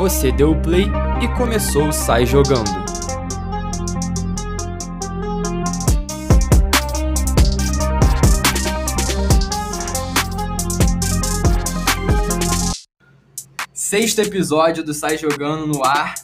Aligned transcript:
Você 0.00 0.32
deu 0.32 0.52
o 0.52 0.62
play 0.62 0.86
e 1.22 1.28
começou 1.36 1.88
o 1.88 1.92
Sai 1.92 2.24
Jogando. 2.24 2.70
Sexto 13.74 14.20
episódio 14.20 14.82
do 14.82 14.94
Sai 14.94 15.18
Jogando 15.18 15.66
no 15.66 15.84
ar. 15.84 16.14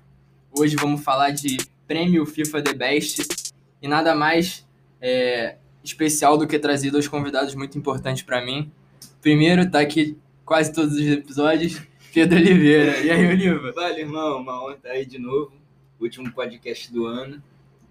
Hoje 0.50 0.74
vamos 0.74 1.04
falar 1.04 1.32
de 1.32 1.58
Prêmio 1.86 2.24
FIFA 2.24 2.62
The 2.62 2.72
Best 2.72 3.52
e 3.82 3.86
nada 3.86 4.14
mais 4.14 4.66
é, 5.02 5.56
especial 5.84 6.38
do 6.38 6.46
que 6.46 6.58
trazer 6.58 6.90
dois 6.90 7.06
convidados 7.06 7.54
muito 7.54 7.76
importantes 7.76 8.22
para 8.22 8.42
mim. 8.42 8.72
Primeiro, 9.20 9.70
tá 9.70 9.80
aqui 9.80 10.16
quase 10.46 10.72
todos 10.72 10.94
os 10.94 11.06
episódios, 11.06 11.82
Pedro 12.16 12.38
Oliveira. 12.38 12.96
E 13.00 13.10
aí, 13.10 13.28
Oliva? 13.28 13.72
Vale, 13.72 14.00
irmão, 14.00 14.40
uma 14.40 14.64
honra 14.64 14.76
estar 14.76 14.88
aí 14.88 15.04
de 15.04 15.18
novo. 15.18 15.52
Último 16.00 16.32
podcast 16.32 16.90
do 16.90 17.04
ano. 17.04 17.42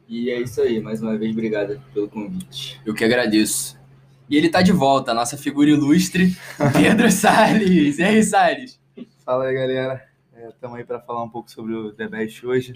E 0.09 0.31
é 0.31 0.41
isso 0.41 0.59
aí, 0.61 0.79
mais 0.81 0.99
uma 0.99 1.15
vez, 1.15 1.31
obrigado 1.31 1.79
pelo 1.93 2.09
convite. 2.09 2.81
Eu 2.83 2.95
que 2.95 3.03
agradeço. 3.03 3.79
E 4.27 4.35
ele 4.35 4.49
tá 4.49 4.63
de 4.63 4.71
volta, 4.71 5.11
a 5.11 5.13
nossa 5.13 5.37
figura 5.37 5.69
ilustre, 5.69 6.35
Pedro 6.73 7.05
Salles. 7.13 7.99
E 7.99 8.03
aí, 8.03 8.23
Salles? 8.23 8.81
Fala 9.23 9.45
aí, 9.45 9.53
galera. 9.53 10.03
Estamos 10.49 10.75
aí 10.75 10.83
para 10.83 10.99
falar 10.99 11.21
um 11.21 11.29
pouco 11.29 11.51
sobre 11.51 11.75
o 11.75 11.93
The 11.93 12.07
Best 12.07 12.43
hoje. 12.47 12.73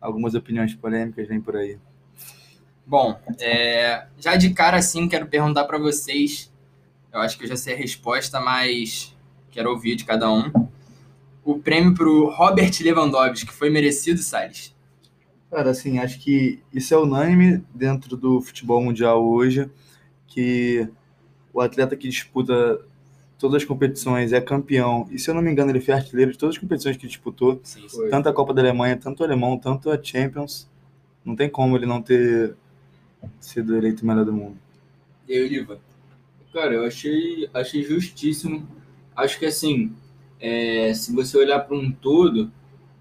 Algumas 0.00 0.34
opiniões 0.34 0.74
polêmicas 0.74 1.28
vêm 1.28 1.40
por 1.40 1.54
aí. 1.54 1.78
Bom, 2.84 3.16
é, 3.38 4.08
já 4.18 4.34
de 4.34 4.50
cara 4.50 4.78
assim, 4.78 5.08
quero 5.08 5.28
perguntar 5.28 5.66
para 5.66 5.78
vocês. 5.78 6.52
Eu 7.12 7.20
acho 7.20 7.38
que 7.38 7.44
eu 7.44 7.48
já 7.48 7.54
sei 7.54 7.74
a 7.74 7.78
resposta, 7.78 8.40
mas 8.40 9.16
quero 9.52 9.70
ouvir 9.70 9.94
de 9.94 10.04
cada 10.04 10.28
um 10.32 10.68
o 11.44 11.58
prêmio 11.58 11.94
para 11.94 12.08
o 12.08 12.28
Robert 12.28 12.72
Lewandowski, 12.80 13.46
que 13.46 13.52
foi 13.52 13.70
merecido, 13.70 14.22
Salles? 14.22 14.74
Cara, 15.50 15.70
assim, 15.70 15.98
acho 15.98 16.20
que 16.20 16.60
isso 16.72 16.94
é 16.94 16.96
unânime 16.96 17.64
dentro 17.74 18.16
do 18.16 18.40
futebol 18.40 18.80
mundial 18.82 19.26
hoje, 19.26 19.68
que 20.26 20.88
o 21.52 21.60
atleta 21.60 21.96
que 21.96 22.08
disputa 22.08 22.80
todas 23.36 23.62
as 23.62 23.64
competições 23.64 24.32
é 24.32 24.40
campeão, 24.40 25.08
e 25.10 25.18
se 25.18 25.30
eu 25.30 25.34
não 25.34 25.42
me 25.42 25.50
engano 25.50 25.70
ele 25.70 25.80
foi 25.80 25.94
artilheiro 25.94 26.30
de 26.30 26.38
todas 26.38 26.54
as 26.54 26.60
competições 26.60 26.96
que 26.96 27.06
disputou, 27.06 27.58
sim, 27.64 27.88
sim. 27.88 28.08
tanto 28.10 28.28
a 28.28 28.32
Copa 28.32 28.52
da 28.52 28.60
Alemanha, 28.60 28.96
tanto 28.96 29.20
o 29.20 29.24
Alemão, 29.24 29.58
tanto 29.58 29.90
a 29.90 30.00
Champions, 30.00 30.68
não 31.24 31.34
tem 31.34 31.48
como 31.48 31.76
ele 31.76 31.86
não 31.86 32.02
ter 32.02 32.54
sido 33.40 33.76
eleito 33.76 34.04
o 34.04 34.06
melhor 34.06 34.24
do 34.24 34.32
mundo. 34.32 34.58
E 35.26 35.32
aí, 35.32 35.44
Oliva? 35.44 35.80
Cara, 36.52 36.74
eu 36.74 36.84
achei, 36.84 37.48
achei 37.54 37.82
justíssimo. 37.82 38.66
Acho 39.14 39.38
que 39.38 39.46
assim, 39.46 39.94
é, 40.40 40.92
se 40.94 41.12
você 41.14 41.36
olhar 41.36 41.60
para 41.60 41.76
um 41.76 41.92
todo, 41.92 42.50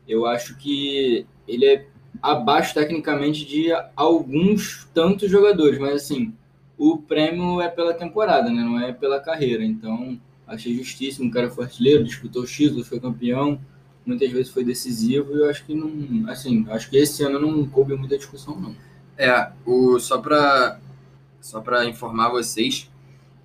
eu 0.08 0.26
acho 0.26 0.58
que 0.58 1.26
ele 1.48 1.66
é 1.66 1.88
abaixo 2.22 2.73
tecnicamente 2.73 3.45
de 3.45 3.70
alguns 3.95 4.88
tantos 4.94 5.30
jogadores, 5.30 5.80
mas 5.80 5.94
assim, 5.94 6.34
o 6.78 6.98
prêmio 6.98 7.62
é 7.62 7.67
pela 7.67 7.94
temporada, 7.94 8.50
né? 8.50 8.62
não 8.62 8.80
é 8.80 8.92
pela 8.92 9.20
carreira. 9.20 9.64
Então, 9.64 10.20
achei 10.48 10.73
justíssimo. 10.76 11.30
O 11.30 11.32
cara 11.32 11.50
foi 11.50 11.66
artilheiro, 11.66 12.04
disputou 12.04 12.45
título, 12.45 12.84
foi 12.84 13.00
campeão, 13.00 13.60
muitas 14.06 14.32
vezes 14.32 14.52
foi 14.52 14.64
decisivo. 14.64 15.34
E 15.34 15.40
eu 15.40 15.50
acho 15.50 15.66
que 15.66 15.76
não, 15.76 16.30
assim, 16.30 16.66
acho 16.70 16.90
que 16.90 16.98
esse 16.98 17.23
ano 17.23 17.40
não 17.40 17.67
coube 17.67 17.95
muita 17.95 18.17
discussão, 18.17 18.60
não. 18.60 18.76
É, 19.17 19.52
o, 19.66 20.00
só 20.00 20.17
para 20.20 20.80
só 21.42 21.62
para 21.62 21.86
informar 21.86 22.30
vocês, 22.30 22.90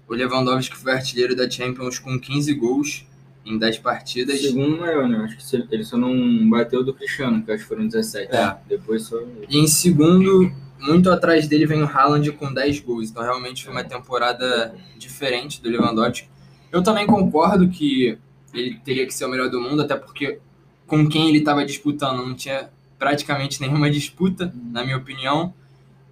o 0.08 0.14
Lewandowski 0.14 0.76
foi 0.76 0.92
artilheiro 0.92 1.36
da 1.36 1.48
Champions 1.48 1.98
com 1.98 2.18
15 2.18 2.52
gols 2.54 3.06
em 3.44 3.58
10 3.58 3.78
partidas. 3.78 4.40
Segundo 4.40 4.78
maior, 4.78 5.08
né? 5.08 5.18
Acho 5.18 5.36
que 5.36 5.74
ele 5.74 5.84
só 5.84 5.96
não 5.96 6.48
bateu 6.48 6.82
do 6.82 6.94
Cristiano, 6.94 7.42
que 7.42 7.52
acho 7.52 7.62
que 7.62 7.68
foram 7.68 7.86
17. 7.86 8.34
É. 8.34 8.56
Depois 8.66 9.02
só. 9.02 9.20
E 9.48 9.58
em 9.58 9.66
segundo, 9.66 10.50
muito 10.80 11.10
atrás 11.10 11.46
dele 11.46 11.66
vem 11.66 11.82
o 11.82 11.86
Haaland 11.86 12.30
com 12.32 12.52
10 12.52 12.80
gols. 12.80 13.10
Então 13.10 13.22
realmente 13.22 13.64
foi 13.64 13.72
uma 13.72 13.84
temporada 13.84 14.74
diferente 14.96 15.62
do 15.62 15.68
Lewandowski. 15.68 16.28
Eu 16.72 16.82
também 16.82 17.06
concordo 17.06 17.68
que 17.68 18.18
ele 18.52 18.80
teria 18.84 19.06
que 19.06 19.14
ser 19.14 19.24
o 19.24 19.28
melhor 19.28 19.50
do 19.50 19.60
mundo, 19.60 19.82
até 19.82 19.96
porque 19.96 20.38
com 20.86 21.08
quem 21.08 21.28
ele 21.28 21.38
estava 21.38 21.64
disputando 21.64 22.18
não 22.18 22.34
tinha 22.34 22.70
praticamente 22.98 23.60
nenhuma 23.60 23.90
disputa, 23.90 24.52
na 24.70 24.84
minha 24.84 24.96
opinião. 24.96 25.52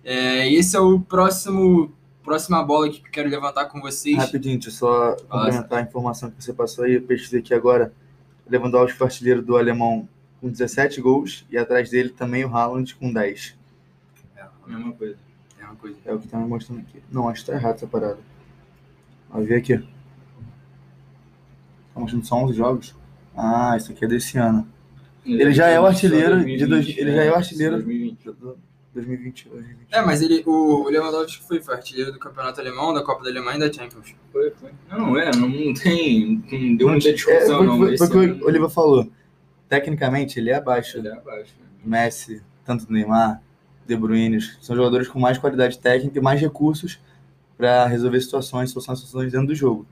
É, 0.05 0.53
esse 0.53 0.77
é 0.77 0.81
o 0.81 1.01
próximo 1.01 1.93
Próxima 2.23 2.63
bola 2.63 2.89
que 2.89 2.99
eu 2.99 3.11
quero 3.11 3.29
levantar 3.29 3.67
com 3.67 3.81
vocês. 3.81 4.17
Rapidinho, 4.17 4.55
deixa 4.55 4.69
eu 4.69 4.73
só 4.73 5.17
complementar 5.29 5.81
a 5.81 5.83
informação 5.83 6.31
que 6.31 6.43
você 6.43 6.53
passou 6.53 6.85
aí. 6.85 6.95
Eu 6.95 7.03
pesquisei 7.03 7.41
aqui 7.41 7.53
agora. 7.53 7.93
Lewandowski 8.49 8.97
foi 8.97 9.07
artilheiro 9.07 9.43
do 9.43 9.57
alemão 9.57 10.09
com 10.41 10.49
17 10.49 11.01
gols 11.01 11.45
e 11.51 11.59
atrás 11.59 11.91
dele 11.91 12.11
também 12.11 12.45
o 12.45 12.55
Haaland 12.55 12.95
com 12.95 13.13
10. 13.13 13.57
É 14.37 14.43
a 14.43 14.69
mesma 14.69 14.93
coisa. 14.93 15.17
É, 15.61 15.65
uma 15.65 15.77
coisa. 15.77 15.97
é 16.05 16.13
o 16.13 16.19
que 16.19 16.29
tá 16.29 16.39
me 16.39 16.47
mostrando 16.47 16.81
aqui. 16.81 17.03
Não, 17.11 17.29
acho 17.29 17.45
que 17.45 17.51
tá 17.51 17.57
errado 17.57 17.77
essa 17.77 17.87
parada. 17.87 18.19
Vai 19.31 19.45
ver 19.45 19.57
aqui. 19.57 19.79
Tá 19.79 22.01
mostrando 22.01 22.25
só 22.25 22.37
11 22.37 22.55
jogos? 22.55 22.95
Ah, 23.37 23.75
isso 23.77 23.93
aqui 23.93 24.05
é 24.05 24.09
desse 24.09 24.39
ano. 24.39 24.67
Ele, 25.25 25.43
ele 25.43 25.53
já 25.53 25.69
é 25.69 25.81
o 25.81 25.87
artilheiro 25.87 26.35
2020, 26.35 26.59
de 26.59 26.67
dois, 26.67 26.89
ele 26.89 27.15
já 27.15 27.25
é 27.25 27.31
o 27.31 27.35
artilheiro 27.35 27.77
2020. 27.77 28.29
2020, 28.95 29.49
2020. 29.49 29.89
É, 29.91 30.03
mas 30.03 30.21
ele, 30.21 30.43
o 30.47 30.89
Lewandowski 30.89 31.43
foi, 31.43 31.63
foi 31.63 31.75
artilheiro 31.75 32.13
do 32.13 32.19
Campeonato 32.19 32.61
Alemão, 32.61 32.93
da 32.93 33.03
Copa 33.03 33.25
da 33.25 33.31
Alemanha 33.31 33.57
e 33.57 33.61
da 33.61 33.73
Champions. 33.73 34.15
Foi, 34.31 34.51
foi. 34.51 34.71
Não, 34.91 35.19
é, 35.19 35.31
não 35.35 35.73
tem. 35.75 36.43
Não 36.51 36.77
deu 36.77 36.89
muita 36.89 37.13
discussão, 37.13 37.63
é, 37.63 37.67
não. 37.67 37.79
Foi, 37.79 37.97
foi 37.97 38.07
o 38.07 38.37
que 38.37 38.45
o 38.45 38.47
Oliva 38.47 38.69
falou. 38.69 39.11
Tecnicamente, 39.69 40.39
ele 40.39 40.51
é 40.51 40.57
abaixo. 40.57 40.99
Ele 40.99 41.09
é 41.09 41.13
abaixo. 41.13 41.55
Né? 41.59 41.67
Messi, 41.85 42.43
tanto 42.65 42.93
Neymar, 42.93 43.43
De 43.87 43.97
Bruyne, 43.97 44.41
são 44.61 44.77
jogadores 44.77 45.09
com 45.09 45.19
mais 45.19 45.39
qualidade 45.39 45.79
técnica 45.79 46.19
e 46.19 46.23
mais 46.23 46.41
recursos 46.41 47.01
para 47.57 47.87
resolver 47.87 48.21
situações, 48.21 48.71
solucionar 48.71 48.97
situações 48.97 49.33
dentro 49.33 49.49
do 49.49 49.55
jogo. 49.55 49.87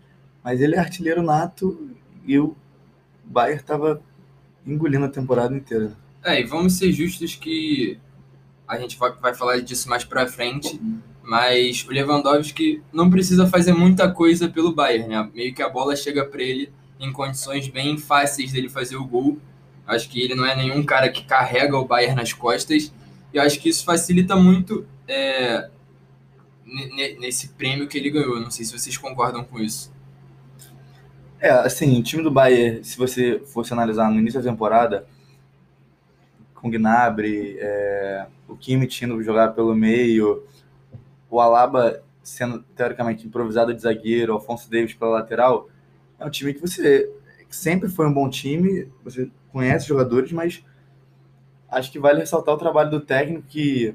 Mas 0.44 0.61
ele 0.61 0.75
é 0.75 0.78
artilheiro 0.78 1.22
nato 1.22 1.91
e 2.27 2.38
o 2.38 2.55
Bayern 3.25 3.61
estava 3.61 4.03
engolindo 4.67 5.06
a 5.06 5.09
temporada 5.09 5.55
inteira. 5.55 5.93
É, 6.22 6.41
e 6.41 6.44
vamos 6.44 6.75
ser 6.75 6.93
justos 6.93 7.34
que 7.34 7.99
a 8.70 8.78
gente 8.78 8.97
vai, 8.97 9.12
vai 9.12 9.34
falar 9.34 9.60
disso 9.60 9.88
mais 9.88 10.04
para 10.04 10.28
frente, 10.28 10.81
mas 11.25 11.84
o 11.88 11.91
Lewandowski 11.91 12.81
não 12.92 13.10
precisa 13.10 13.48
fazer 13.48 13.72
muita 13.72 14.10
coisa 14.12 14.48
pelo 14.48 14.72
Bayern, 14.72 15.08
né? 15.08 15.31
Meio 15.34 15.53
que 15.53 15.60
a 15.60 15.69
bola 15.69 15.97
chega 15.97 16.25
para 16.25 16.41
ele 16.41 16.72
em 17.00 17.12
condições 17.12 17.66
bem 17.69 17.98
fáceis 17.98 18.53
dele 18.53 18.69
fazer 18.69 18.97
o 18.97 19.04
gol. 19.04 19.38
Acho 19.84 20.08
que 20.08 20.20
ele 20.20 20.36
não 20.36 20.47
é 20.47 20.54
nenhum 20.54 20.84
cara 20.84 21.08
que 21.08 21.25
carrega 21.25 21.76
o 21.76 21.84
Bayern 21.84 22.14
nas 22.14 22.32
costas, 22.32 22.92
e 23.34 23.36
eu 23.36 23.42
acho 23.42 23.58
que 23.58 23.69
isso 23.69 23.84
facilita 23.84 24.36
muito 24.36 24.87
é, 25.08 25.69
nesse 27.19 27.48
prêmio 27.48 27.88
que 27.88 27.98
ele 27.98 28.10
ganhou. 28.10 28.41
Não 28.41 28.52
sei 28.52 28.64
se 28.64 28.78
vocês 28.78 28.97
concordam 28.97 29.42
com 29.42 29.58
isso. 29.58 29.92
É, 31.41 31.50
assim, 31.50 31.98
o 31.98 32.02
time 32.04 32.22
do 32.22 32.31
Bayern, 32.31 32.84
se 32.84 32.97
você 32.97 33.42
fosse 33.47 33.72
analisar 33.72 34.08
no 34.12 34.20
início 34.20 34.41
da 34.41 34.48
temporada, 34.48 35.06
com 36.60 36.71
Gnabry, 36.71 37.56
é, 37.59 38.26
o 38.47 38.56
Kimmich 38.56 39.04
indo 39.04 39.22
jogar 39.22 39.54
pelo 39.54 39.75
meio, 39.75 40.44
o 41.31 41.41
Alaba 41.41 42.03
sendo 42.22 42.62
teoricamente 42.76 43.26
improvisado 43.26 43.72
de 43.72 43.81
zagueiro, 43.81 44.32
o 44.32 44.37
Alfonso 44.37 44.70
Davis 44.70 44.94
pela 44.94 45.12
lateral, 45.12 45.69
é 46.19 46.25
um 46.25 46.31
time 46.31 46.53
que 46.53 46.60
você 46.60 47.10
sempre 47.49 47.88
foi 47.88 48.06
um 48.06 48.12
bom 48.12 48.28
time, 48.28 48.87
você 49.03 49.31
conhece 49.50 49.88
jogadores, 49.88 50.31
mas 50.32 50.62
acho 51.69 51.91
que 51.91 51.99
vale 51.99 52.20
ressaltar 52.20 52.54
o 52.54 52.59
trabalho 52.59 52.91
do 52.91 53.00
técnico 53.00 53.47
que 53.49 53.88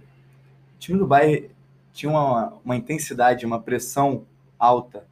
o 0.76 0.80
time 0.80 0.98
do 0.98 1.08
Bayern 1.08 1.50
tinha 1.94 2.10
uma, 2.10 2.54
uma 2.64 2.76
intensidade, 2.76 3.46
uma 3.46 3.62
pressão 3.62 4.26
alta. 4.60 5.06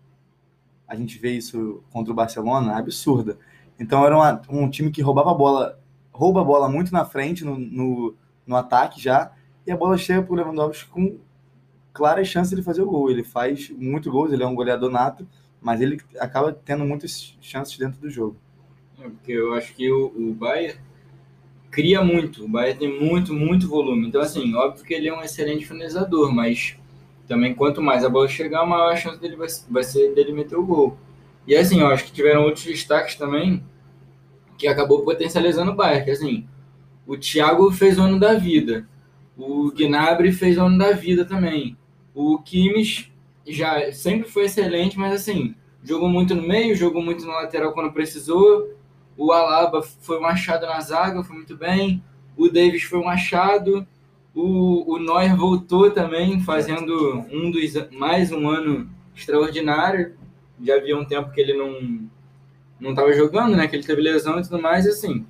A 0.87 0.95
gente 0.95 1.17
vê 1.17 1.31
isso 1.31 1.81
contra 1.91 2.11
o 2.11 2.15
Barcelona, 2.15 2.77
absurda. 2.77 3.37
Então 3.79 4.05
era 4.05 4.15
uma, 4.15 4.41
um 4.49 4.69
time 4.69 4.91
que 4.91 5.01
roubava 5.01 5.31
a 5.31 5.35
bola 5.35 5.79
rouba 6.13 6.41
a 6.41 6.43
bola 6.43 6.69
muito 6.69 6.93
na 6.93 7.03
frente, 7.03 7.43
no, 7.43 7.57
no, 7.57 8.15
no 8.45 8.55
ataque 8.55 9.01
já, 9.01 9.31
e 9.65 9.71
a 9.71 9.77
bola 9.77 9.97
chega 9.97 10.21
para 10.21 10.33
o 10.33 10.35
Lewandowski 10.35 10.89
com 10.89 11.17
claras 11.91 12.27
chances 12.27 12.55
de 12.55 12.63
fazer 12.63 12.81
o 12.81 12.85
gol. 12.85 13.09
Ele 13.09 13.23
faz 13.23 13.69
muito 13.69 14.11
gols, 14.11 14.31
ele 14.31 14.43
é 14.43 14.47
um 14.47 14.55
goleador 14.55 14.91
nato, 14.91 15.27
mas 15.61 15.81
ele 15.81 15.99
acaba 16.19 16.51
tendo 16.51 16.85
muitas 16.85 17.35
chances 17.41 17.77
dentro 17.77 17.99
do 17.99 18.09
jogo. 18.09 18.35
É, 18.99 19.03
porque 19.03 19.31
eu 19.31 19.53
acho 19.53 19.73
que 19.73 19.91
o, 19.91 20.07
o 20.07 20.33
Bayern 20.33 20.79
cria 21.71 22.03
muito, 22.03 22.45
o 22.45 22.47
Bayern 22.47 22.79
tem 22.79 22.99
muito, 22.99 23.33
muito 23.33 23.67
volume. 23.67 24.07
Então, 24.07 24.21
assim, 24.21 24.53
óbvio 24.55 24.85
que 24.85 24.93
ele 24.93 25.07
é 25.07 25.13
um 25.13 25.23
excelente 25.23 25.65
finalizador, 25.65 26.31
mas 26.33 26.77
também 27.27 27.53
quanto 27.53 27.81
mais 27.81 28.03
a 28.03 28.09
bola 28.09 28.27
chegar, 28.27 28.65
maior 28.65 28.91
a 28.91 28.95
chance 28.95 29.19
dele 29.19 29.35
vai, 29.35 29.47
vai 29.69 29.83
ser 29.83 30.13
dele 30.13 30.33
meter 30.33 30.55
o 30.55 30.65
gol. 30.65 30.97
E 31.47 31.55
assim, 31.55 31.81
eu 31.81 31.87
acho 31.87 32.05
que 32.05 32.11
tiveram 32.11 32.43
outros 32.43 32.63
destaques 32.65 33.15
também, 33.15 33.63
que 34.57 34.67
acabou 34.67 35.03
potencializando 35.03 35.71
o 35.71 35.75
Bayern. 35.75 36.05
Que, 36.05 36.11
assim, 36.11 36.47
o 37.05 37.17
Thiago 37.17 37.71
fez 37.71 37.97
o 37.97 38.01
ano 38.03 38.19
da 38.19 38.33
vida, 38.33 38.87
o 39.37 39.71
Gnabry 39.71 40.31
fez 40.31 40.57
o 40.57 40.61
ano 40.61 40.77
da 40.77 40.91
vida 40.91 41.25
também. 41.25 41.77
O 42.13 42.37
Kimmich 42.39 43.11
já 43.47 43.91
sempre 43.91 44.29
foi 44.29 44.45
excelente, 44.45 44.97
mas 44.97 45.13
assim, 45.13 45.55
jogou 45.83 46.07
muito 46.07 46.35
no 46.35 46.47
meio, 46.47 46.75
jogou 46.75 47.01
muito 47.01 47.25
na 47.25 47.33
lateral 47.41 47.73
quando 47.73 47.91
precisou. 47.91 48.73
O 49.17 49.31
Alaba 49.31 49.81
foi 49.81 50.19
um 50.19 50.25
achado 50.25 50.65
na 50.65 50.79
zaga, 50.79 51.23
foi 51.23 51.35
muito 51.35 51.57
bem. 51.57 52.03
O 52.37 52.49
Davis 52.49 52.83
foi 52.83 52.99
um 52.99 53.09
achado. 53.09 53.85
O, 54.33 54.93
o 54.93 54.97
Neuer 54.97 55.35
voltou 55.35 55.91
também, 55.91 56.39
fazendo 56.39 57.25
um 57.31 57.51
dos 57.51 57.73
mais 57.91 58.31
um 58.31 58.47
ano 58.49 58.89
extraordinário. 59.15 60.15
Já 60.61 60.75
havia 60.75 60.97
um 60.97 61.05
tempo 61.05 61.31
que 61.31 61.41
ele 61.41 61.53
não 61.53 62.09
não 62.83 62.91
estava 62.91 63.13
jogando, 63.13 63.55
né? 63.55 63.67
Que 63.67 63.75
ele 63.75 63.83
teve 63.83 64.01
lesão 64.01 64.39
e 64.39 64.43
tudo 64.43 64.61
mais, 64.61 64.85
e 64.85 64.89
assim. 64.89 65.25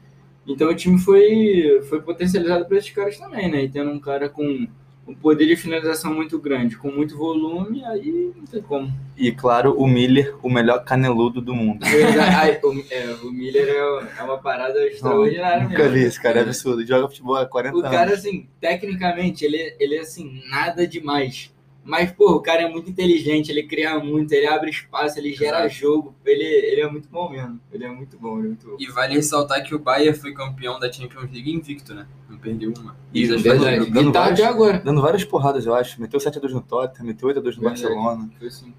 Então 0.45 0.69
o 0.69 0.75
time 0.75 0.99
foi, 0.99 1.81
foi 1.87 2.01
potencializado 2.01 2.65
para 2.65 2.77
esses 2.77 2.91
caras 2.91 3.17
também, 3.17 3.49
né? 3.49 3.63
E 3.63 3.69
tendo 3.69 3.91
um 3.91 3.99
cara 3.99 4.27
com 4.27 4.67
um 5.05 5.13
poder 5.13 5.45
de 5.45 5.55
finalização 5.55 6.13
muito 6.13 6.39
grande, 6.39 6.77
com 6.77 6.89
muito 6.89 7.17
volume, 7.17 7.83
aí 7.85 8.31
não 8.35 8.45
tem 8.45 8.61
como. 8.61 8.91
E 9.17 9.31
claro, 9.31 9.73
o 9.77 9.85
Miller, 9.85 10.35
o 10.41 10.49
melhor 10.49 10.83
caneludo 10.83 11.41
do 11.41 11.53
mundo. 11.53 11.83
Ai, 12.37 12.59
o, 12.63 12.85
é, 12.89 13.13
o 13.21 13.31
Miller 13.31 13.67
é, 13.67 14.19
é 14.19 14.23
uma 14.23 14.37
parada 14.37 14.79
extraordinária 14.87 15.63
Nunca 15.63 15.77
mesmo. 15.77 15.93
vi 15.93 16.03
esse 16.03 16.21
cara, 16.21 16.39
é 16.39 16.43
absurdo. 16.43 16.85
Joga 16.85 17.07
futebol 17.09 17.35
há 17.35 17.45
40 17.45 17.75
O 17.75 17.79
anos. 17.81 17.91
cara, 17.91 18.13
assim, 18.13 18.47
tecnicamente, 18.61 19.43
ele, 19.45 19.75
ele 19.79 19.95
é 19.95 19.99
assim, 20.01 20.41
nada 20.49 20.87
demais. 20.87 21.53
Mas, 21.85 22.11
pô, 22.11 22.31
o 22.31 22.39
cara 22.41 22.61
é 22.61 22.69
muito 22.69 22.89
inteligente, 22.89 23.49
ele 23.51 23.63
cria 23.63 23.99
muito, 23.99 24.31
ele 24.31 24.47
abre 24.47 24.69
espaço, 24.69 25.19
ele 25.19 25.33
gera 25.33 25.67
jogo. 25.67 26.15
Ele, 26.25 26.43
ele 26.43 26.79
é 26.81 26.89
muito 26.89 27.09
bom 27.09 27.29
mesmo. 27.29 27.59
Ele 27.73 27.83
é 27.83 27.89
muito 27.89 28.17
bom, 28.17 28.37
ele 28.37 28.45
é 28.45 28.47
muito 28.49 28.67
bom. 28.69 28.75
E 28.79 28.87
vale 28.89 29.15
ressaltar 29.15 29.61
que 29.63 29.75
o 29.75 29.79
Bayern 29.79 30.17
foi 30.17 30.33
campeão 30.33 30.79
da 30.79 30.89
Champions 30.89 31.29
League 31.31 31.51
invicto, 31.51 31.93
né? 31.93 32.07
Não 32.29 32.37
perdeu 32.37 32.71
uma. 32.77 32.95
E 33.13 33.25
já 33.25 33.35
verdade. 33.35 33.79
fez- 33.81 33.91
dando 33.91 34.09
E 34.09 34.13
tá 34.13 34.25
até 34.27 34.45
agora. 34.45 34.79
Dando 34.79 35.01
várias 35.01 35.25
porradas, 35.25 35.65
eu 35.65 35.75
acho. 35.75 35.99
Meteu 35.99 36.19
7x2 36.21 36.51
no 36.51 36.61
Tottenham, 36.61 37.05
meteu 37.05 37.27
8x2 37.27 37.35
no 37.35 37.43
Verdade. 37.43 37.63
Barcelona. 37.63 38.29
Foi 38.39 38.47
assim. 38.47 38.73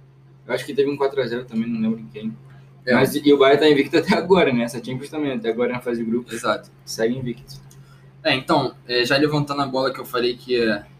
Eu 0.46 0.54
acho 0.54 0.64
que 0.64 0.72
teve 0.74 0.90
um 0.90 0.96
4x0 0.96 1.44
também, 1.44 1.68
não 1.68 1.80
lembro 1.80 2.00
em 2.00 2.06
quem. 2.08 2.34
É. 2.86 2.94
Mas 2.94 3.14
e 3.14 3.32
o 3.32 3.38
Bayern 3.38 3.60
tá 3.60 3.68
invicto 3.68 3.96
até 3.98 4.14
agora, 4.16 4.50
né? 4.52 4.64
Essa 4.64 4.82
Champions 4.82 5.10
também, 5.10 5.32
até 5.32 5.50
agora 5.50 5.72
na 5.74 5.80
fase 5.80 6.02
de 6.02 6.10
grupo. 6.10 6.32
Exato. 6.34 6.70
Segue 6.86 7.16
invicto. 7.18 7.62
É, 8.22 8.34
então, 8.34 8.74
é, 8.88 9.04
já 9.04 9.16
levantando 9.18 9.60
a 9.60 9.66
bola 9.66 9.92
que 9.92 10.00
eu 10.00 10.04
falei 10.06 10.34
que 10.36 10.52
ia, 10.54 10.86
que 10.86 10.94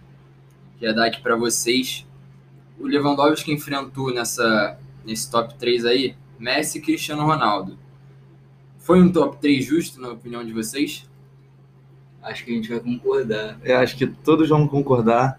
ia 0.85 0.95
dar 0.95 1.07
aqui 1.07 1.21
pra 1.21 1.37
vocês, 1.37 2.07
o 2.79 2.87
Lewandowski 2.87 3.53
enfrentou 3.53 4.13
nessa, 4.13 4.79
nesse 5.05 5.31
top 5.31 5.55
3 5.55 5.85
aí, 5.85 6.15
Messi 6.39 6.79
e 6.79 6.81
Cristiano 6.81 7.25
Ronaldo. 7.25 7.79
Foi 8.79 9.01
um 9.01 9.11
top 9.11 9.39
3 9.39 9.65
justo, 9.65 10.01
na 10.01 10.11
opinião 10.11 10.45
de 10.45 10.53
vocês? 10.53 11.09
Acho 12.23 12.45
que 12.45 12.53
a 12.53 12.55
gente 12.55 12.69
vai 12.69 12.81
concordar. 12.81 13.59
Eu 13.63 13.79
acho 13.79 13.97
que 13.97 14.07
todos 14.07 14.49
vão 14.49 14.67
concordar 14.67 15.39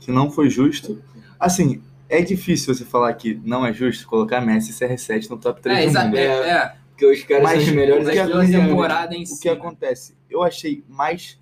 que 0.00 0.10
não 0.10 0.30
foi 0.30 0.48
justo. 0.50 1.02
Assim, 1.40 1.82
é 2.08 2.20
difícil 2.22 2.74
você 2.74 2.84
falar 2.84 3.12
que 3.14 3.40
não 3.44 3.64
é 3.66 3.72
justo 3.72 4.06
colocar 4.06 4.40
Messi 4.40 4.70
e 4.70 4.74
CR7 4.74 5.28
no 5.30 5.36
top 5.38 5.60
3 5.60 5.94
É, 5.94 5.98
do 6.00 6.04
mundo. 6.06 6.16
é, 6.16 6.24
é, 6.50 6.76
Porque 6.90 7.06
os 7.06 7.22
caras 7.24 7.42
Mas 7.42 7.52
são 7.62 7.62
os 7.70 7.76
melhores 7.76 8.06
o 8.06 8.10
que 8.10 8.18
a 8.18 8.24
atletas 8.24 8.50
do 8.50 8.56
mundo. 8.58 8.68
temporada 8.68 9.14
em 9.14 9.22
O 9.22 9.26
si. 9.26 9.40
que 9.40 9.48
acontece? 9.48 10.14
Eu 10.30 10.42
achei 10.42 10.84
mais 10.88 11.38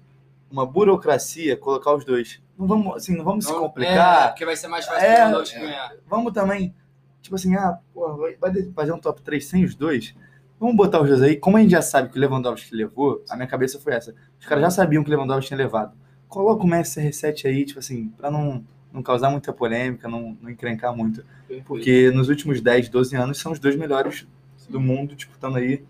uma 0.50 0.64
burocracia 0.64 1.56
colocar 1.56 1.94
os 1.94 2.04
dois. 2.04 2.40
Não 2.58 2.66
vamos, 2.66 2.96
assim, 2.96 3.16
não 3.16 3.24
vamos 3.24 3.44
se 3.44 3.50
Não, 3.50 3.58
É, 3.58 3.62
complicar. 3.62 4.28
porque 4.28 4.44
vai 4.44 4.56
ser 4.56 4.68
mais 4.68 4.84
fácil 4.86 5.04
É, 5.04 5.14
o 5.14 5.18
Lewandowski 5.28 5.56
é. 5.56 5.60
ganhar. 5.60 5.92
Vamos 6.08 6.32
também, 6.32 6.74
tipo 7.20 7.34
assim, 7.34 7.54
ah, 7.56 7.78
porra, 7.92 8.16
vai- 8.16 8.36
vai 8.36 8.62
fazer 8.74 8.92
um 8.92 8.98
top 8.98 9.20
3 9.22 9.44
sem 9.46 9.64
os 9.64 9.74
dois? 9.74 10.14
Vamos 10.60 10.76
botar 10.76 11.00
os 11.00 11.08
dois 11.08 11.20
aí. 11.22 11.36
Como 11.36 11.56
a 11.56 11.60
gente 11.60 11.72
já 11.72 11.82
sabe 11.82 12.08
que 12.10 12.16
o 12.16 12.20
Lewandowski 12.20 12.74
levou, 12.74 13.22
a 13.28 13.34
minha 13.36 13.48
cabeça 13.48 13.78
foi 13.80 13.92
essa. 13.94 14.14
Os 14.40 14.46
caras 14.46 14.62
já 14.64 14.70
sabiam 14.70 15.02
que 15.02 15.10
o 15.10 15.12
Lewandowski 15.12 15.48
tinha 15.48 15.58
levado. 15.58 15.96
Coloca 16.28 16.62
o 16.64 16.66
Messi 16.66 17.00
R7 17.00 17.46
aí, 17.46 17.64
tipo 17.64 17.80
assim, 17.80 18.08
pra 18.16 18.30
não, 18.30 18.64
não 18.92 19.02
causar 19.02 19.30
muita 19.30 19.52
polêmica, 19.52 20.08
não, 20.08 20.36
não 20.40 20.48
encrencar 20.50 20.96
muito. 20.96 21.24
Porque 21.66 22.10
nos 22.12 22.28
últimos 22.28 22.60
10, 22.60 22.88
12 22.88 23.14
anos 23.16 23.38
são 23.38 23.52
os 23.52 23.58
dois 23.58 23.76
melhores 23.76 24.26
do 24.68 24.80
mundo 24.80 25.14
disputando 25.14 25.56
aí, 25.56 25.84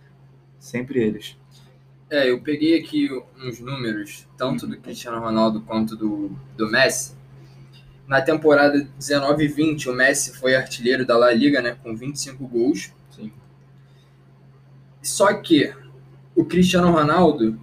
sempre 0.58 0.99
eles. 1.00 1.38
É, 2.10 2.30
eu 2.30 2.40
peguei 2.40 2.78
aqui 2.78 3.08
uns 3.42 3.60
números, 3.60 4.26
tanto 4.36 4.66
do 4.66 4.76
Cristiano 4.78 5.18
Ronaldo 5.20 5.60
quanto 5.62 5.96
do, 5.96 6.30
do 6.56 6.70
Messi. 6.70 7.14
Na 8.06 8.20
temporada 8.20 8.86
19 8.98 9.44
e 9.44 9.48
20, 9.48 9.88
o 9.88 9.94
Messi 9.94 10.36
foi 10.36 10.54
artilheiro 10.54 11.06
da 11.06 11.16
La 11.16 11.32
Liga, 11.32 11.62
né, 11.62 11.76
com 11.82 11.96
25 11.96 12.46
gols. 12.46 12.92
Sim. 13.10 13.32
Só 15.02 15.32
que 15.34 15.72
o 16.36 16.44
Cristiano 16.44 16.90
Ronaldo 16.90 17.58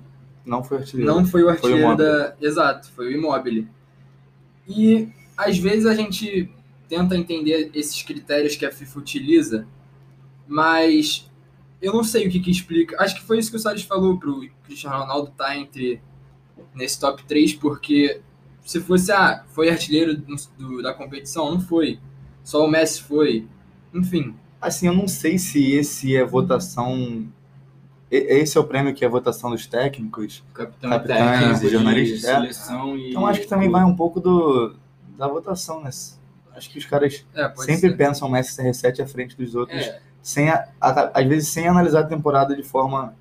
Não 0.46 0.64
foi 0.64 0.80
artilheiro. 0.80 1.14
não 1.14 1.26
foi 1.26 1.44
o 1.44 1.50
artilheiro 1.50 1.82
Immobile. 1.84 2.08
da. 2.10 2.36
Exato, 2.42 2.92
foi 2.92 3.08
o 3.08 3.12
Immobile. 3.12 3.68
E 4.68 5.10
às 5.38 5.58
vezes 5.58 5.86
a 5.86 5.94
gente 5.94 6.52
tenta 6.90 7.16
entender 7.16 7.70
esses 7.74 8.02
critérios 8.02 8.56
que 8.56 8.66
a 8.66 8.72
FIFA 8.72 9.00
utiliza, 9.00 9.68
mas 10.48 11.30
eu 11.82 11.94
não 11.94 12.04
sei 12.04 12.28
o 12.28 12.30
que, 12.32 12.40
que 12.40 12.52
explica. 12.52 12.96
Acho 13.02 13.16
que 13.16 13.24
foi 13.24 13.40
isso 13.40 13.50
que 13.50 13.58
o 13.58 13.60
Salles 13.60 13.84
falou 13.84 14.18
pro 14.18 14.48
Cristiano 14.66 14.98
Ronaldo 15.00 15.30
estar 15.32 15.58
entre 15.58 16.02
nesse 16.76 17.00
top 17.00 17.24
3, 17.24 17.54
porque 17.56 18.22
se 18.64 18.80
fosse, 18.80 19.12
ah, 19.12 19.44
foi 19.50 19.70
artilheiro 19.70 20.16
do- 20.18 20.36
do- 20.58 20.82
da 20.84 20.94
competição, 20.94 21.52
não 21.52 21.60
foi. 21.60 22.00
Só 22.44 22.64
o 22.66 22.70
Messi 22.70 23.02
foi. 23.04 23.48
Enfim, 23.94 24.36
Assim, 24.62 24.86
eu 24.86 24.94
não 24.94 25.08
sei 25.08 25.40
se 25.40 25.72
esse 25.72 26.16
é 26.16 26.24
votação. 26.24 27.28
Esse 28.12 28.58
é 28.58 28.62
o 28.62 28.64
prêmio 28.64 28.94
que 28.94 29.04
é 29.04 29.08
a 29.08 29.10
votação 29.10 29.50
dos 29.50 29.66
técnicos. 29.66 30.44
Capitão 30.54 30.90
Capitães 30.90 31.40
técnico 31.40 31.60
de 31.62 31.70
jornalistas, 31.70 32.24
é. 32.26 32.34
seleção 32.36 32.98
e... 32.98 33.10
Então 33.10 33.26
acho 33.26 33.40
que 33.42 33.48
também 33.48 33.70
vai 33.70 33.84
um 33.86 33.96
pouco 33.96 34.20
do, 34.20 34.76
da 35.18 35.28
votação, 35.28 35.82
né? 35.82 35.90
Acho 36.54 36.70
que 36.70 36.78
os 36.78 36.86
caras 36.86 37.26
é, 37.34 37.50
sempre 37.56 37.90
ser. 37.90 37.98
pensam 37.98 38.28
o 38.28 38.32
Messi 38.32 38.62
CR7 38.62 39.00
à 39.00 39.08
frente 39.08 39.36
dos 39.36 39.56
outros, 39.56 39.80
É, 39.82 40.00
sem 40.22 40.50
a- 40.50 40.68
a- 40.80 41.12
às 41.20 41.26
vezes 41.28 41.50
sem 41.50 41.68
analisar 41.68 42.02
a 42.02 42.08
temporada 42.08 42.56
de 42.56 42.64
forma. 42.64 43.16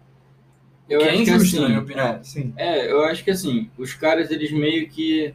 eu 0.88 1.00
que 1.00 1.08
é 1.08 1.12
acho 1.12 1.24
que 1.24 1.30
injusto, 1.30 1.56
assim, 1.56 1.60
na 1.60 1.68
minha 1.68 1.80
opinião. 1.80 2.06
É, 2.06 2.22
sim. 2.22 2.52
É, 2.56 2.90
eu 2.90 3.04
acho 3.04 3.24
que 3.24 3.30
assim, 3.30 3.70
os 3.78 3.94
caras, 3.94 4.30
eles 4.30 4.50
meio 4.52 4.88
que. 4.88 5.34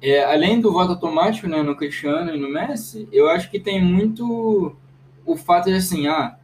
é, 0.00 0.24
além 0.24 0.60
do 0.60 0.72
voto 0.72 0.92
automático 0.92 1.48
né, 1.48 1.62
no 1.62 1.74
Cristiano 1.76 2.34
e 2.34 2.38
no 2.38 2.48
Messi, 2.48 3.08
eu 3.12 3.28
acho 3.28 3.50
que 3.50 3.58
tem 3.58 3.82
muito 3.82 4.76
o 5.26 5.36
fato 5.36 5.66
de 5.66 5.74
assim, 5.74 6.06
ah, 6.06 6.36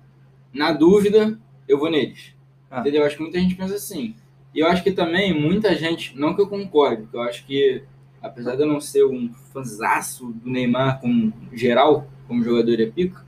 na 0.52 0.72
dúvida, 0.72 1.38
eu 1.68 1.78
vou 1.78 1.90
neles. 1.90 2.34
Ah. 2.70 2.80
Entendeu? 2.80 3.02
Eu 3.02 3.06
acho 3.06 3.16
que 3.16 3.22
muita 3.22 3.38
gente 3.38 3.54
pensa 3.54 3.74
assim. 3.74 4.14
E 4.54 4.60
eu 4.60 4.66
acho 4.68 4.82
que 4.82 4.92
também 4.92 5.38
muita 5.38 5.74
gente, 5.74 6.18
não 6.18 6.34
que 6.34 6.40
eu 6.42 6.48
concorde, 6.48 7.02
porque 7.02 7.16
eu 7.16 7.22
acho 7.22 7.44
que, 7.46 7.82
apesar 8.22 8.56
de 8.56 8.62
eu 8.62 8.66
não 8.66 8.80
ser 8.80 9.04
um 9.04 9.32
fanzaço 9.52 10.26
do 10.32 10.50
Neymar 10.50 11.00
como 11.00 11.32
geral, 11.52 12.06
como 12.28 12.42
jogador 12.44 12.80
é 12.80 12.86
pica, 12.86 13.23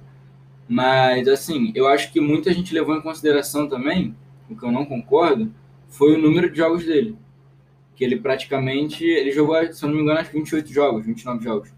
mas 0.69 1.29
assim, 1.29 1.73
eu 1.75 1.87
acho 1.87 2.13
que 2.13 2.21
muita 2.21 2.53
gente 2.53 2.75
levou 2.75 2.97
em 2.97 3.01
consideração 3.01 3.69
também, 3.69 4.15
o 4.49 4.57
que 4.57 4.65
eu 4.65 4.73
não 4.73 4.85
concordo, 4.85 5.53
foi 5.89 6.15
o 6.15 6.19
número 6.19 6.51
de 6.51 6.59
jogos 6.59 6.85
dele. 6.85 7.17
Que 7.95 8.05
ele 8.05 8.17
praticamente, 8.17 9.05
ele 9.05 9.33
jogou, 9.33 9.57
se 9.73 9.83
eu 9.83 9.89
não 9.89 9.97
me 9.97 10.03
engano, 10.03 10.19
acho 10.19 10.31
que 10.31 10.37
28 10.37 10.73
jogos, 10.73 11.07
29 11.07 11.45
jogos. 11.45 11.77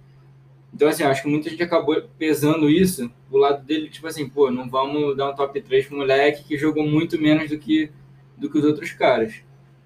Então, 0.73 0.89
assim, 0.89 1.03
acho 1.03 1.23
que 1.23 1.29
muita 1.29 1.49
gente 1.49 1.63
acabou 1.63 2.01
pesando 2.19 2.69
isso 2.69 3.11
do 3.31 3.39
lado 3.39 3.65
dele, 3.65 3.89
tipo 3.89 4.07
assim, 4.07 4.29
pô, 4.29 4.51
não 4.51 4.69
vamos 4.69 5.17
dar 5.17 5.31
um 5.31 5.35
top 5.35 5.61
3 5.61 5.87
pro 5.87 5.97
moleque 5.97 6.45
que 6.45 6.59
jogou 6.59 6.87
muito 6.87 7.21
menos 7.21 7.49
do 7.49 7.59
que, 7.59 7.91
do 8.37 8.51
que 8.51 8.59
os 8.59 8.65
outros 8.65 8.93
caras. 8.93 9.43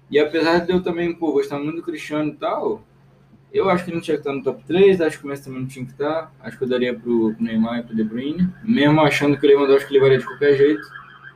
E 0.09 0.19
apesar 0.19 0.59
de 0.59 0.71
eu 0.71 0.81
também, 0.81 1.13
pô, 1.13 1.31
gostar 1.31 1.57
muito 1.59 1.77
do 1.77 1.81
Cristiano 1.83 2.31
e 2.31 2.35
tal, 2.35 2.83
eu 3.53 3.69
acho 3.69 3.83
que 3.83 3.91
ele 3.91 3.97
não 3.97 4.03
tinha 4.03 4.17
que 4.17 4.21
estar 4.21 4.33
no 4.33 4.41
top 4.41 4.63
3, 4.65 4.99
acho 4.99 5.19
que 5.19 5.25
o 5.25 5.27
Messi 5.27 5.43
também 5.43 5.61
não 5.61 5.67
tinha 5.67 5.85
que 5.85 5.91
estar. 5.91 6.33
Acho 6.39 6.57
que 6.57 6.63
eu 6.63 6.67
daria 6.67 6.97
pro, 6.97 7.35
pro 7.35 7.43
Neymar 7.43 7.79
e 7.79 7.83
pro 7.83 7.95
De 7.95 8.03
Bruyne, 8.03 8.49
mesmo 8.63 8.99
achando 9.01 9.37
que 9.39 9.45
o 9.45 9.49
Lewandowski 9.49 9.93
levaria 9.93 10.17
de 10.17 10.25
qualquer 10.25 10.57
jeito. 10.57 10.83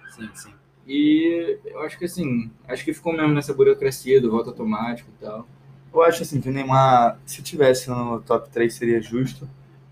Sim, 0.10 0.30
sim. 0.34 0.54
E 0.88 1.60
eu 1.66 1.82
acho 1.82 2.00
que 2.00 2.06
assim, 2.06 2.50
acho 2.68 2.84
que 2.84 2.94
ficou 2.94 3.14
mesmo 3.14 3.34
nessa 3.34 3.54
burocracia 3.54 4.20
do 4.20 4.32
voto 4.32 4.50
automático 4.50 5.10
e 5.16 5.24
tal. 5.24 5.48
Eu 5.94 6.02
acho 6.02 6.24
assim 6.24 6.42
que 6.42 6.50
o 6.50 6.52
Neymar, 6.52 7.20
se 7.26 7.44
tivesse 7.44 7.90
no 7.90 8.20
top 8.22 8.50
3, 8.50 8.74
seria 8.74 9.00
justo. 9.00 9.48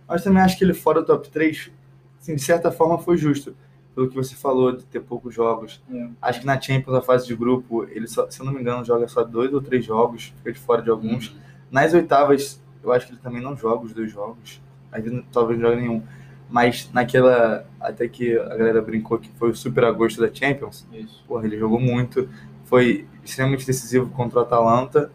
Mas 0.08 0.24
também 0.24 0.42
acho 0.42 0.58
que 0.58 0.64
ele 0.64 0.74
fora 0.74 1.02
do 1.02 1.08
top 1.08 1.30
3, 1.30 1.72
assim, 2.20 2.36
de 2.36 2.42
certa 2.42 2.72
forma, 2.72 2.98
foi 2.98 3.18
justo. 3.18 3.56
Pelo 3.94 4.10
que 4.10 4.16
você 4.16 4.36
falou 4.36 4.76
de 4.76 4.84
ter 4.86 5.00
poucos 5.00 5.34
jogos. 5.34 5.82
É. 5.92 6.10
Acho 6.22 6.42
que 6.42 6.46
na 6.46 6.60
Champions, 6.60 6.98
a 6.98 7.02
fase 7.02 7.28
de 7.28 7.36
grupo, 7.36 7.86
ele, 7.86 8.08
só, 8.08 8.30
se 8.30 8.40
eu 8.40 8.46
não 8.46 8.54
me 8.54 8.62
engano, 8.62 8.84
joga 8.84 9.08
só 9.08 9.24
dois 9.24 9.54
ou 9.54 9.62
três 9.62 9.86
jogos, 9.86 10.34
fica 10.38 10.52
de 10.52 10.60
fora 10.60 10.82
de 10.82 10.90
alguns. 10.90 11.36
Nas 11.76 11.94
oitavas, 11.94 12.64
eu 12.82 12.94
acho 12.94 13.06
que 13.06 13.12
ele 13.12 13.20
também 13.20 13.42
não 13.42 13.54
joga 13.54 13.84
os 13.84 13.92
dois 13.92 14.10
jogos. 14.10 14.62
Às 14.90 15.04
vezes, 15.04 15.22
talvez 15.30 15.60
não 15.60 15.70
jogue 15.70 15.82
nenhum. 15.82 16.02
Mas 16.50 16.90
naquela, 16.94 17.68
até 17.82 18.08
que 18.08 18.38
a 18.38 18.56
galera 18.56 18.82
brincou 18.82 19.20
que 19.20 19.30
foi 19.32 19.50
o 19.50 19.56
super 19.56 19.84
agosto 19.84 20.22
da 20.22 20.34
Champions, 20.34 20.88
Isso. 20.94 21.22
porra, 21.28 21.46
ele 21.46 21.60
jogou 21.60 21.78
muito. 21.78 22.30
Foi 22.64 23.06
extremamente 23.26 23.68
decisivo 23.68 24.10
contra 24.12 24.40
o 24.40 24.42
Atalanta. 24.44 25.12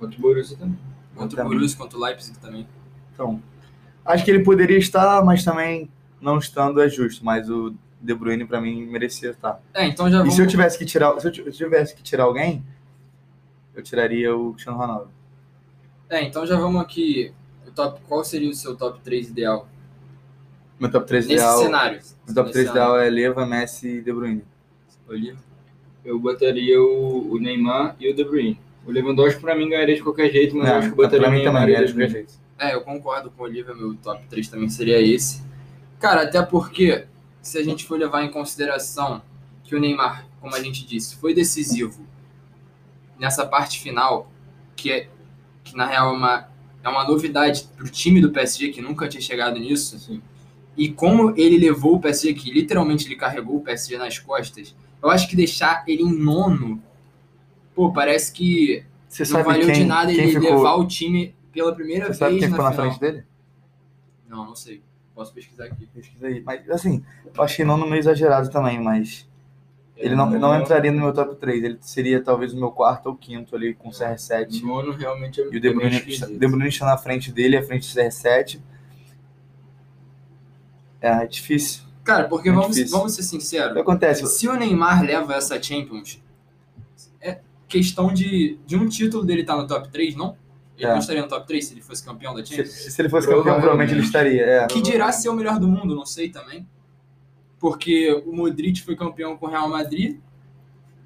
Contra 0.00 0.18
o 0.18 0.20
Borussia 0.20 0.56
também. 0.56 0.76
Contra 1.14 1.46
o. 1.46 1.48
Borussia, 1.48 1.78
contra 1.78 1.98
o 1.98 2.00
Leipzig 2.02 2.36
também. 2.40 2.66
Então, 3.12 3.40
acho 4.04 4.24
que 4.24 4.32
ele 4.32 4.42
poderia 4.42 4.78
estar, 4.78 5.24
mas 5.24 5.44
também 5.44 5.88
não 6.20 6.38
estando 6.38 6.82
é 6.82 6.88
justo. 6.88 7.24
Mas 7.24 7.48
o 7.48 7.72
De 8.02 8.12
Bruyne, 8.12 8.44
pra 8.44 8.60
mim, 8.60 8.86
merecia 8.86 9.30
estar. 9.30 9.62
É, 9.72 9.86
então 9.86 10.10
já 10.10 10.16
E 10.16 10.18
vamos... 10.18 10.34
se 10.34 10.42
eu 10.42 10.48
tivesse 10.48 10.76
que 10.76 10.84
tirar, 10.84 11.16
se 11.20 11.28
eu 11.28 11.52
tivesse 11.52 11.94
que 11.94 12.02
tirar 12.02 12.24
alguém, 12.24 12.64
eu 13.72 13.84
tiraria 13.84 14.34
o 14.36 14.52
Cristiano 14.54 14.76
Ronaldo. 14.76 15.14
É, 16.08 16.22
então 16.22 16.46
já 16.46 16.56
vamos 16.56 16.80
aqui. 16.80 17.32
O 17.66 17.70
top, 17.70 18.00
qual 18.08 18.24
seria 18.24 18.48
o 18.50 18.54
seu 18.54 18.76
top 18.76 19.00
3 19.00 19.30
ideal? 19.30 19.68
Meu 20.78 20.90
top 20.90 21.06
3 21.06 21.26
Nesse 21.26 21.36
ideal, 21.38 21.58
cenário. 21.62 22.00
meu 22.26 22.34
top 22.34 22.48
Nesse 22.48 22.52
3 22.52 22.68
cenário. 22.68 22.70
ideal 22.92 23.00
é 23.00 23.10
Leva, 23.10 23.46
Messi 23.46 23.88
e 23.88 24.02
De 24.02 24.12
Bruyne. 24.12 24.44
Olívio? 25.08 25.38
Eu 26.04 26.18
botaria 26.18 26.80
o, 26.80 27.32
o 27.32 27.38
Neymar 27.38 27.96
e 27.98 28.10
o 28.10 28.14
De 28.14 28.24
Bruyne. 28.24 28.60
O 28.86 28.90
Lewandowski 28.90 29.40
pra 29.40 29.54
mim 29.56 29.68
ganharia 29.70 29.96
de 29.96 30.02
qualquer 30.02 30.30
jeito, 30.30 30.54
mas 30.56 30.66
eu 30.66 30.72
Não, 30.72 30.78
acho 30.78 30.88
que 30.88 30.92
eu 30.92 30.96
botaria 30.96 31.28
o 31.28 31.30
Neymar 31.30 31.68
e 31.68 31.86
De 31.86 31.92
qualquer 31.92 32.10
jeito. 32.10 32.34
É, 32.58 32.74
eu 32.74 32.82
concordo 32.82 33.30
com 33.30 33.42
o 33.42 33.46
Olívio, 33.46 33.74
meu 33.76 33.94
top 33.96 34.24
3 34.26 34.48
também 34.48 34.68
seria 34.68 35.00
esse. 35.00 35.42
Cara, 35.98 36.22
até 36.22 36.42
porque, 36.42 37.06
se 37.40 37.56
a 37.58 37.64
gente 37.64 37.84
for 37.86 37.98
levar 37.98 38.22
em 38.22 38.30
consideração 38.30 39.22
que 39.64 39.74
o 39.74 39.80
Neymar, 39.80 40.26
como 40.40 40.54
a 40.54 40.60
gente 40.62 40.86
disse, 40.86 41.16
foi 41.16 41.32
decisivo 41.34 42.06
nessa 43.18 43.46
parte 43.46 43.80
final, 43.80 44.30
que, 44.76 44.92
é, 44.92 45.08
que 45.64 45.76
na 45.76 45.86
real 45.86 46.12
é 46.14 46.16
uma, 46.16 46.48
é 46.84 46.88
uma 46.88 47.04
novidade 47.04 47.68
pro 47.76 47.88
time 47.88 48.20
do 48.20 48.30
PSG, 48.30 48.68
que 48.68 48.80
nunca 48.82 49.08
tinha 49.08 49.20
chegado 49.20 49.58
nisso, 49.58 49.96
Assim, 49.96 50.22
e 50.76 50.90
como 50.92 51.32
ele 51.36 51.56
levou 51.56 51.96
o 51.96 52.00
PSG, 52.00 52.34
que 52.34 52.50
literalmente 52.50 53.06
ele 53.06 53.16
carregou 53.16 53.56
o 53.56 53.60
PSG 53.60 53.96
nas 53.96 54.18
costas, 54.18 54.74
eu 55.02 55.10
acho 55.10 55.28
que 55.28 55.36
deixar 55.36 55.84
ele 55.86 56.02
em 56.02 56.12
nono, 56.12 56.82
pô, 57.74 57.92
parece 57.92 58.32
que 58.32 58.84
Você 59.08 59.22
não 59.22 59.30
sabe 59.30 59.44
valeu 59.44 59.66
quem, 59.66 59.74
de 59.74 59.84
nada 59.84 60.12
quem 60.12 60.20
ele 60.24 60.32
ficou, 60.40 60.56
levar 60.56 60.74
o 60.76 60.86
time 60.86 61.34
pela 61.52 61.74
primeira 61.74 62.06
Você 62.06 62.14
sabe 62.14 62.32
vez 62.32 62.42
quem 62.42 62.50
na 62.50 62.56
ficou 62.56 62.64
na 62.64 62.72
final. 62.72 62.86
frente 62.86 63.00
dele? 63.00 63.24
Não, 64.28 64.46
não 64.46 64.56
sei. 64.56 64.82
Posso 65.14 65.32
pesquisar 65.32 65.66
aqui. 65.66 65.86
Pesquisa 65.86 66.26
aí. 66.26 66.42
Mas, 66.44 66.68
assim, 66.68 67.04
eu 67.32 67.42
achei 67.44 67.64
não 67.64 67.76
no 67.76 67.86
meio 67.86 68.00
exagerado 68.00 68.50
também, 68.50 68.80
mas 68.82 69.28
ele 69.96 70.14
não, 70.16 70.34
É, 70.34 70.38
não 70.38 70.58
entraria 70.60 70.90
no 70.90 71.00
meu 71.00 71.12
top 71.12 71.36
3. 71.36 71.62
Ele 71.64 71.78
seria 71.80 72.22
talvez 72.22 72.52
o 72.52 72.56
meu 72.58 72.70
quarto 72.70 73.06
ou 73.06 73.14
quinto 73.16 73.54
ali 73.54 73.74
com 73.74 73.88
o 73.88 73.92
CR7. 73.92 74.62
Nono 74.62 74.92
realmente 74.92 75.40
é 75.40 75.44
E 75.44 75.56
o 75.56 75.60
De 75.60 75.68
é 75.68 75.72
Bruyne, 75.72 75.96
esquisito. 75.96 76.32
De 76.38 76.46
Bruyne 76.48 76.68
está 76.68 76.86
na 76.86 76.98
frente 76.98 77.30
dele, 77.32 77.56
à 77.56 77.62
frente 77.62 77.92
do 77.92 78.00
CR7. 78.00 78.60
É, 81.00 81.08
é 81.22 81.26
difícil. 81.26 81.82
Cara, 82.02 82.24
porque 82.28 82.50
Muito 82.50 82.62
vamos, 82.62 82.76
difícil. 82.76 82.98
vamos 82.98 83.14
ser 83.14 83.20
O 83.22 83.24
que 83.24 83.30
sinceros, 83.30 83.76
acontece? 83.76 84.26
se 84.26 84.48
o 84.48 84.54
Neymar 84.54 85.02
leva 85.02 85.34
essa 85.34 85.60
Champions, 85.62 86.20
é 87.20 87.38
questão 87.68 88.12
de, 88.12 88.58
de 88.66 88.76
um 88.76 88.86
título 88.88 89.24
dele 89.24 89.40
estar 89.40 89.56
no 89.56 89.66
top 89.66 89.88
3, 89.88 90.14
não? 90.16 90.36
Ele 90.76 90.86
É. 90.86 90.90
não 90.92 90.98
estaria 90.98 91.22
no 91.22 91.28
top 91.28 91.46
3 91.46 91.64
se 91.64 91.72
ele 91.74 91.80
fosse 91.82 92.04
campeão 92.04 92.34
da 92.34 92.44
Se, 92.44 92.50
Champions? 92.56 92.72
se 92.74 93.00
ele 93.00 93.08
fosse 93.08 93.26
campeão, 93.26 93.54
provavelmente 93.54 93.92
ele 93.92 94.02
estaria. 94.02 94.42
É. 94.44 94.66
Que 94.66 94.82
dirá 94.82 95.10
ser 95.12 95.28
o 95.30 95.34
melhor 95.34 95.58
do 95.58 95.68
mundo, 95.68 95.94
não 95.94 96.04
sei 96.04 96.28
também. 96.30 96.66
Porque 97.64 98.12
o 98.26 98.30
Modric 98.36 98.82
foi 98.82 98.94
campeão 98.94 99.38
com 99.38 99.46
o 99.46 99.48
Real 99.48 99.66
Madrid, 99.70 100.18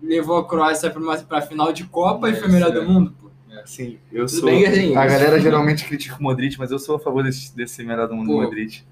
levou 0.02 0.38
a 0.38 0.44
Croácia 0.44 0.90
para 0.90 1.38
a 1.38 1.40
final 1.40 1.72
de 1.72 1.84
Copa 1.84 2.28
e 2.28 2.34
foi 2.34 2.48
É, 2.48 2.50
melhor 2.50 2.70
isso 2.72 2.80
do 2.80 2.84
é. 2.84 2.84
mundo. 2.84 3.14
pô. 3.20 3.30
Sim, 3.64 3.96
eu 4.10 4.26
Tudo 4.26 4.40
sou. 4.40 4.50
bem 4.50 4.66
assim, 4.66 4.96
a 4.96 5.06
galera 5.06 5.38
geralmente 5.38 5.84
critica 5.84 6.16
o 6.18 6.22
Modric, 6.24 6.58
mas 6.58 6.72
eu 6.72 6.80
sou 6.80 6.96
a 6.96 6.98
favor 6.98 7.22
desse, 7.22 7.54
desse 7.54 7.84
melhor 7.84 8.08
do 8.08 8.16
mundo 8.16 8.26
Pô. 8.26 8.42
Modric. 8.42 8.82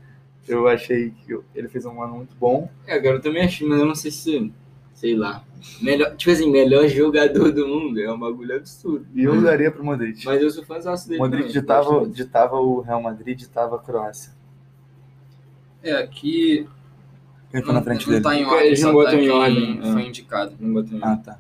Eu 0.47 0.69
achei 0.69 1.11
que 1.11 1.37
ele 1.57 1.67
fez 1.67 1.85
um 1.85 2.01
ano 2.01 2.19
muito 2.19 2.37
bom. 2.37 2.71
É, 2.87 3.01
cara, 3.01 3.17
eu 3.17 3.21
também 3.21 3.43
achei, 3.43 3.67
mas 3.67 3.81
eu 3.81 3.85
não 3.87 3.97
sei 3.97 4.13
se. 4.13 4.53
Sei 4.95 5.17
lá. 5.17 5.43
Melhor, 5.83 6.15
tipo 6.15 6.31
assim, 6.31 6.49
melhor 6.49 6.87
jogador 6.87 7.51
do 7.51 7.67
mundo 7.67 8.01
é 8.01 8.13
um 8.13 8.19
bagulho 8.19 8.55
absurdo. 8.55 9.05
E 9.13 9.25
eu 9.25 9.43
daria 9.43 9.73
pro 9.73 9.85
Modric. 9.85 10.25
Mas 10.25 10.41
eu 10.41 10.51
sou 10.51 10.65
fãzaço 10.65 11.09
dele. 11.09 11.19
Modric 11.19 11.49
também, 11.49 11.61
ditava, 11.61 12.09
ditava 12.09 12.61
o 12.61 12.81
Real 12.81 13.03
Madrid, 13.03 13.37
ditava 13.37 13.75
a 13.75 13.79
Croácia. 13.81 14.31
É, 15.83 15.95
aqui 15.95 16.69
Quem 17.51 17.63
foi 17.63 17.73
na 17.75 17.83
frente 17.83 18.05
não 18.07 18.13
dele? 18.13 18.25
tá 18.25 18.35
em 18.35 18.45
ordem, 18.45 18.71
não 18.71 18.77
só 18.77 18.93
botam 18.93 19.11
tá 19.13 19.17
em 19.17 19.21
quem 19.21 19.31
ordem, 19.31 19.81
é. 19.83 19.93
foi 19.93 20.03
indicado. 20.07 20.53
Não 20.61 20.73
botei 20.75 20.99
Ah, 21.03 21.17
tá. 21.17 21.39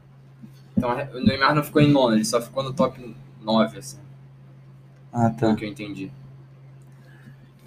Então 0.77 0.91
o 1.15 1.21
Neymar 1.25 1.55
não 1.55 1.63
ficou 1.65 1.81
em 1.83 1.91
nono, 1.91 2.15
ele 2.15 2.25
só 2.25 2.41
ficou 2.41 2.63
no 2.63 2.73
top 2.73 3.15
9, 3.43 3.79
assim, 3.79 3.99
Ah, 5.13 5.31
pelo 5.31 5.53
tá. 5.53 5.57
que 5.57 5.65
eu 5.65 5.69
entendi. 5.69 6.11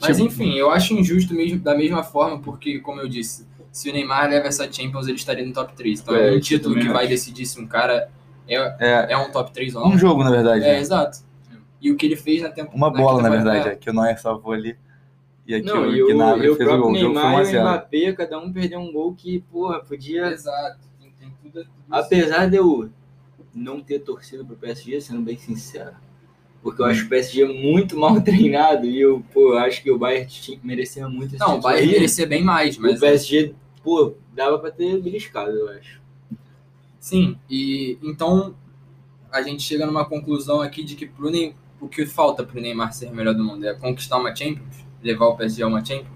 Mas 0.02 0.16
Tipo- 0.18 0.28
enfim, 0.30 0.54
eu 0.56 0.72
acho 0.72 0.94
injusto 0.94 1.34
mesmo, 1.34 1.60
da 1.60 1.76
mesma 1.76 2.04
forma, 2.04 2.40
porque, 2.40 2.80
como 2.80 3.02
eu 3.02 3.10
disse, 3.10 3.46
se 3.72 3.90
o 3.90 3.94
Neymar 3.94 4.30
leva 4.30 4.48
essa 4.48 4.72
Champions, 4.72 5.08
ele 5.08 5.18
estaria 5.18 5.46
no 5.46 5.52
top 5.54 5.74
3. 5.74 6.00
Então 6.00 6.16
é, 6.16 6.34
É, 6.34 6.38
um 6.38 6.40
título 6.40 6.76
que 6.76 6.88
vai 6.88 7.00
acho. 7.04 7.10
decidir 7.10 7.46
se 7.46 7.60
um 7.60 7.68
cara 7.68 8.10
é, 8.48 8.56
É, 8.80 9.14
é 9.14 9.18
um 9.18 9.30
top 9.32 9.52
3 9.52 9.76
ou 9.76 9.82
não. 9.82 9.90
um 9.90 9.98
jogo, 9.98 10.24
na 10.24 10.32
verdade. 10.32 10.64
É, 10.64 10.74
né? 10.74 10.80
exato. 10.80 11.20
E 11.82 11.92
o 11.92 11.96
que 11.96 12.06
ele 12.06 12.16
fez 12.16 12.42
na 12.42 12.50
temporada. 12.50 12.76
Uma 12.78 12.92
bola, 12.92 13.22
na 13.22 13.30
verdade, 13.30 13.70
é, 13.70 13.76
que 13.76 13.90
o 13.90 13.94
Neuer 13.94 14.20
salvou 14.20 14.54
ali. 14.54 14.76
E 15.50 15.56
aqui 15.56 15.66
Não, 15.66 15.82
o 15.82 15.96
e 15.96 16.04
o, 16.04 16.08
Gnabry 16.10 16.42
fez 16.42 16.54
o 16.54 16.58
próprio 16.58 16.82
gol. 16.84 16.92
Neymar 16.92 17.34
1 17.34 17.38
a 17.38 17.40
e 17.40 17.42
o 17.42 17.46
0. 17.46 17.62
Mbappé, 17.64 18.14
cada 18.14 18.38
um 18.40 18.54
perdeu 18.54 18.80
um 18.80 18.92
gol 18.92 19.16
que, 19.16 19.40
porra, 19.52 19.80
podia. 19.80 20.28
Exato. 20.28 20.78
Tem, 21.02 21.12
tem 21.20 21.34
tudo, 21.42 21.64
tudo. 21.64 21.70
Apesar 21.90 22.48
de 22.48 22.58
eu 22.58 22.88
não 23.52 23.82
ter 23.82 23.98
torcido 23.98 24.46
pro 24.46 24.56
PSG, 24.56 25.02
sendo 25.02 25.22
bem 25.24 25.40
sincero, 25.40 25.96
porque 26.62 26.80
eu 26.84 26.86
acho 26.86 27.08
o 27.08 27.10
PSG 27.10 27.46
muito 27.46 27.98
mal 27.98 28.22
treinado 28.22 28.86
e 28.86 29.02
eu, 29.02 29.26
pô, 29.34 29.54
eu 29.54 29.58
acho 29.58 29.82
que 29.82 29.90
o 29.90 29.98
Bayern 29.98 30.28
tinha- 30.30 30.60
merecia 30.64 31.10
muito 31.10 31.34
esse 31.34 31.44
Não, 31.44 31.58
o 31.58 31.62
Bayern 31.62 31.94
merecia 31.94 32.28
bem 32.28 32.44
mais, 32.44 32.78
mas. 32.78 32.98
O 32.98 33.00
PSG, 33.00 33.56
pô, 33.84 34.14
dava 34.32 34.60
pra 34.60 34.70
ter 34.70 35.02
beliscado, 35.02 35.50
eu 35.50 35.70
acho. 35.70 36.00
Sim, 37.00 37.40
e 37.50 37.98
então 38.04 38.54
a 39.32 39.42
gente 39.42 39.64
chega 39.64 39.88
numa 39.88 40.06
conclusão 40.06 40.62
aqui 40.62 40.84
de 40.84 40.96
que 40.96 41.08
pro 41.08 41.32
Ney, 41.32 41.56
o 41.82 41.88
que 41.88 42.06
falta 42.06 42.44
pro 42.44 42.62
Neymar 42.62 42.94
ser 42.94 43.08
o 43.08 43.16
melhor 43.16 43.34
do 43.34 43.44
mundo 43.44 43.66
é 43.66 43.74
conquistar 43.74 44.18
uma 44.18 44.36
Champions, 44.36 44.86
levar 45.04 45.28
o 45.28 45.36
PSG 45.38 45.64
a 45.64 45.68
uma 45.68 45.84
Champions. 45.84 46.08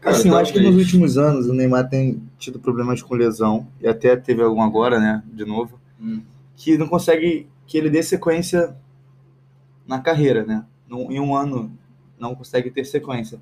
Cara, 0.00 0.16
Assim, 0.16 0.28
eu 0.30 0.36
acho 0.36 0.52
que 0.52 0.60
nos 0.60 0.74
últimos 0.76 1.16
anos 1.16 1.46
o 1.46 1.52
Neymar 1.54 1.88
tem 1.88 2.20
tido 2.36 2.58
problemas 2.58 3.00
com 3.00 3.14
lesão, 3.14 3.68
e 3.80 3.86
até 3.86 4.16
teve 4.16 4.42
algum 4.42 4.60
agora, 4.62 4.98
né, 4.98 5.22
de 5.32 5.44
novo, 5.44 5.78
Hum. 6.00 6.22
que 6.56 6.76
não 6.76 6.88
consegue 6.88 7.46
que 7.66 7.78
ele 7.78 7.88
dê 7.88 8.02
sequência 8.02 8.76
na 9.86 10.00
carreira, 10.00 10.44
né? 10.44 10.64
Num- 10.88 11.10
em 11.10 11.20
um 11.20 11.34
ano 11.36 11.72
não 12.18 12.34
consegue 12.34 12.70
ter 12.70 12.84
sequência. 12.84 13.40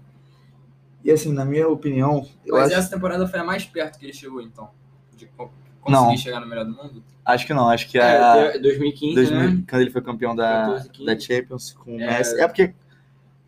E 1.03 1.11
assim, 1.11 1.33
na 1.33 1.45
minha 1.45 1.67
opinião, 1.69 2.27
eu 2.45 2.57
Mas 2.57 2.67
acho, 2.71 2.79
essa 2.81 2.91
temporada 2.91 3.27
foi 3.27 3.41
a 3.41 3.45
mais 3.45 3.65
perto 3.65 3.99
que 3.99 4.05
ele 4.07 4.13
chegou, 4.13 4.41
então, 4.43 4.69
de 5.17 5.27
co- 5.37 5.51
conseguir 5.81 6.07
Não. 6.11 6.17
chegar 6.17 6.41
no 6.41 6.47
melhor 6.47 6.65
do 6.67 6.73
mundo. 6.73 7.03
acho 7.25 7.47
que 7.47 7.55
não, 7.55 7.69
acho 7.71 7.89
que 7.89 7.99
É, 7.99 8.03
a, 8.19 8.33
até 8.49 8.59
2015, 8.59 9.15
2000, 9.15 9.39
né? 9.57 9.65
quando 9.69 9.83
ele 9.83 9.91
foi 9.91 10.03
campeão 10.03 10.35
da, 10.37 10.47
14, 10.67 10.89
15. 10.91 11.07
da 11.07 11.19
Champions 11.19 11.73
com 11.73 11.97
o 11.97 12.01
É. 12.01 12.07
Messi, 12.19 12.39
é 12.41 12.47
porque 12.47 12.75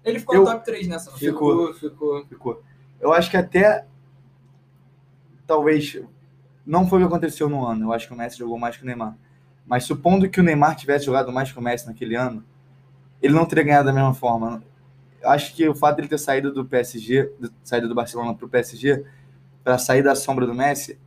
Ele 0.04 0.18
ficou 0.18 0.34
Eu- 0.34 0.40
no 0.44 0.50
top 0.50 0.64
3 0.64 0.86
nessa, 0.88 1.10
não? 1.10 1.18
Ficou, 1.18 1.72
ficou. 1.74 2.26
ficou. 2.26 2.62
Eu 3.00 3.12
acho 3.12 3.30
que 3.30 3.36
até 3.36 3.84
talvez 5.46 6.00
não 6.64 6.86
foi 6.88 6.98
o 6.98 7.02
que 7.02 7.06
aconteceu 7.08 7.48
no 7.48 7.64
ano. 7.66 7.86
Eu 7.86 7.92
acho 7.92 8.06
que 8.06 8.14
o 8.14 8.16
Messi 8.16 8.38
jogou 8.38 8.58
mais 8.58 8.76
que 8.76 8.82
o 8.82 8.86
Neymar. 8.86 9.16
Mas 9.66 9.84
supondo 9.84 10.28
que 10.28 10.40
o 10.40 10.42
Neymar 10.42 10.76
tivesse 10.76 11.06
jogado 11.06 11.32
mais 11.32 11.50
que 11.52 11.58
o 11.58 11.62
Messi 11.62 11.86
naquele 11.86 12.14
ano, 12.16 12.44
ele 13.20 13.34
não 13.34 13.44
teria 13.46 13.64
ganhado 13.64 13.86
da 13.86 13.92
mesma 13.92 14.14
forma. 14.14 14.62
Eu 15.20 15.30
acho 15.30 15.54
que 15.54 15.68
o 15.68 15.74
fato 15.74 15.96
dele 15.96 16.08
ter 16.08 16.18
saído 16.18 16.52
do 16.52 16.64
PSG, 16.64 17.32
do- 17.38 17.52
saído 17.62 17.88
do 17.88 17.94
Barcelona 17.94 18.34
para 18.34 18.44
o 18.46 18.48
PSG, 18.48 19.04
para 19.62 19.78
sair 19.78 20.02
da 20.02 20.14
sombra 20.16 20.46
do 20.46 20.54
Messi, 20.54 20.98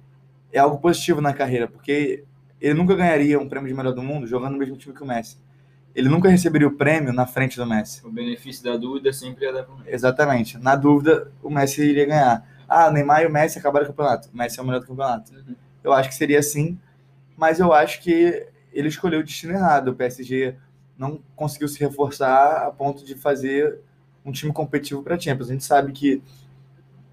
é 0.54 0.60
algo 0.60 0.78
positivo 0.78 1.20
na 1.20 1.34
carreira, 1.34 1.68
porque 1.68 2.24
ele 2.62 2.74
nunca 2.74 2.96
ganharia 2.96 3.38
um 3.38 3.50
prêmio 3.50 3.68
de 3.68 3.74
melhor 3.74 3.94
do 3.94 4.02
mundo 4.02 4.26
jogando 4.26 4.54
no 4.54 4.58
mesmo 4.60 4.78
time 4.78 4.96
que 4.96 5.04
o 5.04 5.06
Messi. 5.06 5.38
Ele 5.96 6.10
nunca 6.10 6.30
receberia 6.30 6.68
o 6.68 6.72
prêmio 6.72 7.14
na 7.14 7.26
frente 7.26 7.56
do 7.56 7.66
Messi. 7.66 8.06
O 8.06 8.12
benefício 8.12 8.62
da 8.62 8.76
dúvida 8.76 9.14
sempre 9.14 9.46
ia 9.46 9.54
dar 9.54 9.64
pro 9.64 9.78
Messi. 9.78 9.92
Exatamente. 9.92 10.58
Na 10.58 10.76
dúvida, 10.76 11.32
o 11.42 11.50
Messi 11.50 11.82
iria 11.82 12.06
ganhar. 12.06 12.46
Ah, 12.68 12.90
o 12.90 12.92
Neymar 12.92 13.22
e 13.22 13.28
o 13.28 13.32
Messi 13.32 13.58
acabaram 13.58 13.86
o 13.86 13.90
campeonato. 13.90 14.30
O 14.34 14.38
Messi 14.38 14.60
é 14.60 14.62
o 14.62 14.66
melhor 14.66 14.82
do 14.82 14.88
campeonato. 14.88 15.34
Uhum. 15.34 15.56
Eu 15.82 15.94
acho 15.94 16.10
que 16.10 16.16
seria 16.16 16.40
assim, 16.40 16.78
mas 17.38 17.62
eu 17.62 17.72
acho 17.72 18.02
que 18.02 18.46
ele 18.74 18.90
escolheu 18.90 19.22
o 19.22 19.24
destino 19.24 19.54
errado. 19.54 19.90
O 19.90 19.96
PSG 19.96 20.56
não 20.98 21.22
conseguiu 21.34 21.70
se 21.70 21.80
reforçar 21.80 22.68
a 22.68 22.72
ponto 22.72 23.06
de 23.06 23.16
fazer 23.16 23.80
um 24.26 24.34
time 24.34 24.52
competitivo 24.52 25.02
para 25.02 25.18
Champions. 25.18 25.50
A 25.50 25.54
gente 25.54 25.64
sabe 25.64 25.94
que 25.94 26.22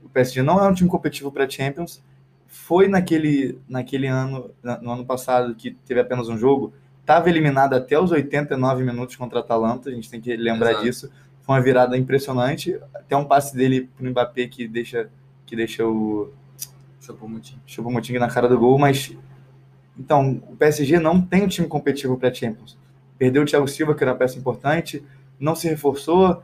o 0.02 0.08
PSG 0.08 0.42
não 0.42 0.58
é 0.62 0.68
um 0.68 0.74
time 0.74 0.90
competitivo 0.90 1.30
para 1.30 1.48
Champions. 1.48 2.02
Foi 2.48 2.88
naquele, 2.88 3.60
naquele 3.68 4.08
ano, 4.08 4.50
no 4.80 4.90
ano 4.90 5.04
passado, 5.04 5.54
que 5.54 5.70
teve 5.70 6.00
apenas 6.00 6.28
um 6.28 6.36
jogo, 6.36 6.72
estava 7.12 7.28
eliminado 7.28 7.74
até 7.74 7.98
os 7.98 8.10
89 8.10 8.82
minutos 8.82 9.16
contra 9.16 9.38
a 9.38 9.42
Atalanta. 9.42 9.90
A 9.90 9.92
gente 9.92 10.10
tem 10.10 10.20
que 10.20 10.34
lembrar 10.36 10.70
Exato. 10.70 10.84
disso. 10.84 11.12
Foi 11.42 11.54
uma 11.54 11.60
virada 11.60 11.96
impressionante. 11.96 12.78
Até 12.94 13.16
um 13.16 13.24
passe 13.24 13.54
dele 13.54 13.88
pro 13.96 14.08
Mbappé 14.08 14.46
que 14.46 14.66
deixa, 14.66 15.10
que 15.44 15.54
deixa 15.54 15.86
o 15.86 16.32
Choupo-Moting. 17.00 17.60
Choupo-Moting 17.66 18.18
na 18.18 18.28
cara 18.28 18.48
do 18.48 18.58
gol, 18.58 18.78
mas 18.78 19.16
então, 19.98 20.42
o 20.48 20.56
PSG 20.56 20.98
não 20.98 21.20
tem 21.20 21.42
um 21.42 21.48
time 21.48 21.68
competitivo 21.68 22.16
para 22.16 22.32
Champions. 22.32 22.78
Perdeu 23.18 23.42
o 23.42 23.46
Thiago 23.46 23.68
Silva, 23.68 23.94
que 23.94 24.02
era 24.02 24.12
uma 24.12 24.18
peça 24.18 24.38
importante, 24.38 25.04
não 25.38 25.54
se 25.54 25.68
reforçou. 25.68 26.42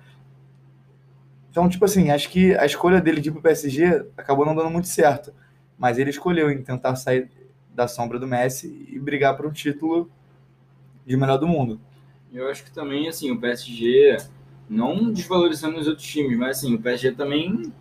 Então, 1.51 1.69
tipo 1.69 1.85
assim, 1.85 2.11
acho 2.11 2.29
que 2.29 2.55
a 2.57 2.67
escolha 2.67 3.01
dele 3.01 3.21
de 3.21 3.31
ir 3.31 3.33
pro 3.33 3.41
PSG 3.41 4.05
acabou 4.17 4.45
não 4.45 4.55
dando 4.55 4.71
muito 4.71 4.87
certo, 4.87 5.33
mas 5.79 5.99
ele 5.99 6.11
escolheu 6.11 6.51
em 6.51 6.63
tentar 6.63 6.95
sair 6.97 7.31
da 7.75 7.89
sombra 7.89 8.19
do 8.19 8.27
Messi 8.27 8.87
e 8.93 8.99
brigar 8.99 9.37
por 9.37 9.47
um 9.47 9.51
título 9.51 10.11
de 11.09 11.17
melhor 11.17 11.39
do 11.39 11.49
mundo. 11.49 11.81
Eu 12.33 12.49
acho 12.49 12.65
que 12.65 12.71
também, 12.73 13.09
assim, 13.09 13.31
o 13.31 13.41
PSG, 13.41 14.17
não 14.69 15.11
desvalorizando 15.13 15.79
os 15.79 15.89
outros 15.89 16.07
times, 16.07 16.37
mas 16.39 16.59
assim, 16.59 16.75
o 16.75 16.79
PSG 16.81 17.13
também, 17.13 17.73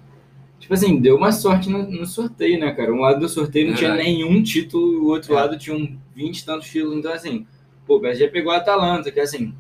tipo 0.60 0.74
assim, 0.74 1.00
deu 1.02 1.18
uma 1.18 1.32
sorte 1.32 1.70
no, 1.70 1.90
no 1.90 2.06
sorteio, 2.06 2.60
né, 2.60 2.74
cara? 2.74 2.94
Um 2.94 3.02
lado 3.02 3.20
do 3.20 3.30
sorteio 3.30 3.70
não 3.70 3.76
tinha 3.76 3.92
Verdade. 3.92 4.10
nenhum 4.12 4.42
título, 4.44 5.04
o 5.04 5.08
outro 5.10 5.34
É. 5.34 5.36
lado 5.36 5.58
tinha 5.58 5.76
um 5.76 5.98
20 6.16 6.40
e 6.40 6.46
tantos 6.46 6.70
títulos, 6.70 6.98
então 6.98 7.14
assim, 7.14 7.46
pô, 7.86 7.98
o 7.98 8.02
PSG 8.02 8.30
pegou 8.30 8.52
a 8.54 8.58
Atalanta, 8.58 9.12
que 9.12 9.20
assim, 9.20 9.54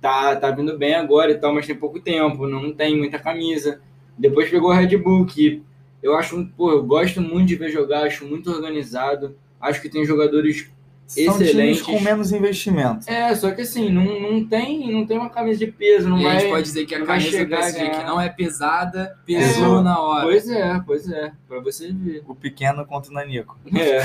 tá, 0.00 0.36
tá 0.36 0.50
vindo 0.50 0.76
bem 0.78 0.94
agora 0.94 1.30
e 1.32 1.38
tal, 1.38 1.54
mas 1.54 1.66
tem 1.66 1.76
pouco 1.76 2.00
tempo, 2.00 2.46
não 2.46 2.72
tem 2.72 2.96
muita 2.96 3.18
camisa. 3.18 3.80
Depois 4.18 4.50
pegou 4.50 4.70
o 4.70 4.74
Red 4.74 4.96
Bull, 4.98 5.26
que 5.26 5.62
Eu 6.02 6.16
acho, 6.16 6.46
pô, 6.56 6.70
eu 6.72 6.82
gosto 6.84 7.20
muito 7.20 7.48
de 7.48 7.56
ver 7.56 7.70
jogar, 7.70 8.04
acho 8.06 8.26
muito 8.26 8.50
organizado. 8.50 9.36
Acho 9.60 9.82
que 9.82 9.88
tem 9.90 10.04
jogadores 10.06 10.70
São 11.10 11.34
times 11.38 11.48
Excelentes. 11.48 11.82
com 11.82 12.00
menos 12.00 12.30
investimento. 12.30 13.10
É, 13.10 13.34
só 13.34 13.50
que 13.50 13.62
assim, 13.62 13.90
não, 13.90 14.04
não, 14.04 14.44
tem, 14.46 14.92
não 14.92 15.04
tem 15.04 15.18
uma 15.18 15.28
camisa 15.28 15.58
de 15.58 15.66
peso, 15.72 16.08
não 16.08 16.16
e 16.20 16.24
a 16.24 16.28
vai. 16.28 16.38
gente 16.40 16.50
pode 16.50 16.62
dizer 16.62 16.86
que 16.86 16.94
a 16.94 17.04
camisa 17.04 17.42
a 17.42 17.46
PSG 17.46 17.90
que 17.90 18.04
não 18.04 18.20
é 18.20 18.28
pesada, 18.28 19.18
pesou 19.26 19.80
É. 19.80 19.82
na 19.82 20.00
hora. 20.00 20.22
Pois 20.24 20.48
é, 20.48 20.80
pois 20.86 21.10
é, 21.10 21.32
pra 21.48 21.58
você 21.58 21.90
ver. 21.92 22.22
O 22.28 22.34
pequeno 22.34 22.86
contra 22.86 23.10
o 23.10 23.14
Nanico. 23.14 23.58
É, 23.76 24.02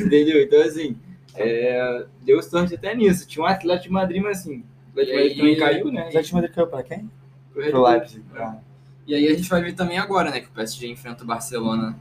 entendeu? 0.00 0.40
Então, 0.40 0.62
assim, 0.62 0.96
é, 1.34 2.04
deu 2.22 2.40
sorte 2.40 2.74
até 2.76 2.94
nisso. 2.94 3.26
Tinha 3.26 3.42
um 3.42 3.46
Atlético 3.46 3.88
de 3.88 3.92
Madrid, 3.94 4.22
mas 4.22 4.38
assim, 4.38 4.62
o 4.94 5.00
Atlético 5.00 5.12
de 5.12 5.16
Madrid 5.16 5.36
também 5.38 5.56
caiu, 5.58 5.92
né? 5.92 6.02
O 6.02 6.06
Atlético 6.06 6.28
de 6.28 6.34
Madrid 6.34 6.54
caiu 6.54 6.66
pra 6.68 6.82
quem? 6.84 7.10
Pro 7.52 7.70
Pro. 7.70 7.82
Leipzig. 7.82 8.22
Ah. 8.36 8.56
E 9.08 9.14
aí 9.16 9.26
a 9.26 9.34
gente 9.34 9.48
vai 9.48 9.60
ver 9.60 9.72
também 9.72 9.98
agora, 9.98 10.30
né? 10.30 10.38
Que 10.38 10.46
o 10.46 10.50
PSG 10.52 10.86
enfrenta 10.86 11.24
o 11.24 11.26
Barcelona 11.26 11.98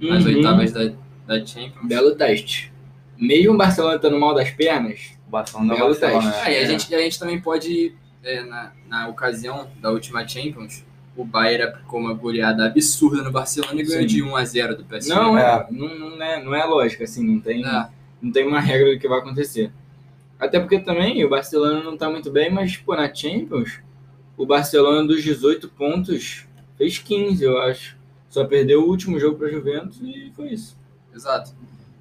nas 0.00 0.24
Uhum. 0.24 0.34
oitavas 0.34 0.72
da, 0.72 0.92
da 1.26 1.44
Champions. 1.44 1.84
Belo 1.86 2.14
teste. 2.14 2.72
Mesmo 3.18 3.54
o 3.54 3.56
Barcelona 3.56 3.96
estando 3.96 4.18
mal 4.18 4.34
das 4.34 4.50
pernas, 4.50 5.12
O 5.26 5.30
Barcelona 5.30 5.74
é 5.74 5.82
o 5.82 5.86
Barcelona. 5.86 6.30
teste. 6.32 6.46
Ah, 6.46 6.50
e 6.50 6.56
a, 6.56 6.62
É. 6.62 6.66
gente, 6.66 6.94
a 6.94 6.98
gente 7.00 7.18
também 7.18 7.40
pode, 7.40 7.94
é, 8.22 8.42
na, 8.42 8.72
na 8.88 9.08
ocasião 9.08 9.68
da 9.80 9.90
última 9.90 10.26
Champions, 10.26 10.84
o 11.16 11.24
Bayern 11.24 11.64
aplicou 11.64 11.98
uma 11.98 12.12
goleada 12.12 12.66
absurda 12.66 13.22
no 13.22 13.30
Barcelona 13.32 13.80
e 13.80 13.84
ganhou 13.84 14.02
Sim. 14.02 14.06
de 14.06 14.22
1 14.22 14.36
a 14.36 14.44
0 14.44 14.76
do 14.76 14.84
PSG. 14.84 15.14
não 15.14 15.38
é, 15.38 15.42
É. 15.42 15.66
não, 15.72 15.98
não 16.10 16.22
é, 16.22 16.44
não 16.44 16.54
é 16.54 16.64
lógica, 16.64 17.04
assim, 17.04 17.24
não 17.26 17.40
tem, 17.40 17.64
É. 17.66 17.88
não 18.20 18.30
tem 18.30 18.46
uma 18.46 18.60
regra 18.60 18.92
do 18.92 18.98
que 19.00 19.08
vai 19.08 19.18
acontecer. 19.18 19.72
Até 20.38 20.60
porque 20.60 20.78
também 20.78 21.24
o 21.24 21.30
Barcelona 21.30 21.82
não 21.82 21.96
tá 21.96 22.10
muito 22.10 22.30
bem, 22.30 22.50
mas, 22.50 22.76
pô, 22.76 22.94
na 22.94 23.12
Champions, 23.12 23.80
o 24.36 24.44
Barcelona 24.44 25.06
dos 25.06 25.22
18 25.24 25.70
pontos 25.70 26.46
fez 26.76 26.98
15, 26.98 27.42
eu 27.42 27.58
acho. 27.58 27.96
Só 28.28 28.44
perdeu 28.44 28.82
o 28.82 28.88
último 28.90 29.18
jogo 29.18 29.38
pra 29.38 29.48
Juventus 29.48 29.98
e 30.02 30.30
foi 30.36 30.48
isso. 30.52 30.76
Exato. 31.14 31.52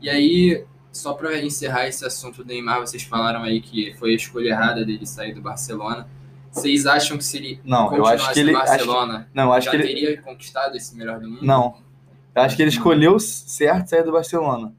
E 0.01 0.10
aí, 0.10 0.65
só 0.95 1.13
para 1.13 1.37
encerrar 1.43 1.87
esse 1.87 2.05
assunto 2.05 2.37
do 2.43 2.45
Neymar, 2.45 2.79
vocês 2.79 3.03
falaram 3.03 3.43
aí 3.43 3.59
que 3.61 3.93
foi 3.99 4.11
a 4.11 4.15
escolha 4.15 4.49
errada 4.49 4.85
dele 4.85 5.05
sair 5.05 5.33
do 5.33 5.41
Barcelona. 5.41 6.07
Vocês 6.51 6.85
acham 6.85 7.17
que 7.17 7.23
se 7.25 7.35
ele 7.37 7.59
Não, 7.65 7.93
eu 7.93 8.05
acho 8.05 8.31
que 8.31 8.39
ele. 8.39 8.51
no 8.53 8.57
acho- 8.59 8.67
Barcelona, 8.69 9.29
não, 9.33 9.43
eu 9.43 9.53
acho 9.53 9.65
já 9.65 9.71
que 9.71 9.77
ele. 9.77 9.87
teria 9.87 10.21
conquistado 10.21 10.75
esse 10.77 10.95
melhor 10.95 11.19
do 11.19 11.29
mundo? 11.29 11.43
Não. 11.45 11.77
Eu 12.33 12.41
acho 12.41 12.55
que 12.55 12.61
ele 12.61 12.69
escolheu 12.69 13.19
certo 13.19 13.89
sair 13.89 14.03
do 14.03 14.11
Barcelona. 14.13 14.73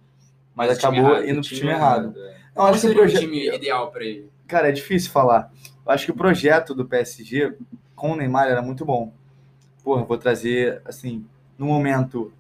Mas 0.55 0.79
time 0.79 0.99
acabou 0.99 1.13
errado, 1.17 1.29
indo 1.29 1.41
pro 1.47 1.49
time 1.57 1.71
errado. 1.71 2.15
é. 2.17 2.37
Não, 2.57 2.65
acho 2.65 2.81
que 2.81 2.87
o 2.87 2.95
projeto. 2.95 3.21
time 3.21 3.55
ideal 3.55 3.91
para 3.91 4.05
ele? 4.05 4.31
Cara, 4.47 4.69
é 4.71 4.73
difícil 4.73 5.11
falar. 5.11 5.53
Eu 5.85 5.93
acho 5.93 6.07
que 6.07 6.11
o 6.13 6.17
projeto 6.17 6.75
do 6.75 6.87
PSG 6.87 7.55
com 7.95 8.13
o 8.13 8.17
Neymar 8.17 8.47
era 8.49 8.63
muito 8.63 8.83
bom. 8.85 9.13
Porra, 9.85 10.03
vou 10.05 10.17
trazer, 10.17 10.81
assim, 10.87 11.27
no 11.59 11.67
momento, 11.67 12.33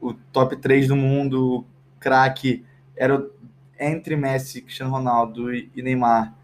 o 0.00 0.12
top 0.32 0.56
3 0.56 0.88
do 0.88 0.96
mundo, 0.96 1.64
craque, 2.04 2.62
era 2.94 3.16
o- 3.18 3.30
entre 3.80 4.14
Messi, 4.14 4.60
Cristiano 4.60 4.92
Ronaldo 4.92 5.52
e 5.54 5.70
Neymar. 5.82 6.34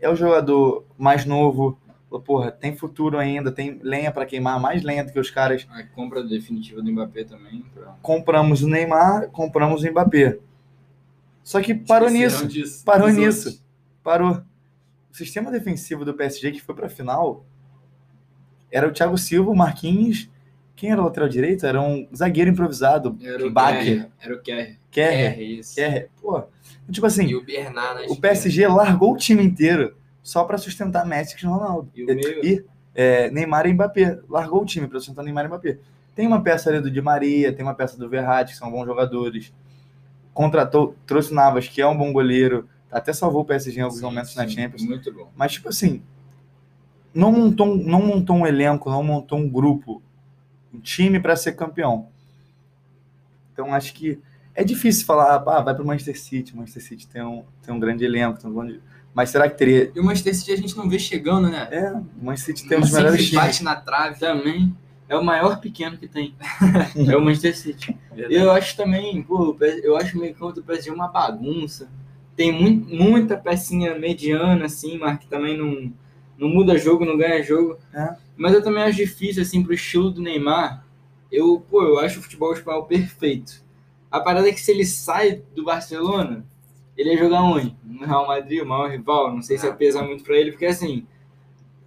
É 0.00 0.08
o 0.10 0.16
jogador 0.16 0.84
mais 0.98 1.24
novo. 1.24 1.78
Porra, 2.26 2.50
tem 2.52 2.76
futuro 2.76 3.16
ainda, 3.16 3.50
tem 3.50 3.78
lenha 3.82 4.12
para 4.12 4.26
queimar, 4.26 4.60
mais 4.60 4.82
lenha 4.82 5.02
do 5.04 5.10
que 5.12 5.18
os 5.18 5.30
caras. 5.30 5.66
A 5.70 5.82
compra 5.84 6.22
definitiva 6.22 6.82
do 6.82 6.92
Mbappé 6.92 7.24
também. 7.24 7.64
Pra... 7.72 7.94
Compramos 8.02 8.62
o 8.62 8.68
Neymar, 8.68 9.30
compramos 9.30 9.82
o 9.82 9.90
Mbappé. 9.90 10.38
Só 11.42 11.62
que 11.62 11.74
parou 11.74 12.08
Esqueceram 12.08 12.44
nisso. 12.44 12.46
disso, 12.48 12.84
Parou 12.84 13.08
nisso. 13.08 13.48
outros. 13.48 13.64
Parou. 14.02 14.42
O 15.10 15.16
sistema 15.16 15.50
defensivo 15.50 16.04
do 16.04 16.12
PSG 16.12 16.50
que 16.52 16.60
foi 16.60 16.74
pra 16.74 16.88
final 16.88 17.44
era 18.70 18.88
o 18.88 18.92
Thiago 18.92 19.16
Silva, 19.16 19.50
o 19.50 19.56
Marquinhos. 19.56 20.28
Quem 20.74 20.90
era 20.90 21.00
o 21.00 21.04
lateral 21.04 21.28
direito? 21.28 21.64
Era 21.66 21.80
um 21.80 22.06
zagueiro 22.14 22.50
improvisado. 22.50 23.16
Era 23.22 23.46
o 23.46 23.50
Baque. 23.50 23.84
Kerr. 23.84 24.06
Era 24.20 24.34
o 24.34 24.40
Kerr. 24.90 25.40
Isso. 25.40 25.74
Kerrer. 25.76 26.08
Pô, 26.20 26.42
tipo 26.90 27.06
assim, 27.06 27.26
E 27.26 27.34
o 27.36 27.44
Bernard 27.44 28.06
na 28.08 28.12
o. 28.12 28.16
PSG 28.20 28.66
largou 28.66 29.12
o 29.12 29.16
time 29.16 29.42
inteiro 29.44 29.96
só 30.22 30.44
pra 30.44 30.58
sustentar 30.58 31.06
Messi 31.06 31.36
e 31.40 31.46
Ronaldo. 31.46 31.88
E 31.94 32.02
o 32.02 32.06
meio- 32.06 32.44
E 32.44 32.64
é, 32.94 33.30
Neymar 33.30 33.66
e 33.66 33.72
Mbappé. 33.72 34.18
Largou 34.28 34.62
o 34.62 34.66
time 34.66 34.86
pra 34.88 34.98
sustentar 34.98 35.22
Neymar 35.22 35.44
e 35.44 35.48
Mbappé. 35.48 35.78
Tem 36.14 36.26
uma 36.26 36.42
peça 36.42 36.68
ali 36.68 36.80
do 36.80 36.90
Di 36.90 37.00
Maria, 37.00 37.52
tem 37.52 37.64
uma 37.64 37.74
peça 37.74 37.96
do 37.96 38.08
Verratti, 38.08 38.52
que 38.52 38.58
são 38.58 38.70
bons 38.70 38.84
jogadores. 38.86 39.52
Contratou, 40.34 40.94
trouxe 41.06 41.30
o 41.32 41.34
Navas, 41.34 41.68
que 41.68 41.80
é 41.80 41.86
um 41.86 41.96
bom 41.96 42.12
goleiro. 42.12 42.68
Até 42.90 43.12
salvou 43.12 43.42
o 43.42 43.44
PSG 43.44 43.80
em 43.80 43.82
alguns 43.82 43.98
Sim, 44.00 44.04
momentos 44.04 44.34
na 44.36 44.46
sim, 44.48 44.54
Champions. 44.54 44.82
Muito 44.84 45.12
bom. 45.12 45.30
Mas, 45.36 45.52
tipo 45.52 45.68
assim, 45.68 46.02
não 47.14 47.32
montou, 47.32 47.76
não 47.76 48.02
montou 48.02 48.36
um 48.36 48.46
elenco, 48.46 48.90
não 48.90 49.02
montou 49.02 49.38
um 49.38 49.48
grupo, 49.48 50.02
um 50.72 50.80
time 50.80 51.20
para 51.20 51.36
ser 51.36 51.52
campeão. 51.52 52.08
Então, 53.52 53.72
acho 53.74 53.92
que 53.94 54.18
é 54.54 54.64
difícil 54.64 55.04
falar, 55.06 55.36
ah, 55.36 55.60
vai 55.60 55.74
para 55.74 55.82
o 55.82 55.86
Manchester 55.86 56.18
City. 56.18 56.54
O 56.54 56.56
Manchester 56.58 56.82
City 56.82 57.06
tem 57.08 57.22
um, 57.22 57.44
tem 57.64 57.74
um 57.74 57.78
grande 57.80 58.04
elenco. 58.04 58.38
Tem 58.40 58.50
um 58.50 58.54
grande... 58.54 58.80
Mas 59.14 59.28
será 59.30 59.48
que 59.48 59.58
teria. 59.58 59.92
E 59.94 60.00
o 60.00 60.04
Manchester 60.04 60.34
City 60.34 60.52
a 60.52 60.56
gente 60.56 60.76
não 60.76 60.88
vê 60.88 60.98
chegando, 60.98 61.48
né? 61.50 61.68
É, 61.70 61.92
o 61.92 62.06
Manchester 62.24 62.56
City 62.56 62.68
tem 62.68 62.78
um 62.78 62.80
dos 62.80 62.92
melhores 62.92 63.28
times. 63.28 63.44
bate 63.44 63.62
na 63.62 63.76
trave. 63.76 64.18
Também 64.18 64.74
é 65.06 65.14
o 65.16 65.22
maior 65.22 65.60
pequeno 65.60 65.98
que 65.98 66.08
tem. 66.08 66.34
é 66.96 67.14
o 67.16 67.20
Manchester 67.22 67.56
City. 67.56 67.96
Verdade. 68.10 68.34
Eu 68.34 68.50
acho 68.50 68.74
também, 68.74 69.22
pô, 69.22 69.54
eu 69.82 69.96
acho 69.98 70.16
o 70.16 70.20
meio 70.20 70.34
campo 70.34 70.52
do 70.52 70.62
PSG 70.62 70.90
uma 70.90 71.08
bagunça. 71.08 71.90
Tem 72.34 72.50
mu- 72.50 72.86
muita 72.88 73.36
pecinha 73.36 73.98
mediana, 73.98 74.64
assim, 74.64 74.96
mas 74.96 75.18
que 75.18 75.26
também 75.26 75.58
não, 75.58 75.92
não 76.38 76.48
muda 76.48 76.78
jogo, 76.78 77.04
não 77.04 77.18
ganha 77.18 77.42
jogo. 77.42 77.76
É. 77.92 78.14
Mas 78.36 78.54
eu 78.54 78.62
também 78.62 78.82
acho 78.82 78.96
difícil, 78.96 79.42
assim, 79.42 79.62
pro 79.62 79.74
estilo 79.74 80.10
do 80.10 80.20
Neymar. 80.22 80.84
Eu, 81.30 81.60
pô, 81.60 81.82
eu 81.82 81.98
acho 81.98 82.18
o 82.18 82.22
futebol 82.22 82.52
espanhol 82.52 82.84
perfeito. 82.84 83.62
A 84.10 84.20
parada 84.20 84.48
é 84.48 84.52
que 84.52 84.60
se 84.60 84.70
ele 84.70 84.84
sai 84.84 85.42
do 85.54 85.64
Barcelona, 85.64 86.44
ele 86.96 87.10
ia 87.10 87.18
jogar 87.18 87.42
onde? 87.42 87.74
No 87.84 88.06
Real 88.06 88.26
Madrid, 88.26 88.62
o 88.62 88.66
maior 88.66 88.90
rival. 88.90 89.32
Não 89.34 89.42
sei 89.42 89.56
se 89.58 89.66
É. 89.66 89.72
pesa 89.72 90.02
muito 90.02 90.24
pra 90.24 90.36
ele, 90.36 90.50
porque 90.52 90.66
assim, 90.66 91.06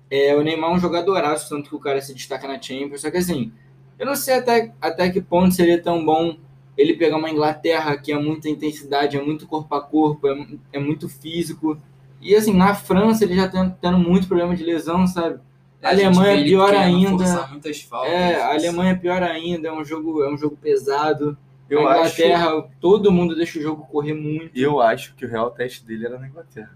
é, 0.09 0.35
o 0.35 0.41
Neymar 0.41 0.71
é 0.71 0.73
um 0.73 0.79
jogadoraço, 0.79 1.49
tanto 1.49 1.69
que 1.69 1.75
o 1.75 1.79
cara 1.79 2.01
se 2.01 2.13
destaca 2.13 2.47
na 2.47 2.61
Champions. 2.61 3.01
Só 3.01 3.11
que 3.11 3.17
assim, 3.17 3.51
eu 3.99 4.05
não 4.05 4.15
sei 4.15 4.35
até, 4.35 4.73
até 4.81 5.09
que 5.09 5.21
ponto 5.21 5.53
seria 5.53 5.81
tão 5.81 6.03
bom 6.05 6.37
ele 6.77 6.95
pegar 6.95 7.17
uma 7.17 7.29
Inglaterra 7.29 7.95
que 7.97 8.11
é 8.11 8.17
muita 8.19 8.49
intensidade, 8.49 9.17
é 9.17 9.21
muito 9.21 9.47
corpo 9.47 9.73
a 9.75 9.81
corpo, 9.81 10.27
é, 10.27 10.47
é 10.73 10.79
muito 10.79 11.07
físico. 11.07 11.77
E 12.21 12.35
assim, 12.35 12.53
na 12.53 12.73
França 12.75 13.23
ele 13.23 13.35
já 13.35 13.47
tá 13.47 13.69
tendo 13.81 13.97
muito 13.97 14.27
problema 14.27 14.55
de 14.55 14.63
lesão, 14.63 15.07
sabe? 15.07 15.39
É, 15.85 15.87
a 15.87 15.91
Alemanha 16.07 16.39
é 16.41 16.43
pior 16.43 16.73
ainda. 16.73 17.09
forçar 17.25 17.51
muitas 17.51 17.81
faltas. 17.81 18.11
É, 18.11 18.41
a 18.41 18.53
Alemanha 18.53 18.91
é 18.91 18.95
pior 18.95 19.23
ainda, 19.23 19.67
é 19.67 19.71
um 19.71 19.83
jogo, 19.85 20.23
é 20.23 20.33
um 20.33 20.37
jogo 20.37 20.57
pesado. 20.57 21.37
Eu 21.69 21.87
a 21.87 22.01
acho, 22.01 22.21
Inglaterra, 22.21 22.67
todo 22.79 23.11
mundo 23.11 23.35
deixa 23.35 23.57
o 23.57 23.61
jogo 23.61 23.85
correr 23.87 24.13
muito. 24.13 24.51
eu 24.55 24.79
acho 24.81 25.15
que 25.15 25.25
o 25.25 25.29
real 25.29 25.49
teste 25.51 25.83
dele 25.85 26.05
era 26.05 26.19
na 26.19 26.27
Inglaterra. 26.27 26.71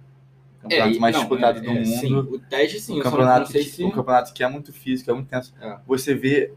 O 0.57 0.61
campeonato 0.63 0.95
e- 0.95 0.99
mais 0.99 1.13
não, 1.15 1.21
disputado 1.21 1.57
é, 1.59 1.61
do 1.61 1.69
é, 1.71 1.85
sim, 1.85 2.13
mundo. 2.13 2.35
o 2.35 2.39
teste 2.39 2.79
sim, 2.81 2.99
o 2.99 3.03
campeonato, 3.03 3.39
não 3.41 3.45
sei 3.47 3.63
que, 3.63 3.69
se 3.69 3.83
o 3.83 3.91
campeonato 3.91 4.33
que 4.33 4.43
é 4.43 4.47
muito 4.49 4.73
físico, 4.73 5.09
é 5.09 5.13
muito 5.13 5.27
tenso. 5.27 5.53
É. 5.61 5.77
Você 5.87 6.13
vê. 6.15 6.51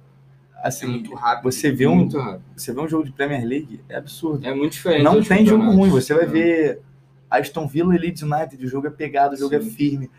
É 0.64 0.68
Assim, 0.68 0.86
muito 0.86 1.12
rápido. 1.14 1.50
você 1.50 1.72
vê, 1.72 1.86
um, 1.88 1.96
muito 1.96 2.16
rápido. 2.18 2.42
você 2.56 2.72
vê 2.72 2.80
um 2.80 2.88
jogo 2.88 3.04
de 3.04 3.10
Premier 3.12 3.44
League, 3.44 3.80
é 3.88 3.96
absurdo. 3.96 4.46
É 4.46 4.54
muito 4.54 4.72
diferente. 4.74 5.02
não 5.02 5.20
tem 5.22 5.44
jogo 5.44 5.64
ruim. 5.72 5.90
Você 5.90 6.14
vai 6.14 6.22
É. 6.22 6.26
ver 6.26 6.80
Aston 7.28 7.66
Villa 7.66 7.94
e 7.94 7.98
Leeds 7.98 8.22
United, 8.22 8.64
o 8.64 8.68
jogo 8.68 8.86
é 8.86 8.90
pegado, 8.90 9.34
o 9.34 9.38
jogo 9.38 9.50
Sim. 9.60 9.68
é 9.68 9.70
firme. 9.72 10.10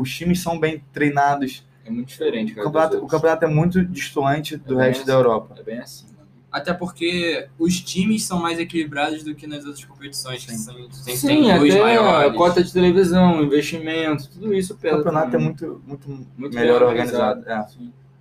Os 0.00 0.10
times 0.14 0.40
são 0.42 0.58
bem 0.58 0.82
treinados. 0.92 1.64
É 1.84 1.90
muito 1.90 2.08
diferente, 2.08 2.52
O 2.52 2.54
cara. 2.56 2.66
campeonato, 2.66 2.96
o 2.98 3.06
campeonato 3.06 3.44
é 3.44 3.48
muito 3.48 3.84
distante 3.84 4.56
do 4.56 4.80
É 4.80 4.86
resto 4.86 5.00
bem 5.00 5.06
da 5.06 5.12
assim. 5.14 5.22
Europa. 5.22 5.54
É 5.58 5.62
bem 5.62 5.78
assim. 5.80 6.06
Até 6.50 6.72
porque 6.72 7.48
os 7.58 7.80
times 7.80 8.24
são 8.24 8.38
mais 8.38 8.60
equilibrados 8.60 9.24
do 9.24 9.34
que 9.34 9.44
nas 9.46 9.64
outras 9.64 9.84
competições. 9.84 10.44
Que 10.46 10.52
Sim. 10.52 10.58
são, 10.58 10.74
sempre 10.92 11.16
Sim, 11.16 11.26
tem 11.26 11.50
até 11.50 11.82
maiores. 11.82 12.30
a 12.30 12.34
cota 12.34 12.62
de 12.62 12.72
televisão, 12.72 13.42
investimento, 13.42 14.30
tudo 14.30 14.54
isso 14.54 14.72
O 14.74 14.76
campeonato 14.78 15.28
é 15.28 15.30
também. 15.32 15.46
muito, 15.48 15.82
muito, 15.86 16.08
Muito 16.38 16.54
melhor 16.54 16.78
bem 16.78 16.88
organizado. 16.88 17.42
é. 17.50 17.66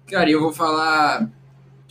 Cara, 0.07 0.29
e 0.29 0.33
eu 0.33 0.41
vou 0.41 0.51
falar 0.51 1.29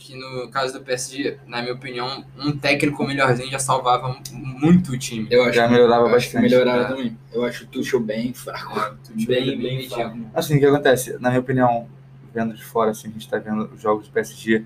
que 0.05 0.15
no 0.17 0.49
caso 0.49 0.73
do 0.73 0.81
PSG, 0.83 1.37
na 1.47 1.61
minha 1.61 1.73
opinião, 1.73 2.25
um 2.37 2.51
técnico 2.57 3.05
melhorzinho 3.07 3.49
já 3.49 3.57
salvava 3.57 4.09
mu- 4.09 4.19
muito 4.33 4.91
o 4.91 4.97
time. 4.97 5.27
Eu 5.31 5.43
acho 5.43 5.53
Já 5.53 5.65
que- 5.65 5.71
melhorava 5.73 6.09
eu 6.09 6.15
acho 6.15 6.27
que 6.29 6.33
bastante. 6.33 6.51
melhorava 6.51 6.81
É. 6.83 6.87
também. 6.87 7.17
Eu 7.31 7.45
acho 7.45 7.63
o 7.63 7.67
Tuchel 7.67 8.01
bem 8.01 8.33
fraco. 8.33 8.77
É, 8.77 8.89
o 8.91 8.95
time 8.97 9.25
Bem, 9.25 9.45
bem, 9.45 9.57
bem 9.57 9.77
mediano. 9.77 10.11
fraco. 10.11 10.29
Assim, 10.33 10.57
o 10.57 10.59
que 10.59 10.65
acontece? 10.65 11.17
Na 11.21 11.29
minha 11.29 11.39
opinião, 11.39 11.87
vendo 12.33 12.53
de 12.53 12.63
fora, 12.65 12.91
assim, 12.91 13.07
a 13.07 13.11
gente 13.11 13.29
tá 13.29 13.37
vendo 13.37 13.69
os 13.73 13.81
jogos 13.81 14.07
do 14.07 14.11
PSG, 14.11 14.65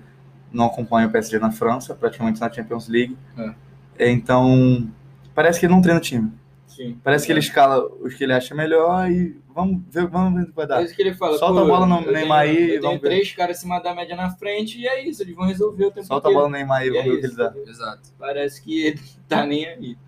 não 0.52 0.66
acompanha 0.66 1.06
o 1.06 1.10
PSG 1.10 1.38
na 1.38 1.52
França, 1.52 1.94
praticamente 1.94 2.40
na 2.40 2.50
Champions 2.52 2.88
League. 2.88 3.16
É. 3.38 3.50
É, 3.98 4.10
Então, 4.10 4.88
parece 5.34 5.60
que 5.60 5.66
ele 5.66 5.72
não 5.74 5.80
treina 5.82 6.00
o 6.00 6.02
time. 6.02 6.32
Sim. 6.78 6.96
Parece 7.02 7.26
que 7.26 7.32
ele 7.32 7.40
escala 7.40 7.84
os 8.00 8.14
que 8.14 8.22
ele 8.22 8.32
acha 8.32 8.54
melhor 8.54 9.10
e 9.10 9.36
vamos 9.52 9.82
ver, 9.90 10.06
vamos 10.06 10.34
ver 10.40 10.42
o 10.44 10.46
que 10.50 10.54
vai 10.54 10.64
É 10.64 10.68
dar. 10.68 10.82
isso 10.84 10.94
que 10.94 11.02
ele 11.02 11.12
fala. 11.12 11.36
Solta 11.36 11.60
a 11.60 11.64
bola 11.64 11.84
no 11.86 12.02
eu 12.06 12.12
Neymar 12.12 12.44
tenho- 12.46 12.56
aí 12.56 12.56
e 12.56 12.62
Eu 12.62 12.68
tenho 12.68 12.82
vamos 12.82 13.00
ver. 13.02 13.08
três 13.08 13.32
caras 13.32 13.56
acima 13.56 13.80
da 13.80 13.92
média 13.92 14.14
na 14.14 14.30
frente 14.30 14.78
e 14.78 14.86
é 14.86 15.04
isso, 15.04 15.22
eles 15.22 15.34
vão 15.34 15.46
resolver 15.46 15.86
o 15.86 15.90
tempo 15.90 16.06
Solta 16.06 16.28
a 16.28 16.30
inteiro. 16.30 16.34
bola 16.38 16.48
no 16.48 16.52
Neymar 16.56 16.82
aí, 16.82 16.86
E 16.86 16.90
vamos 16.90 17.04
é 17.06 17.10
ver 17.10 17.16
o 17.16 17.20
que 17.20 17.26
ele 17.26 17.34
dá. 17.34 17.54
Exato. 17.66 18.02
Parece 18.16 18.62
que 18.62 18.80
ele 18.86 19.00
tá 19.28 19.44
nem 19.44 19.66
aí. 19.66 19.98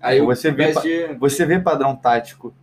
Aí 0.00 0.20
Você 0.22 0.50
vê, 0.50 0.64
PSG... 0.72 1.14
Você 1.20 1.44
vê 1.46 1.60
padrão 1.60 1.94
tático 1.94 2.54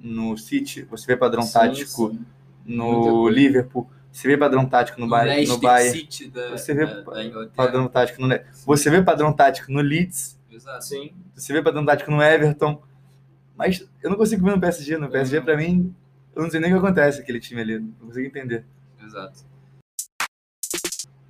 no 0.00 0.36
City, 0.36 0.82
você 0.82 1.06
vê 1.08 1.16
padrão 1.16 1.42
Sim, 1.42 1.52
tático 1.52 2.10
sim. 2.12 2.24
No. 2.64 3.28
Liverpool, 3.28 3.90
Você 4.12 4.28
vê 4.28 4.36
padrão 4.38 4.64
tático 4.64 5.00
no, 5.00 5.06
O 5.06 5.10
Bayern, 5.10 5.46
no 5.48 5.58
Bayern. 5.58 5.98
City 5.98 6.28
da, 6.30 6.50
Você 6.50 6.72
vê 6.72 6.86
da, 6.86 7.00
da. 7.00 7.46
Padrão 7.56 7.88
tático 7.88 8.20
no 8.22 8.28
Le- 8.28 8.44
Você 8.64 8.90
vê 8.90 9.02
padrão 9.02 9.32
tático 9.32 9.72
no 9.72 9.80
Leeds. 9.80 10.37
Exato. 10.50 10.84
Sim. 10.84 11.14
Você 11.34 11.52
vê 11.52 11.62
padrão 11.62 11.84
tático 11.84 12.10
no 12.10 12.22
Everton. 12.22 12.82
Mas 13.56 13.86
eu 14.02 14.10
não 14.10 14.16
consigo 14.16 14.44
ver 14.44 14.52
no 14.54 14.60
PSG. 14.60 14.96
No 14.96 15.10
PSG, 15.10 15.40
pra 15.40 15.56
mim, 15.56 15.94
eu 16.34 16.42
não 16.42 16.50
sei 16.50 16.60
nem 16.60 16.72
o 16.72 16.78
que 16.80 16.86
acontece 16.86 17.20
aquele 17.20 17.40
time 17.40 17.60
ali. 17.60 17.78
Não 17.78 18.06
consigo 18.08 18.26
entender. 18.26 18.64
Exato. 19.04 19.40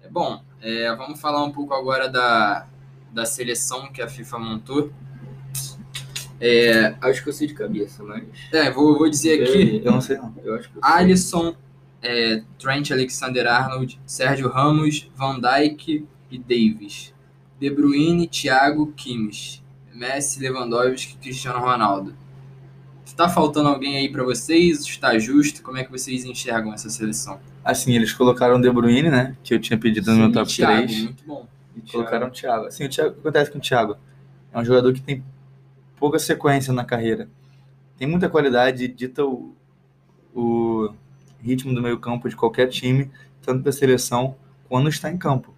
É, 0.02 0.08
Bom, 0.08 0.42
é, 0.60 0.94
vamos 0.94 1.20
falar 1.20 1.42
um 1.44 1.52
pouco 1.52 1.74
agora 1.74 2.08
da, 2.08 2.66
da 3.12 3.24
seleção 3.24 3.90
que 3.92 4.02
a 4.02 4.08
FIFA 4.08 4.38
montou. 4.38 4.92
É, 6.40 6.94
Acho 7.00 7.22
que 7.22 7.28
eu 7.28 7.32
sei 7.32 7.48
de 7.48 7.54
cabeça, 7.54 8.02
mas. 8.04 8.24
é, 8.52 8.70
vou, 8.70 8.96
vou 8.96 9.10
dizer 9.10 9.42
aqui: 9.42 9.82
Eu 9.84 9.90
não 9.90 10.00
sei, 10.00 10.16
não. 10.18 10.32
Eu 10.44 10.54
acho 10.54 10.70
que 10.70 10.76
eu. 10.76 10.80
Alisson, 10.84 11.56
é, 12.00 12.42
Trent 12.58 12.92
Alexander-Arnold, 12.92 14.00
Sérgio 14.06 14.48
Ramos, 14.48 15.10
Van 15.16 15.40
Dijk 15.40 16.06
e 16.30 16.38
Davis. 16.38 17.12
De 17.58 17.70
Bruyne, 17.70 18.28
Thiago, 18.28 18.92
Kimmich. 18.92 19.62
Messi, 19.98 20.40
Lewandowski 20.40 21.14
e 21.14 21.18
Cristiano 21.18 21.58
Ronaldo. 21.58 22.14
Está 23.04 23.28
faltando 23.28 23.68
alguém 23.68 23.96
aí 23.96 24.08
para 24.08 24.22
vocês? 24.22 24.80
Está 24.80 25.18
justo? 25.18 25.62
Como 25.62 25.76
é 25.76 25.84
que 25.84 25.90
vocês 25.90 26.24
enxergam 26.24 26.72
essa 26.72 26.88
seleção? 26.88 27.40
Assim, 27.64 27.96
eles 27.96 28.12
colocaram 28.12 28.56
o 28.56 28.60
De 28.62 28.70
Bruyne, 28.70 29.10
né? 29.10 29.36
Que 29.42 29.54
eu 29.54 29.60
tinha 29.60 29.78
pedido 29.78 30.10
no 30.12 30.18
meu 30.18 30.26
Sim, 30.26 30.32
top 30.32 30.54
Thiago, 30.54 30.86
3. 30.86 31.02
muito 31.02 31.24
bom. 31.26 31.48
E 31.74 31.90
colocaram 31.90 32.28
o 32.28 32.30
Thiago. 32.30 32.66
Assim, 32.66 32.84
o, 32.84 32.88
Thiago, 32.88 33.10
o 33.10 33.14
que 33.14 33.20
acontece 33.20 33.50
com 33.50 33.58
o 33.58 33.60
Thiago? 33.60 33.96
É 34.52 34.58
um 34.58 34.64
jogador 34.64 34.92
que 34.92 35.00
tem 35.00 35.24
pouca 35.96 36.18
sequência 36.18 36.72
na 36.72 36.84
carreira. 36.84 37.28
Tem 37.96 38.06
muita 38.06 38.28
qualidade, 38.28 38.86
dita 38.86 39.24
o, 39.24 39.56
o 40.32 40.94
ritmo 41.40 41.74
do 41.74 41.82
meio 41.82 41.98
campo 41.98 42.28
de 42.28 42.36
qualquer 42.36 42.68
time, 42.68 43.10
tanto 43.42 43.62
da 43.62 43.72
seleção, 43.72 44.36
quando 44.68 44.88
está 44.88 45.10
em 45.10 45.18
campo. 45.18 45.52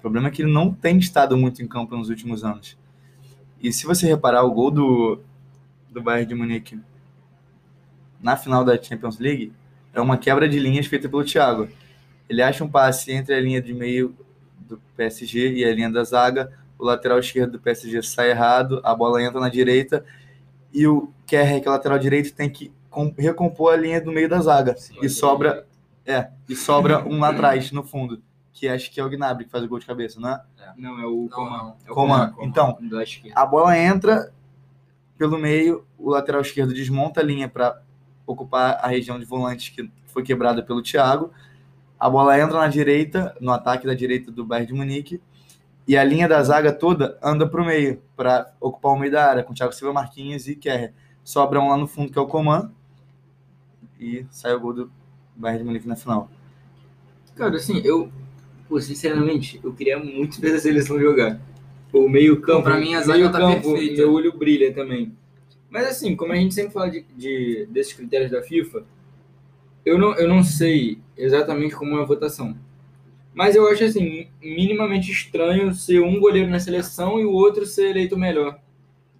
O 0.00 0.02
problema 0.02 0.28
é 0.28 0.30
que 0.30 0.40
ele 0.40 0.50
não 0.50 0.72
tem 0.72 0.96
estado 0.96 1.36
muito 1.36 1.62
em 1.62 1.68
campo 1.68 1.94
nos 1.94 2.08
últimos 2.08 2.42
anos. 2.42 2.74
E 3.60 3.70
se 3.70 3.84
você 3.84 4.06
reparar, 4.06 4.44
o 4.44 4.50
gol 4.50 4.70
do, 4.70 5.20
do 5.90 6.00
Bayern 6.00 6.26
de 6.26 6.34
Munique 6.34 6.80
na 8.18 8.34
final 8.34 8.64
da 8.64 8.80
Champions 8.82 9.18
League 9.18 9.52
é 9.92 10.00
uma 10.00 10.16
quebra 10.16 10.48
de 10.48 10.58
linhas 10.58 10.86
feita 10.86 11.06
pelo 11.06 11.22
Thiago. 11.22 11.68
Ele 12.30 12.40
acha 12.40 12.64
um 12.64 12.68
passe 12.68 13.12
entre 13.12 13.34
a 13.34 13.40
linha 13.40 13.60
de 13.60 13.74
meio 13.74 14.16
do 14.60 14.80
PSG 14.96 15.52
e 15.56 15.64
a 15.66 15.74
linha 15.74 15.90
da 15.90 16.02
zaga. 16.02 16.50
O 16.78 16.84
lateral 16.84 17.18
esquerdo 17.18 17.52
do 17.52 17.60
PSG 17.60 18.02
sai 18.02 18.30
errado, 18.30 18.80
a 18.82 18.94
bola 18.94 19.22
entra 19.22 19.38
na 19.38 19.50
direita 19.50 20.02
e 20.72 20.86
o 20.86 21.12
Kerr, 21.26 21.60
que 21.60 21.68
é 21.68 21.70
lateral 21.70 21.98
direito, 21.98 22.32
tem 22.34 22.48
que 22.48 22.72
com- 22.88 23.12
recompor 23.18 23.74
a 23.74 23.76
linha 23.76 24.00
do 24.00 24.10
meio 24.10 24.30
da 24.30 24.40
zaga. 24.40 24.74
Sim. 24.78 24.94
E 25.02 25.10
sobra, 25.10 25.66
é, 26.06 26.30
e 26.48 26.56
sobra 26.56 27.06
um 27.06 27.18
lá 27.18 27.28
atrás, 27.28 27.70
no 27.70 27.82
fundo, 27.82 28.22
que 28.52 28.68
acho 28.68 28.90
que 28.90 29.00
é 29.00 29.04
o 29.04 29.08
Gnabry 29.08 29.44
que 29.44 29.50
faz 29.50 29.64
o 29.64 29.68
gol 29.68 29.78
de 29.78 29.86
cabeça, 29.86 30.20
não 30.20 30.28
é? 30.30 30.42
Não, 30.76 30.98
é 31.00 31.06
o 31.06 31.22
Não, 31.22 31.28
Coman. 31.28 31.56
não. 31.58 31.76
É 31.86 31.90
o 31.90 31.94
Coman. 31.94 32.30
Coman. 32.30 32.46
Então, 32.48 32.78
a 33.34 33.46
bola 33.46 33.78
entra 33.78 34.32
pelo 35.16 35.38
meio, 35.38 35.84
o 35.98 36.10
lateral 36.10 36.40
esquerdo 36.40 36.72
desmonta 36.72 37.20
a 37.20 37.22
linha 37.22 37.48
para 37.48 37.80
ocupar 38.26 38.78
a 38.82 38.88
região 38.88 39.18
de 39.18 39.24
volantes 39.24 39.68
que 39.68 39.90
foi 40.06 40.22
quebrada 40.22 40.62
pelo 40.62 40.82
Thiago. 40.82 41.30
A 41.98 42.08
bola 42.08 42.38
entra 42.38 42.58
na 42.58 42.68
direita, 42.68 43.36
no 43.40 43.52
ataque 43.52 43.86
da 43.86 43.92
direita 43.94 44.32
do 44.32 44.44
Bayern 44.44 44.68
de 44.68 44.74
Munique, 44.74 45.20
e 45.86 45.96
a 45.96 46.04
linha 46.04 46.26
da 46.28 46.42
zaga 46.42 46.72
toda 46.72 47.18
anda 47.22 47.46
para 47.46 47.60
o 47.60 47.64
meio, 47.66 48.02
para 48.16 48.52
ocupar 48.60 48.92
o 48.92 48.98
meio 48.98 49.12
da 49.12 49.28
área, 49.28 49.42
com 49.44 49.52
Thiago 49.52 49.72
Silva, 49.74 49.92
Marquinhos 49.92 50.48
e 50.48 50.56
Kerr. 50.56 50.92
Sobra 51.22 51.60
um 51.60 51.68
lá 51.68 51.76
no 51.76 51.86
fundo, 51.86 52.10
que 52.10 52.18
é 52.18 52.22
o 52.22 52.26
Coman, 52.26 52.72
e 53.98 54.24
sai 54.30 54.54
o 54.54 54.60
gol 54.60 54.72
do 54.72 54.92
Bayern 55.36 55.58
de 55.62 55.64
Munique 55.66 55.86
na 55.88 55.96
final. 55.96 56.30
Cara, 57.34 57.56
assim, 57.56 57.78
eu. 57.84 58.10
Pô, 58.70 58.80
sinceramente, 58.80 59.60
eu 59.62 59.72
queria 59.74 59.98
muito 59.98 60.40
ver 60.40 60.54
a 60.54 60.58
seleção 60.60 60.98
jogar. 60.98 61.38
O 61.92 62.08
meio-campo. 62.08 62.62
Pra 62.62 62.78
mim, 62.78 62.94
a 62.94 63.00
zaga 63.02 63.18
meio 63.18 63.32
tá 63.32 63.38
campo, 63.38 63.72
perfeita. 63.72 63.96
Meu 63.96 64.12
olho 64.12 64.32
brilha 64.32 64.72
também. 64.72 65.12
Mas, 65.68 65.88
assim, 65.88 66.14
como 66.14 66.32
a 66.32 66.36
gente 66.36 66.54
sempre 66.54 66.72
fala 66.72 66.88
de, 66.88 67.04
de- 67.16 67.66
desses 67.68 67.92
critérios 67.92 68.30
da 68.30 68.40
FIFA, 68.40 68.84
eu 69.84 69.98
não, 69.98 70.14
eu 70.14 70.28
não 70.28 70.42
sei 70.44 70.98
exatamente 71.16 71.74
como 71.74 71.98
é 71.98 72.02
a 72.02 72.04
votação. 72.04 72.56
Mas 73.34 73.56
eu 73.56 73.66
acho, 73.68 73.82
assim, 73.84 74.28
minimamente 74.40 75.10
estranho 75.10 75.74
ser 75.74 76.00
um 76.00 76.18
goleiro 76.20 76.48
na 76.48 76.60
seleção 76.60 77.18
e 77.18 77.24
o 77.24 77.32
outro 77.32 77.66
ser 77.66 77.90
eleito 77.90 78.14
o 78.14 78.18
melhor. 78.18 78.58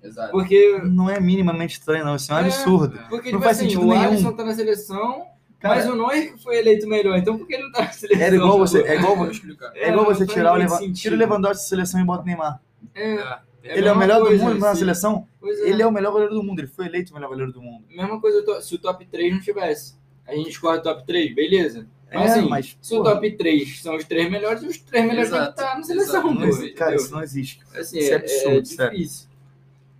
Exato. 0.02 0.30
Porque. 0.30 0.78
Não 0.84 1.10
é 1.10 1.20
minimamente 1.20 1.74
estranho, 1.80 2.04
não. 2.04 2.14
Isso 2.16 2.30
é 2.32 2.34
um 2.36 2.38
É, 2.38 2.40
absurdo. 2.42 2.98
Porque, 3.08 3.32
Não 3.32 3.38
tipo 3.38 3.42
faz 3.44 3.58
assim, 3.58 3.66
sentido 3.68 3.82
o 3.84 3.88
nenhum. 3.90 4.02
Alisson 4.02 4.32
tá 4.32 4.44
na 4.44 4.54
seleção, 4.54 5.24
Cara, 5.60 5.74
mas 5.76 5.86
o 5.88 5.94
Neuer 5.94 6.34
foi 6.42 6.56
eleito 6.58 6.88
melhor. 6.88 7.16
Então 7.18 7.36
por 7.38 7.46
que 7.46 7.54
ele 7.54 7.64
não 7.64 7.72
tá 7.72 7.82
na 7.82 7.92
seleção? 7.92 8.22
Era 8.26 8.34
igual 8.34 8.58
você- 8.58 8.82
é 8.82 8.94
igual- 8.96 9.26
explicar. 9.30 9.72
É 9.76 9.88
igual 9.90 10.04
não 10.06 10.14
você 10.14 10.26
tirar 10.26 10.52
o 10.54 10.56
Lewandowski, 10.56 10.92
tira 10.92 11.14
o 11.14 11.18
Lewandowski 11.18 11.62
da 11.64 11.68
seleção 11.68 12.00
e 12.00 12.04
bota 12.04 12.22
o 12.22 12.26
Neymar. 12.26 12.60
É, 12.94 13.14
É, 13.62 13.78
ele 13.78 13.86
é 13.88 13.92
o 13.92 13.96
melhor 13.98 14.22
do 14.24 14.30
mundo 14.38 14.58
na 14.58 14.72
sim. 14.72 14.78
seleção. 14.80 15.28
É. 15.44 15.68
Ele 15.68 15.82
é 15.82 15.86
o 15.86 15.92
melhor 15.92 16.12
goleiro 16.12 16.34
do 16.34 16.42
mundo. 16.42 16.60
Ele 16.60 16.66
foi 16.66 16.86
eleito 16.86 17.10
o 17.12 17.14
melhor 17.14 17.28
goleiro 17.28 17.52
do 17.52 17.60
mundo. 17.60 17.84
Mesma 17.90 18.18
coisa 18.20 18.42
se 18.62 18.74
o 18.74 18.78
top 18.78 19.04
3 19.06 19.32
não 19.34 19.40
tivesse. 19.40 19.94
A 20.26 20.34
gente 20.34 20.48
escolhe 20.50 20.78
o 20.78 20.82
top 20.82 21.04
3, 21.04 21.34
beleza. 21.34 21.86
Mas 22.12 22.30
É, 22.30 22.38
assim, 22.38 22.48
mas, 22.48 22.76
se 22.80 22.94
o 22.94 23.02
porra. 23.02 23.14
top 23.14 23.30
3 23.36 23.82
são 23.82 23.94
os 23.96 24.04
três 24.04 24.28
melhores, 24.30 24.62
os 24.62 24.78
três 24.78 25.06
melhores 25.06 25.28
têm 25.30 25.38
que 25.38 25.44
Exato. 25.44 25.60
estar 25.60 25.76
na 25.76 25.82
seleção, 25.84 26.20
Exato. 26.20 26.34
Não 26.34 26.44
existe- 26.48 26.72
cara, 26.74 26.94
isso 26.96 27.12
não 27.12 27.22
existe. 27.22 27.60
Assim, 27.74 27.98
isso 27.98 28.08
é 28.10 28.12
é, 28.12 28.16
absurdo, 28.16 28.58
é 28.58 28.64
sério. 28.64 28.98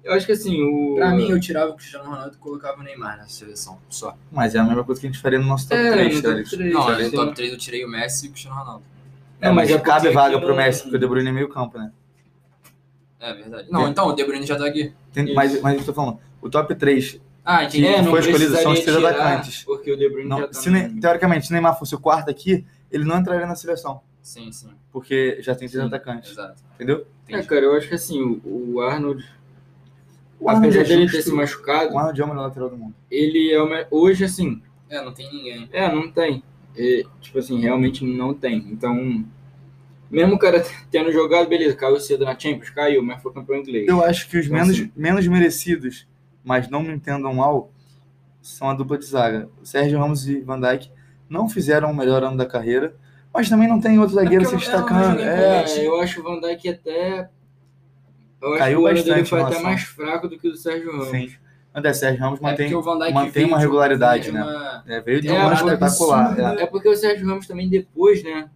Eu 0.03 0.15
acho 0.15 0.25
que 0.27 0.33
assim, 0.33 0.63
o. 0.63 0.95
Pra 0.97 1.11
mim, 1.15 1.29
eu 1.31 1.39
tirava 1.39 1.71
o 1.73 1.75
Cristiano 1.77 2.09
Ronaldo 2.09 2.35
e 2.35 2.39
colocava 2.39 2.81
o 2.81 2.83
Neymar 2.83 3.19
na 3.19 3.27
seleção. 3.29 3.79
Só. 3.89 4.17
Mas 4.33 4.55
é 4.55 4.59
a 4.59 4.65
mesma 4.65 4.83
coisa 4.83 5.01
que 5.01 5.07
a 5.07 5.11
gente 5.11 5.21
faria 5.21 5.39
no 5.39 5.47
nosso 5.47 5.69
top 5.69 5.81
É, 5.81 5.93
3, 5.93 6.15
no 6.17 6.23
top 6.23 6.51
3. 6.51 6.73
Não, 6.73 6.99
no 6.99 7.11
top 7.13 7.35
3 7.35 7.53
eu 7.53 7.59
tirei 7.59 7.85
o 7.85 7.89
Messi 7.89 8.27
e 8.27 8.29
o 8.29 8.33
Cristiano 8.33 8.57
Ronaldo. 8.59 8.83
É, 9.41 9.51
mas 9.51 9.71
é 9.71 9.79
cabe 9.79 10.11
vaga 10.11 10.39
pro 10.39 10.49
não- 10.49 10.57
Messi, 10.57 10.83
porque 10.83 10.97
o 10.97 10.99
De 10.99 11.07
Bruyne 11.07 11.29
é 11.29 11.33
meio 11.33 11.49
campo, 11.49 11.79
né? 11.79 11.91
É 13.19 13.35
verdade. 13.35 13.69
Não, 13.71 13.87
É. 13.87 13.91
então, 13.91 14.07
o 14.09 14.13
De 14.13 14.25
Bruyne 14.25 14.47
já 14.47 14.57
tá 14.57 14.67
aqui. 14.67 14.93
Tem- 15.13 15.35
mas, 15.35 15.61
mas 15.61 15.79
eu 15.79 15.85
tô 15.85 15.93
falando, 15.93 16.19
o 16.41 16.49
top 16.49 16.75
3, 16.75 17.21
Ah, 17.45 17.65
entendi. 17.65 17.83
que 17.85 17.89
É, 17.89 18.03
não 18.03 18.11
foi 18.11 18.21
escolhido 18.21 18.57
são 18.57 18.73
os 18.73 18.81
três 18.81 18.97
atacantes. 19.05 19.65
Porque 19.65 19.93
o 19.93 19.97
De 19.97 20.09
Bruyne 20.09 20.29
já 20.31 20.37
não, 20.39 20.47
tá 20.47 20.53
se, 20.55 20.71
Ne- 20.71 21.01
teoricamente, 21.01 21.47
se 21.47 21.53
o 21.53 21.55
Neymar 21.55 21.79
fosse 21.79 21.95
o 21.95 22.01
quarto 22.01 22.31
aqui, 22.31 22.65
ele 22.91 23.05
não 23.05 23.19
entraria 23.19 23.47
na 23.47 23.55
seleção, 23.55 24.01
Sim, 24.23 24.51
sim. 24.53 24.71
porque 24.93 25.39
já 25.43 25.55
tem 25.55 25.69
três 25.69 25.83
Sim, 25.83 25.89
atacantes, 25.89 26.31
Exato. 26.33 26.63
entendeu? 26.75 27.07
É, 27.29 27.33
Entendi. 27.33 27.47
cara, 27.49 27.61
eu 27.67 27.77
acho 27.77 27.89
que 27.89 27.95
assim, 27.95 28.21
o, 28.45 28.75
O 28.77 28.81
Arnold 28.81 29.25
apesar 30.49 30.81
é 30.81 30.85
dele 30.85 31.11
ter 31.11 31.23
se 31.23 31.33
machucado, 31.33 31.95
o 31.95 31.99
Arnold 31.99 32.21
é 32.21 32.25
o 32.25 32.29
melhor 32.29 32.43
lateral 32.43 32.71
do 32.71 32.77
mundo. 32.77 32.95
ele 33.11 33.53
é 33.53 33.87
hoje 33.91 34.25
assim, 34.25 34.61
É, 34.89 35.03
não 35.05 35.13
tem 35.13 35.31
ninguém. 35.33 35.69
É, 35.73 35.93
não 35.95 36.11
tem. 36.11 36.43
É, 36.77 37.03
tipo 37.21 37.39
assim, 37.39 37.61
realmente 37.61 38.05
não 38.05 38.33
tem. 38.35 38.59
Então, 38.71 39.25
mesmo 40.11 40.35
o 40.35 40.39
cara 40.39 40.65
tendo 40.91 41.13
jogado, 41.13 41.49
beleza, 41.49 41.77
caiu 41.77 41.99
cedo 42.01 42.25
na 42.25 42.39
Champions, 42.39 42.71
caiu, 42.71 43.03
mas 43.03 43.23
foi 43.23 43.33
campeão 43.33 43.59
inglês. 43.59 43.87
Eu 43.89 44.05
acho 44.05 44.29
que 44.29 44.39
os 44.39 44.47
Então, 44.47 44.59
menos, 44.59 44.75
assim- 44.77 44.91
menos 44.97 45.27
merecidos, 45.29 46.07
mas 46.43 46.69
não 46.69 46.83
me 46.83 46.93
entendam 46.93 47.35
mal, 47.35 47.71
são 48.41 48.71
a 48.71 48.75
dupla 48.75 48.97
de 48.99 49.05
zaga. 49.05 49.49
O 49.63 49.67
Sérgio 49.67 49.99
Ramos 49.99 50.27
e 50.29 50.41
Van 50.41 50.61
Dijk 50.61 50.91
não 51.29 51.49
fizeram 51.49 51.91
o 51.91 51.95
melhor 51.95 52.23
ano 52.25 52.37
da 52.37 52.47
carreira, 52.47 52.95
mas 53.33 53.49
também 53.49 53.69
não 53.69 53.81
tem 53.81 53.99
outro 53.99 54.15
zagueiro 54.15 54.45
se 54.47 54.57
destacando. 54.57 55.21
É, 55.21 55.65
É, 55.65 55.87
eu 55.87 56.01
acho 56.01 56.21
o 56.21 56.23
Van 56.25 56.41
Dijk 56.41 56.69
até. 56.69 57.29
Eu 58.43 58.49
acho 58.51 58.59
Caiu 58.59 58.79
que 58.79 58.85
o 58.85 58.87
ano 58.87 58.97
bastante 58.97 59.29
foi 59.29 59.41
até 59.43 59.59
mais 59.61 59.83
fraco 59.83 60.29
do 60.29 60.39
que 60.39 60.49
o 60.49 60.51
do 60.53 60.57
Sérgio 60.57 60.91
Ramos. 60.93 61.09
sim. 61.09 61.31
Mas 61.73 61.85
é, 61.85 61.93
Sérgio 61.93 62.21
Ramos 62.21 62.41
É 62.41 62.43
mantém, 62.43 62.69
Dijk 62.69 63.13
mantém 63.15 63.45
uma 63.47 63.57
de- 63.59 63.63
regularidade, 63.65 64.25
de 64.25 64.31
uma- 64.31 64.83
é, 64.89 65.01
veio 65.01 65.21
de 65.21 65.29
É, 65.29 65.33
um 65.33 65.37
ano 65.37 65.51
mas 65.51 65.61
espetacular. 65.61 66.39
é. 66.59 66.63
É 66.63 66.67
porque 66.67 66.89
o 66.89 66.97
Sérgio 66.97 67.27
Ramos 67.27 67.47
também 67.47 67.69
depois, 67.69 68.23
né? 68.25 68.49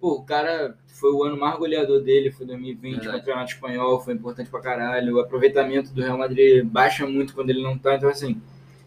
Pô, 0.00 0.16
o 0.16 0.22
cara 0.24 0.76
foi 0.88 1.10
o 1.12 1.22
ano 1.24 1.38
mais 1.38 1.56
goleador 1.58 2.02
dele, 2.02 2.30
foi 2.30 2.44
2020, 2.46 2.96
Verdade. 3.00 3.18
campeonato 3.20 3.52
espanhol, 3.52 4.00
foi 4.00 4.14
importante 4.14 4.50
pra 4.50 4.60
caralho. 4.60 5.16
O 5.16 5.20
aproveitamento 5.20 5.92
do 5.94 6.02
Real 6.02 6.18
Madrid 6.18 6.64
baixa 6.64 7.06
muito 7.06 7.34
quando 7.34 7.50
ele 7.50 7.62
não 7.62 7.78
tá, 7.78 7.94
então 7.96 8.08
assim, 8.10 8.40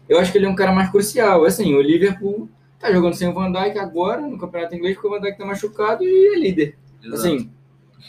eu 0.08 0.18
acho 0.20 0.30
que 0.30 0.38
ele 0.38 0.46
é 0.46 0.48
um 0.48 0.54
cara 0.54 0.70
mais 0.72 0.90
crucial. 0.90 1.44
Assim, 1.44 1.74
o 1.74 1.80
Liverpool 1.82 2.48
tá 2.78 2.92
jogando 2.92 3.14
sem 3.14 3.28
o 3.28 3.34
Van 3.34 3.50
Dijk 3.50 3.76
agora 3.78 4.20
no 4.20 4.38
campeonato 4.38 4.74
inglês 4.76 4.94
porque 4.94 5.08
o 5.08 5.10
Van 5.10 5.20
Dijk 5.20 5.36
tá 5.36 5.44
machucado 5.44 6.04
e 6.04 6.34
é 6.34 6.38
líder. 6.38 6.76
Exato. 7.02 7.14
Assim, 7.20 7.50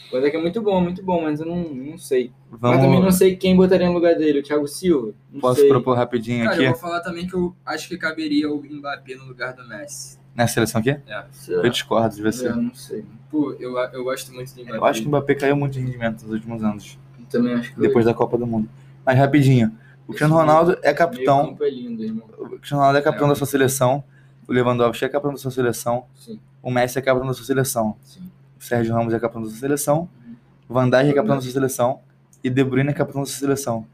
o 0.08 0.12
Van 0.12 0.20
Dijk 0.22 0.36
é 0.36 0.40
muito 0.40 0.62
bom, 0.62 0.80
muito 0.80 1.02
bom, 1.02 1.22
mas 1.22 1.40
eu 1.40 1.46
não, 1.46 1.56
não 1.74 1.98
sei. 1.98 2.32
Mas 2.50 2.60
também 2.60 2.90
não 2.90 3.00
Vamos, 3.00 3.16
sei 3.16 3.36
quem 3.36 3.56
botaria 3.56 3.86
no 3.88 3.92
lugar 3.94 4.14
dele, 4.16 4.40
o 4.40 4.42
Thiago 4.42 4.66
Silva? 4.68 5.12
Não 5.32 5.40
posso 5.40 5.60
sei. 5.60 5.68
propor 5.68 5.96
rapidinho 5.96 6.44
Cara, 6.44 6.54
aqui, 6.56 6.64
eu 6.64 6.70
vou 6.70 6.78
falar 6.80 7.00
também 7.00 7.26
que 7.26 7.34
eu 7.34 7.54
acho 7.64 7.88
que 7.88 7.96
caberia 7.98 8.50
o 8.50 8.62
Mbappé 8.62 9.14
no 9.16 9.24
lugar 9.24 9.52
do 9.54 9.66
Messi. 9.68 10.18
nessa 10.34 10.54
seleção 10.54 10.80
aqui? 10.80 10.96
Lá. 11.06 11.26
Eu 11.48 11.68
discordo 11.70 12.14
de 12.14 12.22
você. 12.22 12.48
Eu 12.48 12.56
não 12.56 12.74
sei. 12.74 13.04
Pô, 13.30 13.52
eu, 13.60 13.76
eu 13.78 14.04
gosto 14.04 14.32
muito 14.32 14.54
do 14.54 14.62
Mbappé. 14.62 14.76
Eu 14.78 14.84
acho 14.84 15.00
que 15.00 15.06
o 15.06 15.08
Mbappé 15.10 15.34
caiu 15.34 15.56
muito 15.56 15.72
de 15.72 15.80
rendimento 15.80 16.22
nos 16.22 16.32
últimos 16.32 16.62
anos, 16.64 16.98
Eu 17.18 17.26
também 17.26 17.54
acho 17.54 17.74
que 17.74 17.80
depois 17.80 18.04
da 18.04 18.14
Copa 18.14 18.36
do 18.38 18.46
Mundo. 18.46 18.68
Mas 19.04 19.18
rapidinho, 19.18 19.72
o 20.06 20.08
Cristiano 20.12 20.34
Ronaldo 20.34 20.76
é 20.82 20.92
capitão, 20.92 21.56
é 21.60 21.70
lindo, 21.70 22.02
irmão. 22.02 22.28
o 22.38 22.46
Cristiano 22.58 22.80
Ronaldo 22.80 22.98
é 22.98 23.02
capitão 23.02 23.26
É. 23.26 23.30
da 23.30 23.34
sua 23.36 23.46
seleção, 23.46 24.04
o 24.48 24.52
Lewandowski 24.52 25.04
é 25.04 25.08
capitão 25.08 25.32
da 25.32 25.38
sua 25.38 25.50
seleção, 25.50 26.04
Sim, 26.16 26.40
o 26.62 26.70
Messi 26.70 26.98
é 26.98 27.02
capitão 27.02 27.26
da 27.28 27.32
sua 27.34 27.44
seleção, 27.46 27.96
sim. 28.02 28.29
O 28.60 28.62
Sérgio 28.62 28.94
Ramos 28.94 29.12
é 29.14 29.18
capitão 29.18 29.42
da 29.42 29.48
sua 29.48 29.58
seleção, 29.58 30.08
o 30.68 30.74
Van 30.74 30.88
Dijk 30.88 31.08
é 31.10 31.12
capitão 31.14 31.36
da 31.36 31.42
sua 31.42 31.50
seleção 31.50 32.00
e 32.44 32.50
De 32.50 32.62
Bruyne 32.62 32.90
é 32.90 32.92
capitão 32.92 33.22
da 33.22 33.26
sua 33.26 33.38
seleção. 33.38 33.86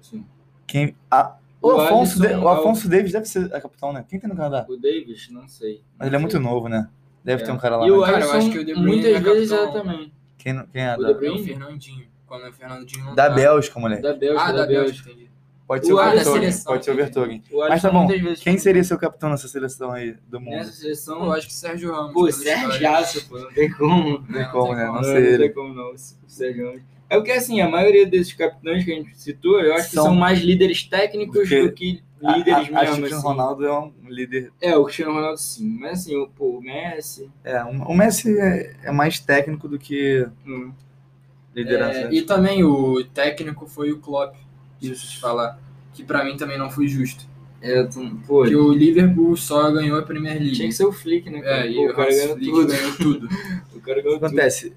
sim. 0.00 0.24
Quem, 0.66 0.94
a- 1.10 1.36
O, 1.62 1.68
O 1.68 1.80
Afonso, 1.80 1.94
Alisson 1.94 2.20
De- 2.20 2.26
o 2.28 2.30
é 2.30 2.38
o- 2.38 2.48
Afonso 2.48 2.88
Davis 2.88 3.12
deve 3.12 3.26
ser 3.26 3.54
a 3.54 3.60
capitão, 3.60 3.92
né? 3.92 4.02
Quem 4.08 4.18
tem 4.18 4.30
no 4.30 4.34
Canadá? 4.34 4.64
O 4.66 4.76
Davis, 4.78 5.28
não 5.30 5.46
sei. 5.46 5.82
Mas 5.98 6.06
ele 6.06 6.16
é 6.16 6.18
muito 6.18 6.40
novo, 6.40 6.68
né? 6.70 6.88
Deve 7.22 7.42
É. 7.42 7.44
ter 7.46 7.52
um 7.52 7.58
cara 7.58 7.76
lá. 7.76 7.86
E 7.86 7.90
o 7.90 8.00
né? 8.00 8.06
Cara, 8.06 8.24
eu 8.24 8.30
Alisson, 8.30 8.36
acho 8.38 8.50
que 8.50 8.58
o 8.60 8.64
De 8.64 8.72
Bruyne 8.72 8.88
muitas 8.92 9.12
é 9.14 9.20
vezes 9.20 9.52
é 9.52 9.66
também. 9.70 10.12
Quem, 10.38 10.66
quem 10.72 10.82
é? 10.82 10.94
O 10.96 11.02
Da, 11.02 11.06
De 11.08 11.12
É 11.12 11.16
o 11.16 11.18
Bruyne? 11.18 11.44
Fernandinho. 11.44 12.06
Quando 12.26 12.48
o 12.48 12.52
Fernandinho 12.54 13.04
não 13.04 13.14
da 13.14 13.28
tá. 13.28 13.34
Bélgica, 13.34 13.78
moleque. 13.78 14.02
Da 14.02 14.14
Bélgica, 14.14 14.42
Ah, 14.42 14.52
da, 14.52 14.58
da 14.58 14.66
Bélgica. 14.66 14.84
Bélgica, 14.84 15.10
entendi. 15.10 15.29
Pode 15.70 15.86
ser 15.86 15.92
O 15.92 15.96
o 15.98 16.00
seleção, 16.24 16.72
Pode 16.72 16.84
ser 16.84 16.90
o. 16.90 17.56
O 17.56 17.68
Mas 17.68 17.80
tá 17.80 17.90
bom. 17.92 18.08
Quem 18.40 18.58
seria 18.58 18.82
seu 18.82 18.98
capitão 18.98 19.30
nessa 19.30 19.46
seleção 19.46 19.92
aí 19.92 20.16
do 20.26 20.40
mundo? 20.40 20.56
Nessa 20.56 20.72
seleção. 20.72 21.26
Eu 21.26 21.32
acho 21.32 21.46
que 21.46 21.52
Sérgio 21.52 21.92
Ramos. 21.92 22.12
Pô, 22.12 22.32
Sérgio. 22.32 22.90
Aço, 22.90 23.28
pô, 23.28 23.38
não 23.38 23.52
tem 23.52 23.70
como. 23.70 24.18
Não 24.18 24.22
tem 24.26 24.42
Não, 24.42 24.50
como, 24.50 24.66
tem 24.66 24.74
né? 24.74 24.86
como. 24.86 24.94
Não 24.94 24.94
Não, 24.94 25.04
sei 25.04 25.30
não 25.30 25.38
tem 25.38 25.52
como 25.52 25.74
não, 25.74 25.92
o 25.92 25.98
Sérgio 26.26 26.66
Ramos. 26.66 26.82
É 27.08 27.16
porque 27.16 27.30
assim, 27.30 27.60
a 27.60 27.68
maioria 27.68 28.04
desses 28.04 28.32
capitães 28.32 28.84
que 28.84 28.90
a 28.92 28.96
gente 28.96 29.16
citou, 29.16 29.60
eu 29.60 29.72
acho 29.74 29.90
que 29.90 29.94
São- 29.94 30.06
são 30.06 30.14
mais 30.16 30.40
líderes 30.40 30.82
técnicos 30.82 31.38
Porque 31.38 31.62
do 31.62 31.72
que 31.72 32.02
A- 32.20 32.36
líderes 32.36 32.52
a- 32.56 32.60
Acho 32.62 32.66
que 32.66 32.72
o 32.74 32.74
mesmo. 32.74 32.96
Cristiano 32.96 33.18
assim. 33.20 33.28
Ronaldo 33.28 33.64
é 33.64 33.78
um 33.78 33.92
líder. 34.08 34.52
É, 34.60 34.76
o 34.76 34.84
Cristiano 34.84 35.12
Ronaldo 35.14 35.38
sim. 35.38 35.78
Mas 35.78 36.00
assim, 36.00 36.16
o, 36.16 36.26
pô, 36.26 36.58
o 36.58 36.60
Messi. 36.60 37.30
É, 37.44 37.62
o 37.62 37.94
Messi 37.94 38.36
é, 38.40 38.74
é 38.86 38.90
mais 38.90 39.20
técnico 39.20 39.68
do 39.68 39.78
que 39.78 40.26
hum, 40.44 40.72
liderança. 41.54 41.98
É, 42.00 42.04
né? 42.06 42.10
e 42.12 42.22
também 42.22 42.64
o 42.64 43.04
técnico 43.04 43.68
foi 43.68 43.92
o 43.92 44.00
Klopp. 44.00 44.34
Deixa 44.80 45.06
eu 45.06 45.10
te 45.10 45.18
falar. 45.18 45.58
Que 45.92 46.02
pra 46.04 46.24
mim 46.24 46.36
também 46.36 46.58
não 46.58 46.70
foi 46.70 46.88
justo. 46.88 47.28
é, 47.62 47.82
tu- 47.84 48.00
pô, 48.26 48.38
Porque 48.40 48.56
o 48.56 48.72
Liverpool 48.72 49.36
só 49.36 49.70
ganhou 49.70 49.98
a 49.98 50.02
Premier 50.02 50.38
League. 50.38 50.52
tinha 50.52 50.68
que 50.68 50.74
ser 50.74 50.84
o 50.86 50.92
Flick, 50.92 51.28
né? 51.28 51.40
cara? 51.42 51.56
É, 51.58 51.62
Pô, 51.64 51.68
e 51.68 51.86
o 51.86 51.90
o 51.90 51.94
cara 51.94 52.10
ganhou 52.10 52.36
Flick 52.36 52.50
tudo. 52.52 52.66
ganhou 52.68 52.96
tudo. 52.96 53.28
O 53.74 53.80
cara 53.82 53.98
O 53.98 54.02
que 54.02 54.02
ganhou 54.02 54.18
tudo. 54.18 54.26
acontece? 54.26 54.72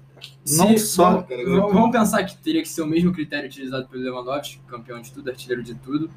Não 0.56 0.68
Se- 0.76 0.86
só. 0.86 1.26
Vamos, 1.46 1.90
pensar 1.90 2.22
que 2.24 2.36
teria 2.38 2.62
que 2.62 2.68
ser 2.68 2.82
o 2.82 2.86
mesmo 2.86 3.12
critério 3.12 3.46
utilizado 3.48 3.86
pelo 3.88 4.02
Lewandowski, 4.02 4.58
campeão 4.66 5.00
de 5.00 5.10
tudo, 5.12 5.28
artilheiro 5.30 5.62
de 5.62 5.74
tudo. 5.74 6.10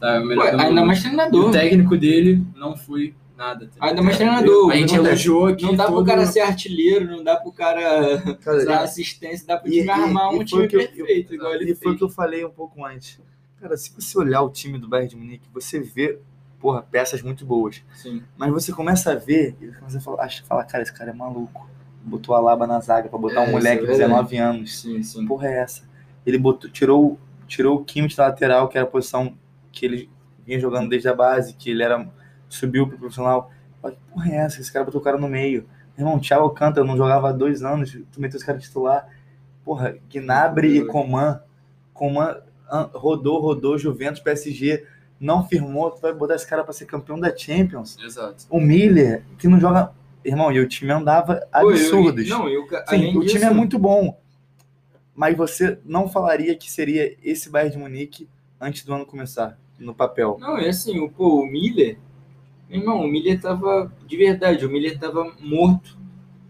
Tá, 0.00 0.18
do 0.20 0.40
ainda 0.42 0.84
mais 0.84 1.00
treinador. 1.02 1.48
O 1.48 1.52
técnico 1.52 1.96
dele 1.96 2.42
não 2.54 2.76
foi 2.76 3.14
nada. 3.36 3.66
tá 3.66 3.86
Ainda 3.86 4.02
mais 4.02 4.16
treinador. 4.16 4.70
A 4.70 4.76
gente 4.76 4.94
Não 4.96 5.02
dá- 5.02 5.08
elogiou 5.10 5.46
aqui 5.46 5.64
Não 5.64 5.74
dá 5.76 5.84
pro 5.84 5.94
todo... 5.96 6.06
cara 6.06 6.26
ser 6.26 6.40
artilheiro, 6.40 7.06
não 7.06 7.22
dá 7.22 7.36
pro 7.36 7.52
cara 7.52 8.36
Cara, 8.42 8.64
dar 8.64 8.80
assistência, 8.82 9.46
dá 9.46 9.56
pro 9.58 9.68
E- 9.68 9.72
time 9.72 9.86
e- 9.86 9.90
armar 9.90 10.30
um 10.30 10.44
time 10.44 10.64
o 10.64 10.68
que 10.68 10.76
eu- 10.76 10.80
perfeito, 10.80 11.34
igual 11.34 11.54
ele 11.54 11.70
E 11.72 11.74
foi 11.74 11.92
o 11.92 11.96
que 11.96 12.04
eu 12.04 12.08
falei 12.08 12.44
um 12.44 12.50
pouco 12.50 12.84
antes. 12.84 13.20
Cara, 13.60 13.76
se 13.76 13.92
você 13.94 14.18
olhar 14.18 14.42
o 14.42 14.50
time 14.50 14.78
do 14.78 14.88
Bayern 14.88 15.08
de 15.10 15.16
Munique, 15.16 15.48
você 15.52 15.80
vê, 15.80 16.18
porra, 16.60 16.82
peças 16.82 17.22
muito 17.22 17.44
boas. 17.44 17.82
Sim. 17.94 18.22
Mas 18.36 18.50
você 18.52 18.72
começa 18.72 19.12
a 19.12 19.14
ver 19.14 19.56
e 19.60 19.66
você 19.66 19.78
começa 19.78 19.98
a 19.98 20.00
falar, 20.00 20.24
acha- 20.24 20.44
fala, 20.44 20.64
cara, 20.64 20.82
esse 20.82 20.92
cara 20.92 21.10
é 21.10 21.14
maluco. 21.14 21.68
Botou 22.02 22.34
a 22.34 22.40
Laba 22.40 22.66
na 22.66 22.78
zaga 22.80 23.08
pra 23.08 23.18
botar 23.18 23.44
É, 23.44 23.48
um 23.48 23.52
moleque 23.52 23.82
é 23.82 23.86
de 23.86 23.92
19 23.92 24.36
anos. 24.36 24.78
Sim, 24.80 24.96
Que 24.96 25.04
sim. 25.04 25.26
porra 25.26 25.48
é 25.48 25.58
essa? 25.58 25.82
Ele 26.24 26.38
botou, 26.38 26.70
tirou, 26.70 27.18
tirou 27.48 27.76
o 27.78 27.84
Kimmich 27.84 28.16
da 28.16 28.26
lateral, 28.26 28.68
que 28.68 28.76
era 28.78 28.86
a 28.86 28.90
posição 28.90 29.34
que 29.72 29.84
ele 29.86 30.10
vinha 30.44 30.60
jogando 30.60 30.88
desde 30.88 31.08
a 31.08 31.14
base, 31.14 31.54
que 31.54 31.70
ele 31.70 31.82
era 31.82 32.08
subiu 32.48 32.86
pro 32.86 32.98
profissional. 32.98 33.50
Fala, 33.80 33.94
que 33.94 34.00
porra 34.12 34.30
é 34.30 34.36
essa? 34.36 34.60
Esse 34.60 34.72
cara 34.72 34.84
botou 34.84 35.00
o 35.00 35.04
cara 35.04 35.18
no 35.18 35.28
meio. 35.28 35.66
Meu 35.96 36.06
irmão, 36.06 36.20
Thiago 36.20 36.44
Alcântara 36.44 36.86
não 36.86 36.96
jogava 36.96 37.30
há 37.30 37.32
dois 37.32 37.62
anos, 37.62 37.98
tu 38.12 38.20
meteu 38.20 38.36
esse 38.36 38.44
cara 38.46 38.58
titular. 38.58 39.08
Porra, 39.64 39.96
Gnabry 40.12 40.78
e 40.78 40.84
Coman. 40.86 41.40
Coman 41.94 42.36
rodou, 42.92 43.40
rodou, 43.40 43.78
Juventus, 43.78 44.20
PSG, 44.20 44.84
não 45.18 45.46
firmou, 45.46 45.90
tu 45.90 46.00
vai 46.02 46.12
botar 46.12 46.34
esse 46.34 46.46
cara 46.46 46.62
pra 46.62 46.72
ser 46.72 46.84
campeão 46.86 47.18
da 47.18 47.34
Champions. 47.34 47.96
Exato. 48.02 48.44
O 48.50 48.60
Miller, 48.60 49.24
que 49.38 49.48
não 49.48 49.58
joga. 49.58 49.92
Irmão, 50.24 50.50
e 50.50 50.58
o 50.58 50.68
time 50.68 50.90
andava 50.92 51.36
Pô, 51.52 51.70
eu- 51.70 51.76
absurdos. 51.76 52.28
Não, 52.28 52.48
eu, 52.48 52.66
Sim, 52.88 53.16
o 53.16 53.20
disso, 53.20 53.34
time 53.34 53.44
é 53.44 53.50
muito 53.50 53.78
bom. 53.78 54.18
Mas 55.14 55.36
você 55.36 55.78
não 55.84 56.08
falaria 56.08 56.54
que 56.56 56.70
seria 56.70 57.16
esse 57.22 57.48
Bayern 57.48 57.72
de 57.76 57.78
Munique 57.78 58.28
antes 58.60 58.84
do 58.84 58.92
ano 58.92 59.06
começar, 59.06 59.56
no 59.78 59.94
papel. 59.94 60.36
Não, 60.40 60.58
é 60.58 60.68
assim, 60.68 60.98
o, 60.98 61.08
pô, 61.08 61.40
o 61.42 61.46
Miller. 61.46 61.96
Meu 62.68 62.80
irmão, 62.80 63.00
o 63.04 63.08
Miller 63.08 63.40
tava. 63.40 63.92
De 64.06 64.16
verdade, 64.16 64.64
o 64.66 64.70
Miller 64.70 64.98
tava 64.98 65.32
morto. 65.40 65.96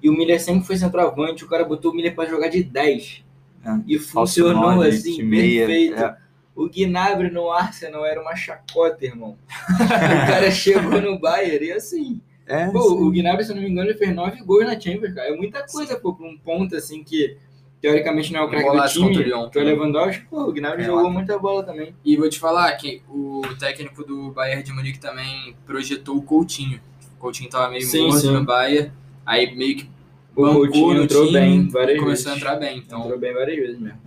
E 0.03 0.09
o 0.09 0.13
Miller 0.13 0.41
sempre 0.41 0.67
foi 0.67 0.77
centroavante. 0.77 1.45
O 1.45 1.49
cara 1.49 1.65
botou 1.65 1.91
o 1.93 1.95
Miller 1.95 2.15
pra 2.15 2.27
jogar 2.27 2.49
de 2.49 2.63
10. 2.63 3.25
É, 3.65 3.71
E 3.87 3.99
funcionou 3.99 4.77
nove, 4.77 4.89
assim, 4.89 5.29
perfeito. 5.29 5.97
é. 6.03 6.17
O 6.55 6.69
Gnabry 6.71 7.31
no 7.31 7.51
Arsenal 7.51 8.07
era 8.07 8.21
uma 8.23 8.35
chacota, 8.35 9.05
irmão. 9.05 9.37
o 9.75 10.27
cara 10.27 10.51
chegou 10.51 11.01
no 11.03 11.19
Bayern 11.19 11.67
e 11.67 11.73
assim. 11.73 12.21
É, 12.47 12.67
Pô, 12.69 12.81
sim. 12.81 12.95
o 13.03 13.11
Gnabry, 13.11 13.45
se 13.45 13.51
eu 13.51 13.57
não 13.57 13.63
me 13.63 13.69
engano, 13.69 13.91
ele 13.91 13.99
fez 13.99 14.15
9 14.15 14.43
gols 14.45 14.65
na 14.65 14.79
Champions, 14.81 15.13
cara. 15.13 15.29
É 15.35 15.37
muita 15.37 15.67
coisa, 15.67 15.99
pô, 15.99 16.15
pra 16.15 16.27
um 16.27 16.39
ponto 16.39 16.75
assim 16.77 17.03
que 17.03 17.37
teoricamente 17.81 18.33
não 18.33 18.41
é 18.41 18.43
o 18.45 18.49
craque 18.49 18.65
do 18.65 18.71
contra 18.73 18.87
o 18.87 18.89
time, 18.91 19.23
Lyon 19.25 19.51
que 19.51 19.59
é 19.59 19.63
o. 19.63 19.65
Lewandowski. 19.65 20.25
Pô, 20.27 20.43
o 20.45 20.53
Gnabry 20.53 20.83
É, 20.83 20.87
jogou 20.87 21.03
lá- 21.05 21.11
muita 21.11 21.39
bola 21.39 21.63
também. 21.63 21.95
E 22.05 22.17
vou 22.17 22.29
te 22.29 22.39
falar 22.39 22.73
que 22.77 23.03
o 23.09 23.43
técnico 23.59 24.05
do 24.05 24.31
Bayern 24.33 24.63
de 24.63 24.73
Munique 24.73 24.99
também 24.99 25.55
projetou 25.67 26.17
o 26.17 26.23
Coutinho. 26.23 26.81
O 27.17 27.19
Coutinho 27.19 27.49
tava 27.51 27.71
meio 27.71 27.83
Sim, 27.83 28.07
morto 28.09 28.21
sim. 28.21 28.33
no 28.33 28.45
Bayern, 28.45 28.93
aí 29.25 29.55
meio 29.57 29.77
que 29.77 29.91
O 30.35 30.43
bancou 30.43 30.61
Coutinho 30.67 30.95
no 30.95 31.03
entrou 31.05 31.27
time 31.27 31.39
bem 31.39 31.69
várias 31.69 31.99
começou 32.01 32.31
a 32.31 32.35
vezes. 32.35 32.43
entrar 32.49 32.57
bem. 32.61 32.79
Então, 32.79 33.01
Entrou 33.01 33.19
bem 33.19 33.33
várias 33.35 33.57
vezes 33.57 33.79
mesmo. 33.81 34.07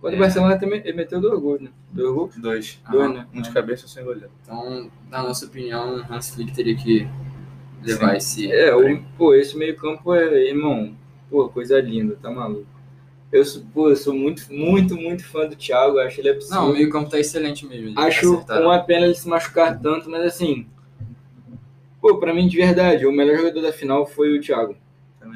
Quando 0.00 0.14
É. 0.14 0.16
o 0.16 0.20
Barcelona 0.20 0.58
também 0.58 0.80
ele 0.82 0.96
meteu 0.96 1.20
dois 1.20 1.38
gols, 1.40 1.60
né? 1.60 1.68
Dois 1.92 2.14
gols? 2.14 2.34
Dois. 2.38 2.80
Dois, 2.90 3.12
né? 3.12 3.26
Um 3.34 3.42
de 3.42 3.50
cabeça 3.50 3.86
sem 3.86 4.02
goleiro. 4.02 4.30
então, 4.42 4.90
na 5.10 5.22
nossa 5.22 5.44
opinião, 5.44 5.96
o 5.98 6.12
Hans 6.12 6.30
Flick 6.34 6.52
teria 6.54 6.74
que 6.74 7.06
levar 7.84 8.16
esse. 8.16 8.50
É, 8.50 8.74
o, 8.74 9.02
pô, 9.18 9.34
esse 9.34 9.56
meio 9.58 9.76
campo 9.76 10.14
é, 10.14 10.48
irmão, 10.48 10.94
pô, 11.30 11.48
coisa 11.50 11.78
linda, 11.80 12.16
tá 12.20 12.30
maluco. 12.30 12.66
Eu 13.32 13.44
sou, 13.44 13.62
pô, 13.72 13.88
eu 13.90 13.96
sou 13.96 14.12
muito, 14.12 14.52
muito, 14.52 14.96
muito 14.96 15.24
fã 15.24 15.46
do 15.46 15.54
Thiago, 15.54 15.98
acho 16.00 16.20
ele 16.20 16.30
absurdo. 16.30 16.54
Não, 16.60 16.70
o 16.70 16.72
meio-campo 16.72 17.08
tá 17.08 17.18
excelente 17.18 17.64
mesmo. 17.64 17.86
eles 17.86 17.96
Acho 17.96 18.34
acertaram. 18.34 18.66
uma 18.66 18.78
pena 18.80 19.06
ele 19.06 19.14
se 19.14 19.28
machucar 19.28 19.78
tanto, 19.80 20.10
mas 20.10 20.22
assim, 20.24 20.66
pô, 22.00 22.18
pra 22.18 22.34
mim, 22.34 22.48
de 22.48 22.56
verdade, 22.56 23.06
o 23.06 23.12
melhor 23.12 23.36
jogador 23.36 23.62
da 23.62 23.72
final 23.72 24.04
foi 24.04 24.36
o 24.36 24.40
Thiago. 24.40 24.76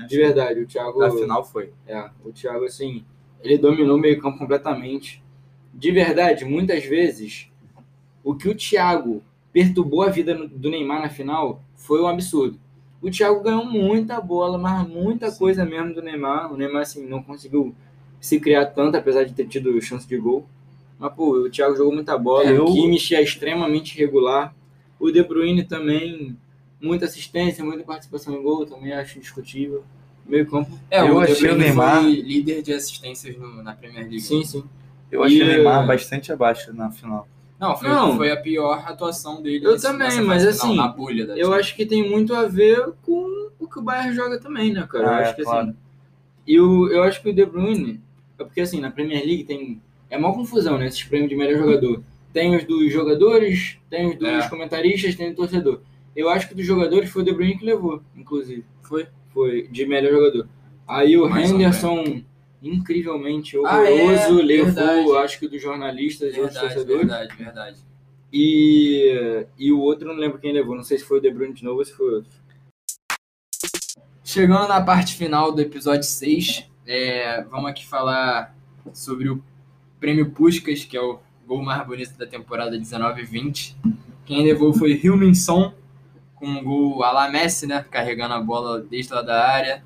De 0.09 0.17
verdade, 0.17 0.61
o 0.61 0.67
Thiago. 0.67 0.99
Na 0.99 1.11
final 1.11 1.45
foi. 1.45 1.73
É, 1.87 2.11
o 2.25 2.33
Thiago, 2.33 2.65
assim, 2.65 3.05
ele 3.43 3.57
dominou 3.59 3.97
o 3.97 4.01
meio-campo 4.01 4.39
completamente. 4.39 5.23
De 5.73 5.91
verdade, 5.93 6.45
muitas 6.45 6.85
vezes, 6.85 7.49
o 8.25 8.35
que 8.35 8.49
o 8.49 8.55
Thiago 8.57 9.23
perturbou 9.53 10.03
a 10.03 10.09
vida 10.09 10.35
do 10.35 10.69
Neymar 10.71 11.01
na 11.01 11.09
final 11.11 11.63
foi 11.77 12.01
um 12.01 12.09
absurdo. 12.09 12.59
O 13.07 13.11
Thiago 13.11 13.43
ganhou 13.43 13.65
muita 13.67 14.19
bola, 14.21 14.57
mas 14.57 14.89
muita 14.89 15.31
coisa 15.31 15.65
mesmo 15.65 15.93
do 15.95 16.01
Neymar. 16.01 16.51
O 16.53 16.57
Neymar, 16.57 16.83
assim, 16.83 17.07
não 17.07 17.23
conseguiu 17.23 17.75
se 18.19 18.41
criar 18.41 18.65
tanto, 18.67 18.97
apesar 18.97 19.25
de 19.25 19.35
ter 19.35 19.47
tido 19.47 19.79
chance 19.83 20.09
de 20.09 20.17
gol. 20.17 20.47
Mas, 20.99 21.13
pô, 21.13 21.33
o 21.41 21.51
Thiago 21.51 21.77
jogou 21.77 21.93
muita 21.93 22.17
bola. 22.17 22.45
Eu- 22.51 22.65
O 22.65 22.73
Kimmich 22.73 23.15
é 23.15 23.23
extremamente 23.23 23.99
regular. 23.99 24.55
O 24.99 25.11
De 25.11 25.23
Bruyne 25.23 25.65
também, 25.65 26.35
muita 26.81 27.05
assistência, 27.05 27.63
muita 27.63 27.85
participação 27.85 28.35
em 28.35 28.43
gol, 28.43 28.65
também 28.65 28.93
acho 28.95 29.21
discutível. 29.21 29.85
Meio 30.27 30.47
campo, 30.47 30.71
É, 30.91 31.01
Eu 31.03 31.21
De 31.23 31.33
achei 31.33 31.51
o 31.51 31.57
Neymar- 31.57 32.03
líder 32.03 32.63
de 32.63 32.73
assistências 32.73 33.37
no- 33.37 33.63
na 33.63 33.75
Premier 33.75 34.05
League. 34.05 34.21
sim, 34.21 34.43
sim. 34.43 34.65
Eu 35.13 35.23
achei 35.23 35.41
E- 35.41 35.43
o 35.43 35.47
Neymar 35.47 35.87
bastante 35.87 36.33
abaixo 36.33 36.73
na 36.73 36.91
final. 36.91 37.29
Não, 37.61 37.77
foi, 37.77 37.89
Não. 37.89 38.17
foi 38.17 38.31
a 38.31 38.37
pior 38.37 38.85
atuação 38.87 39.41
dele. 39.43 39.65
Eu 39.65 39.81
também, 39.81 40.21
mas 40.23 40.45
assim, 40.47 40.77
na 40.77 40.89
bolha 40.89 41.27
da 41.27 41.33
Eu 41.35 41.47
Champions. 41.47 41.61
acho 41.61 41.77
que 41.77 41.87
tem 41.87 42.09
muito 42.11 42.35
a 42.35 42.47
ver 42.47 42.93
com 43.03 43.49
o 43.59 43.69
que 43.69 43.79
o 43.79 43.83
Bayern 43.83 44.15
joga 44.15 44.39
também, 44.41 44.73
né, 44.73 44.87
cara? 44.91 45.05
eu 45.05 45.11
Ah, 45.11 45.21
é, 45.21 45.23
acho 45.25 45.37
que 45.37 45.43
claro. 45.45 45.69
assim. 45.69 45.77
E 46.47 46.61
o, 46.61 46.89
eu 46.89 47.03
acho 47.05 47.23
que 47.23 47.31
o 47.31 47.33
De 47.35 47.47
Bruyne. 47.47 48.01
É 48.39 48.45
porque 48.45 48.61
assim, 48.61 48.81
na 48.81 48.91
Premier 48.91 49.25
League 49.25 49.45
tem. 49.45 49.81
É 50.11 50.19
uma 50.19 50.33
confusão, 50.35 50.77
né? 50.77 50.87
Esses 50.87 51.03
prêmios 51.05 51.31
de 51.31 51.37
melhor 51.37 51.59
jogador. 51.59 52.03
Tem 52.33 52.55
os 52.57 52.65
dos 52.65 52.93
jogadores, 52.93 53.79
tem 53.89 54.09
os 54.11 54.17
dos 54.19 54.29
É. 54.29 54.49
comentaristas, 54.49 55.15
tem 55.15 55.31
do 55.31 55.37
torcedor. 55.37 55.81
Eu 56.15 56.29
acho 56.29 56.49
que 56.49 56.55
dos 56.55 56.67
jogadores 56.67 57.09
foi 57.11 57.23
o 57.23 57.25
De 57.25 57.33
Bruyne 57.33 57.57
que 57.57 57.65
levou, 57.65 58.03
inclusive. 58.17 58.65
Foi. 58.83 59.07
Foi 59.33 59.69
de 59.69 59.87
melhor 59.87 60.13
jogador. 60.13 60.49
Aí 60.87 61.17
o 61.17 61.29
Mais 61.29 61.51
Henderson, 61.51 62.23
incrivelmente 62.69 63.57
Ah, 63.65 63.85
é, 63.85 63.93
horroroso, 64.03 64.43
levou, 64.43 64.73
verdade. 64.73 65.17
acho 65.25 65.39
que 65.39 65.49
dos 65.49 65.61
jornalistas 65.63 66.33
e 66.33 66.41
Verdade, 66.41 66.61
torcedores. 66.61 66.99
verdade, 67.07 67.37
verdade. 67.37 67.77
E, 68.33 69.47
e 69.59 69.71
o 69.73 69.79
outro, 69.81 70.09
não 70.09 70.15
lembro 70.15 70.39
quem 70.39 70.53
levou. 70.53 70.75
Não 70.75 70.83
sei 70.83 70.99
se 70.99 71.05
foi 71.05 71.19
o 71.19 71.21
De 71.21 71.31
Bruyne 71.31 71.55
de 71.55 71.63
novo 71.65 71.79
ou 71.79 71.85
se 71.85 71.93
foi 71.93 72.15
outro. 72.15 72.31
Chegando 74.25 74.67
na 74.69 74.81
parte 74.81 75.15
final 75.15 75.53
do 75.53 75.61
episódio 75.61 76.03
6, 76.03 76.65
é, 76.87 77.43
vamos 77.43 77.71
aqui 77.71 77.87
falar 77.87 78.55
sobre 78.93 79.29
o 79.29 79.43
prêmio 80.01 80.31
Puskas, 80.31 80.85
que 80.85 80.97
é 80.97 81.01
o 81.01 81.21
gol 81.47 81.63
mais 81.63 81.87
bonito 81.87 82.17
da 82.17 82.27
temporada 82.27 82.77
19-20. 82.79 83.75
Quem 84.25 84.43
levou 84.45 84.73
foi 84.73 84.93
Hilminson, 84.93 85.73
com 86.35 86.47
um 86.47 86.65
gol 86.65 87.05
à 87.05 87.13
la 87.13 87.29
Messi, 87.31 87.67
né? 87.67 87.85
Carregando 87.91 88.35
a 88.35 88.41
bola 88.41 88.81
desde 88.81 89.13
lá 89.13 89.23
da 89.23 89.47
área. 89.47 89.85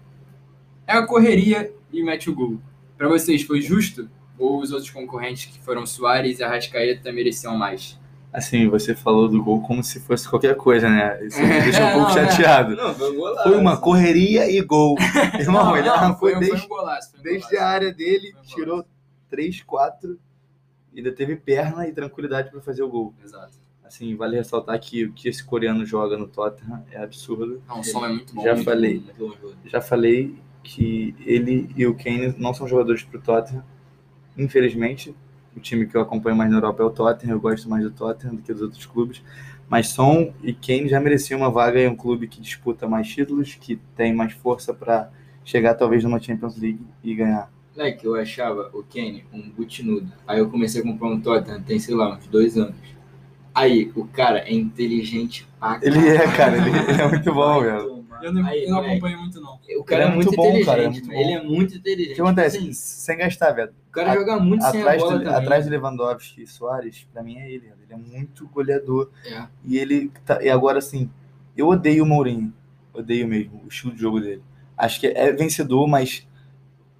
É 0.86 0.92
a 0.92 1.06
correria 1.06 1.70
e 1.92 2.02
mete 2.02 2.30
o 2.30 2.34
gol. 2.34 2.58
Para 2.98 3.08
vocês, 3.08 3.42
foi 3.42 3.62
justo? 3.62 4.10
Ou 4.36 4.60
os 4.60 4.72
outros 4.72 4.90
concorrentes 4.90 5.46
que 5.46 5.60
foram 5.60 5.86
Soares 5.86 6.40
e 6.40 6.44
Arrascaeta 6.44 7.12
mereciam 7.12 7.56
mais? 7.56 7.96
Assim, 8.32 8.68
você 8.68 8.94
falou 8.94 9.28
do 9.28 9.42
gol 9.42 9.62
como 9.62 9.82
se 9.82 10.00
fosse 10.00 10.28
qualquer 10.28 10.54
coisa, 10.56 10.88
né? 10.90 11.24
Isso 11.24 11.40
me 11.40 11.60
deixa 11.62 11.84
um 11.84 11.92
pouco 11.94 12.08
não, 12.08 12.14
chateado. 12.14 12.76
Não, 12.76 12.94
foi 12.94 13.10
um 13.10 13.16
golaço. 13.16 13.48
Foi 13.48 13.56
uma 13.56 13.76
correria 13.80 14.50
e 14.50 14.60
gol. 14.60 14.96
Irmão, 15.38 15.76
ele 15.76 15.88
arrancou 15.88 16.28
foi, 16.28 16.32
foi 16.32 16.40
desde, 16.40 16.66
um 16.66 16.68
golaço. 16.68 17.10
Foi 17.12 17.20
um 17.20 17.22
desde 17.22 17.56
a 17.56 17.66
área 17.66 17.92
dele, 17.92 18.32
Foi 18.32 18.40
um 18.40 18.44
tirou 18.44 18.84
3, 19.30 19.62
4, 19.62 20.18
ainda 20.94 21.12
teve 21.12 21.36
perna 21.36 21.86
e 21.86 21.92
tranquilidade 21.92 22.50
para 22.50 22.60
fazer 22.60 22.82
o 22.82 22.88
gol. 22.88 23.14
Exato. 23.24 23.52
Assim, 23.82 24.14
vale 24.16 24.36
ressaltar 24.36 24.78
que 24.78 25.06
o 25.06 25.12
que 25.12 25.28
esse 25.28 25.42
coreano 25.42 25.86
joga 25.86 26.18
no 26.18 26.28
Tottenham 26.28 26.84
é 26.90 27.02
absurdo. 27.02 27.62
Não, 27.66 27.80
o 27.80 27.84
som 27.84 28.04
é 28.04 28.08
muito 28.08 28.34
bom. 28.34 28.42
Já 28.42 28.52
muito 28.52 28.64
falei. 28.66 28.94
Muito 29.18 29.38
bom. 29.40 29.52
Já 29.64 29.80
falei 29.80 30.36
que 30.68 31.14
ele 31.24 31.70
e 31.74 31.86
o 31.86 31.94
Kane 31.94 32.34
não 32.36 32.52
são 32.52 32.68
jogadores 32.68 33.02
pro 33.02 33.18
Tottenham. 33.18 33.64
Infelizmente, 34.36 35.16
o 35.56 35.60
time 35.60 35.86
que 35.86 35.96
eu 35.96 36.02
acompanho 36.02 36.36
mais 36.36 36.50
na 36.50 36.58
Europa 36.58 36.82
é 36.82 36.86
o 36.86 36.90
Tottenham. 36.90 37.34
Eu 37.34 37.40
gosto 37.40 37.70
mais 37.70 37.82
do 37.82 37.90
Tottenham 37.90 38.34
do 38.34 38.42
que 38.42 38.52
dos 38.52 38.60
outros 38.60 38.84
clubes. 38.84 39.22
Mas 39.66 39.88
Son 39.88 40.34
e 40.42 40.52
Kane 40.52 40.88
já 40.88 41.00
mereciam 41.00 41.40
uma 41.40 41.50
vaga 41.50 41.80
em 41.80 41.88
um 41.88 41.96
clube 41.96 42.28
que 42.28 42.38
disputa 42.38 42.86
mais 42.86 43.08
títulos, 43.08 43.54
que 43.54 43.76
tem 43.96 44.14
mais 44.14 44.34
força 44.34 44.74
para 44.74 45.10
chegar 45.42 45.74
talvez 45.74 46.04
numa 46.04 46.20
Champions 46.20 46.58
League 46.58 46.80
e 47.02 47.14
ganhar. 47.14 47.50
Moleque, 47.74 48.04
eu 48.04 48.14
achava 48.14 48.70
o 48.74 48.82
Kenny 48.82 49.24
um 49.32 49.48
butinudo. 49.48 50.12
Aí 50.26 50.38
eu 50.38 50.50
comecei 50.50 50.82
a 50.82 50.84
comprar 50.84 51.08
um 51.08 51.18
Tottenham, 51.18 51.62
tem, 51.62 51.78
sei 51.78 51.94
lá, 51.94 52.14
uns 52.14 52.26
dois 52.26 52.58
anos. 52.58 52.76
Aí, 53.54 53.90
o 53.96 54.04
cara 54.04 54.40
é 54.40 54.52
inteligente 54.52 55.48
pra 55.58 55.80
Ele 55.82 56.08
é, 56.08 56.30
cara, 56.36 56.56
ele, 56.58 56.68
ele 56.68 57.00
é 57.00 57.08
muito 57.08 57.32
bom, 57.32 57.62
velho. 57.62 57.97
Eu 58.22 58.32
não, 58.32 58.46
Aí, 58.46 58.64
eu 58.64 58.68
não 58.70 58.76
moleque, 58.76 58.92
acompanho 58.96 59.18
muito, 59.20 59.40
não. 59.40 59.58
O 59.78 59.84
cara 59.84 60.02
Ele 60.04 60.10
é 60.10 60.14
muito, 60.14 60.32
inteligente, 60.34 60.64
cara, 60.66 60.82
é 60.82 60.88
muito 60.88 61.12
ele 61.12 61.24
bom. 61.24 61.30
é 61.38 61.42
muito 61.42 61.76
inteligente. 61.76 62.12
O 62.12 62.14
que 62.16 62.20
acontece? 62.20 62.56
Assim, 62.58 62.72
Sem 62.72 63.16
gastar, 63.18 63.52
velho. 63.52 63.72
o 63.88 63.92
cara 63.92 64.12
A- 64.12 64.14
joga 64.14 64.38
muito 64.40 64.62
sem 64.64 64.80
a 64.80 64.84
Atrás, 64.84 65.02
bola 65.02 65.18
também. 65.18 65.34
atrás 65.34 65.64
do 65.64 65.70
Lewandowski 65.70 66.42
e 66.42 66.46
Soares, 66.46 67.06
pra 67.12 67.22
mim 67.22 67.38
é 67.38 67.46
ele. 67.50 67.66
Ele 67.66 67.92
é 67.92 67.96
muito 67.96 68.46
goleador. 68.48 69.10
É. 69.24 69.44
E 69.64 69.78
ele 69.78 70.10
tá, 70.24 70.42
e 70.42 70.48
agora 70.50 70.78
assim, 70.78 71.10
eu 71.56 71.68
odeio 71.68 72.04
o 72.04 72.06
Mourinho. 72.06 72.52
Odeio 72.92 73.26
mesmo 73.28 73.62
o 73.64 73.68
estilo 73.68 73.92
de 73.94 74.00
jogo 74.00 74.20
dele. 74.20 74.42
Acho 74.76 75.00
que 75.00 75.06
é 75.06 75.32
vencedor, 75.32 75.86
mas 75.86 76.26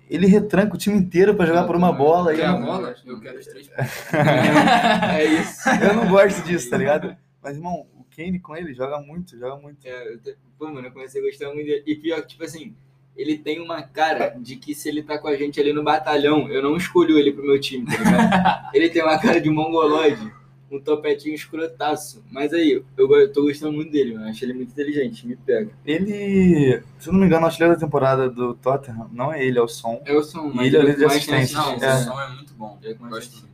ele 0.08 0.26
retranca 0.26 0.74
o 0.74 0.78
time 0.78 0.96
inteiro 0.96 1.34
pra 1.34 1.44
jogar 1.44 1.64
por 1.64 1.76
uma 1.76 1.92
bola. 1.92 2.34
Quer 2.34 2.46
eu, 2.46 2.46
a 2.56 2.58
não, 2.58 2.66
bola? 2.66 2.94
Eu 3.04 3.20
quero 3.20 3.38
os 3.38 3.46
três 3.46 3.68
pontos. 3.68 3.84
É 4.12 5.24
isso. 5.24 5.68
eu 5.68 5.94
não 5.94 6.08
gosto 6.08 6.42
disso, 6.46 6.70
tá 6.70 6.76
ligado? 6.78 7.16
Mas, 7.42 7.56
irmão, 7.56 7.86
o 7.94 8.04
Kane 8.14 8.38
com 8.40 8.56
ele 8.56 8.74
joga 8.74 8.98
muito, 9.00 9.38
joga 9.38 9.56
muito. 9.60 9.86
É, 9.86 10.12
eu 10.14 10.18
te- 10.18 10.36
Pô, 10.58 10.66
mano, 10.72 10.88
eu 10.88 10.92
comecei 10.92 11.20
a 11.20 11.24
gostar 11.24 11.54
muito 11.54 11.66
dele. 11.66 11.82
E 11.86 11.94
pior 11.94 12.20
que, 12.22 12.28
tipo 12.28 12.42
assim, 12.44 12.74
ele 13.16 13.38
tem 13.38 13.60
uma 13.60 13.80
cara 13.82 14.30
de 14.40 14.56
que 14.56 14.74
se 14.74 14.88
ele 14.88 15.02
tá 15.04 15.16
com 15.18 15.28
a 15.28 15.36
gente 15.36 15.60
ali 15.60 15.72
no 15.72 15.84
batalhão, 15.84 16.48
eu 16.50 16.60
não 16.62 16.76
escolho 16.76 17.16
ele 17.18 17.32
pro 17.32 17.46
meu 17.46 17.60
time, 17.60 17.86
tá 17.86 17.96
ligado? 17.96 18.70
ele 18.74 18.88
tem 18.90 19.02
uma 19.02 19.18
cara 19.20 19.40
de 19.40 19.48
mongoloide, 19.50 20.32
um 20.70 20.80
topetinho 20.80 21.34
escrotaço. 21.34 22.24
Mas 22.30 22.52
aí, 22.52 22.72
eu, 22.96 23.14
eu 23.16 23.32
tô 23.32 23.42
gostando 23.42 23.72
muito 23.72 23.92
dele, 23.92 24.14
mano. 24.14 24.26
Acho 24.28 24.44
ele 24.44 24.52
muito 24.54 24.72
inteligente, 24.72 25.26
me 25.28 25.36
pega. 25.36 25.70
Ele, 25.86 26.82
se 26.98 27.08
eu 27.08 27.12
não 27.12 27.20
me 27.20 27.26
engano, 27.26 27.44
o 27.44 27.46
artilheiro 27.46 27.74
da 27.74 27.80
temporada 27.80 28.28
do 28.28 28.54
Tottenham 28.54 29.08
não 29.12 29.32
é 29.32 29.44
ele, 29.44 29.58
é 29.58 29.62
o 29.62 29.68
Son. 29.68 30.02
É 30.04 30.12
o 30.12 30.22
som, 30.24 30.50
mas 30.52 30.66
ele 30.66 30.76
é 30.76 30.80
o 30.80 30.82
ele 30.82 30.90
líder 30.92 30.98
de 30.98 31.04
assistência. 31.14 31.56
Não, 31.58 31.70
o 31.72 31.76
É. 31.76 31.80
né? 31.80 31.96
som 31.98 32.20
é 32.20 32.28
muito 32.34 32.52
bom. 32.54 32.78
Ele 32.82 32.92
é 32.94 32.96
Gosto 32.96 33.32
muito. 33.40 33.48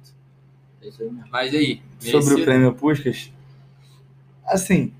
É 0.82 0.88
isso 0.88 1.02
aí 1.02 1.10
mesmo. 1.10 1.28
Mas 1.30 1.54
aí? 1.54 1.82
Sobre 2.00 2.34
o 2.40 2.44
prêmio 2.44 2.74
Puskas, 2.74 3.30
assim, 4.46 4.92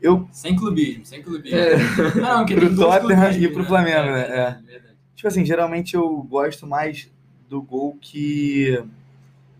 eu 0.00 0.26
Sem 0.32 0.56
clubismo, 0.56 1.04
sem 1.04 1.22
clubismo. 1.22 1.58
É. 1.58 1.76
Não, 2.20 2.46
Pro 2.46 2.74
Tottenham 2.74 3.32
e 3.32 3.48
pro 3.48 3.64
Flamengo, 3.64 4.06
né? 4.10 4.22
verdade, 4.26 4.66
verdade. 4.66 4.96
Tipo 5.14 5.28
assim, 5.28 5.44
geralmente 5.44 5.94
eu 5.94 6.22
gosto 6.22 6.66
mais 6.66 7.10
do 7.48 7.60
gol 7.60 7.96
que 8.00 8.82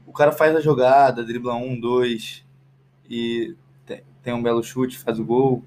o 0.07 0.13
cara 0.13 0.33
faz 0.33 0.57
a 0.57 0.61
jogada, 0.61 1.25
dribla 1.25 1.55
um, 1.55 1.79
dois 1.79 2.45
e 3.09 3.55
te- 3.87 4.05
tem 4.23 4.35
um 4.35 4.43
belo 4.43 4.63
chute, 4.63 4.99
faz 4.99 5.19
o 5.21 5.25
gol, 5.25 5.65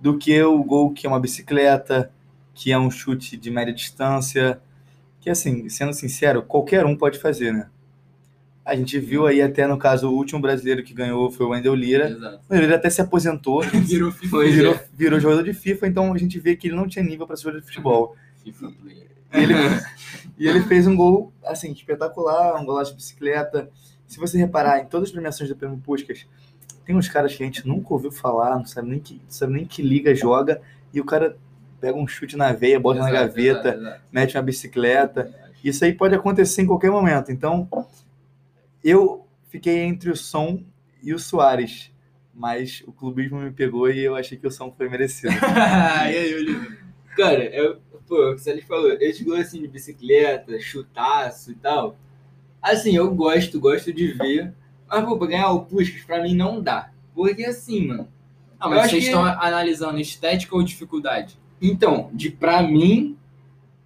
do 0.00 0.18
que 0.18 0.42
o 0.42 0.62
gol 0.64 0.92
que 0.92 1.06
é 1.06 1.10
uma 1.10 1.20
bicicleta, 1.20 2.12
que 2.54 2.72
é 2.72 2.78
um 2.78 2.90
chute 2.90 3.36
de 3.36 3.50
média 3.50 3.74
distância, 3.74 4.60
que 5.20 5.30
assim, 5.30 5.68
sendo 5.68 5.92
sincero, 5.94 6.42
qualquer 6.42 6.86
um 6.86 6.96
pode 6.96 7.18
fazer, 7.18 7.52
né? 7.52 7.68
A 8.70 8.76
gente 8.76 9.00
viu 9.00 9.26
aí 9.26 9.42
até 9.42 9.66
no 9.66 9.76
caso 9.76 10.08
o 10.08 10.14
último 10.14 10.40
brasileiro 10.40 10.84
que 10.84 10.94
ganhou 10.94 11.28
foi 11.28 11.44
o 11.44 11.48
Wendel 11.48 11.74
Lira. 11.74 12.08
Exato. 12.08 12.40
O 12.48 12.54
Wendel 12.54 12.76
até 12.76 12.88
se 12.88 13.00
aposentou, 13.00 13.62
Virou 13.82 14.12
FIFA. 14.12 14.38
Virou, 14.44 14.74
é. 14.74 14.84
virou 14.94 15.18
jogador 15.18 15.42
de 15.42 15.52
FIFA, 15.52 15.88
então 15.88 16.12
a 16.12 16.16
gente 16.16 16.38
vê 16.38 16.54
que 16.54 16.68
ele 16.68 16.76
não 16.76 16.86
tinha 16.86 17.04
nível 17.04 17.26
para 17.26 17.34
ser 17.34 17.42
jogador 17.42 17.60
de 17.62 17.66
futebol. 17.66 18.16
FIFA 18.44 18.70
player. 18.80 19.06
E 19.34 19.38
ele, 19.38 19.54
e 20.38 20.46
ele 20.46 20.62
fez 20.62 20.86
um 20.86 20.94
gol, 20.94 21.32
assim, 21.44 21.72
espetacular, 21.72 22.60
um 22.60 22.64
golaço 22.64 22.92
de 22.92 22.98
bicicleta. 22.98 23.68
Se 24.06 24.20
você 24.20 24.38
reparar, 24.38 24.78
em 24.78 24.86
todas 24.86 25.08
as 25.08 25.12
premiações 25.12 25.48
do 25.48 25.56
Prêmio 25.56 25.78
Puskas, 25.78 26.28
tem 26.84 26.94
uns 26.94 27.08
caras 27.08 27.34
que 27.34 27.42
a 27.42 27.46
gente 27.46 27.66
nunca 27.66 27.92
ouviu 27.92 28.12
falar, 28.12 28.56
não 28.56 28.66
sabe 28.66 28.88
nem 28.88 29.00
que, 29.00 29.20
sabe 29.28 29.52
nem 29.52 29.66
que 29.66 29.82
liga 29.82 30.14
joga, 30.14 30.60
e 30.94 31.00
o 31.00 31.04
cara 31.04 31.36
pega 31.80 31.98
um 31.98 32.06
chute 32.06 32.36
na 32.36 32.52
veia, 32.52 32.78
bota 32.78 33.00
na 33.00 33.10
Exato, 33.10 33.26
gaveta, 33.26 33.68
exato, 33.70 33.80
exato. 33.80 34.00
mete 34.12 34.36
uma 34.36 34.42
bicicleta. 34.44 35.34
Isso 35.64 35.84
aí 35.84 35.92
pode 35.92 36.14
acontecer 36.14 36.62
em 36.62 36.66
qualquer 36.66 36.90
momento. 36.92 37.32
Então, 37.32 37.68
eu 38.82 39.26
fiquei 39.48 39.78
entre 39.80 40.10
o 40.10 40.16
Som 40.16 40.62
e 41.02 41.12
o 41.14 41.18
Soares, 41.18 41.90
mas 42.34 42.82
o 42.86 42.92
clubismo 42.92 43.38
me 43.40 43.50
pegou 43.50 43.90
e 43.90 44.00
eu 44.00 44.14
achei 44.16 44.38
que 44.38 44.46
o 44.46 44.50
Som 44.50 44.72
foi 44.76 44.88
merecido. 44.88 45.32
e 45.34 46.16
aí, 46.16 46.34
Oliver? 46.34 46.78
Cara, 47.16 47.44
eu, 47.44 47.80
pô, 48.06 48.30
o 48.30 48.34
que 48.34 48.40
você 48.40 48.60
falou, 48.62 48.92
esse 49.00 49.24
gol 49.24 49.36
assim 49.36 49.60
de 49.60 49.68
bicicleta, 49.68 50.58
chutaço 50.60 51.50
e 51.50 51.54
tal. 51.54 51.96
Assim, 52.62 52.94
eu 52.94 53.12
gosto, 53.14 53.58
gosto 53.60 53.92
de 53.92 54.12
ver. 54.12 54.52
Mas, 54.88 55.04
pô, 55.04 55.16
pra 55.18 55.26
ganhar 55.28 55.50
o 55.50 55.64
Puskas, 55.64 56.02
pra 56.02 56.22
mim 56.22 56.34
não 56.34 56.60
dá. 56.62 56.90
Porque 57.14 57.44
assim, 57.44 57.86
mano. 57.88 58.08
Ah, 58.58 58.66
Eu 58.66 58.70
mas 58.70 58.90
vocês 58.90 59.04
que- 59.04 59.08
estão 59.10 59.24
analisando 59.24 59.98
estética 59.98 60.54
ou 60.54 60.62
dificuldade? 60.62 61.38
Então, 61.60 62.10
de 62.12 62.30
pra 62.30 62.62
mim, 62.62 63.16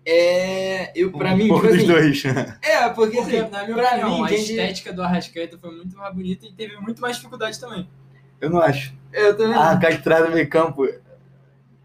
é. 0.07 0.93
Eu, 0.95 1.13
pra 1.13 1.33
um 1.33 1.37
mim, 1.37 1.49
pouco 1.49 1.67
tipo 1.69 1.77
dos 1.77 1.85
assim, 1.85 2.23
dois. 2.23 2.25
É, 2.63 2.89
porque, 2.91 3.17
Porque, 3.17 3.37
assim, 3.37 3.51
na 3.51 3.65
minha 3.65 3.75
pra 3.77 3.89
opinião, 3.89 4.19
mim, 4.19 4.25
a 4.27 4.33
estética 4.35 4.93
do 4.93 5.03
Arrascaeta 5.03 5.59
foi 5.59 5.71
muito 5.75 5.97
mais 5.97 6.15
bonita 6.15 6.47
e 6.47 6.53
teve 6.53 6.77
muito 6.77 7.01
mais 7.01 7.17
dificuldade 7.17 7.59
também. 7.59 7.89
Eu 8.41 8.51
não 8.51 8.61
acho. 8.61 8.93
eu 9.13 9.37
também. 9.37 9.55
A 9.55 9.61
arrancar 9.61 9.91
de 9.91 10.03
trás 10.03 10.27
do 10.27 10.33
meio 10.33 10.49
campo. 10.49 10.87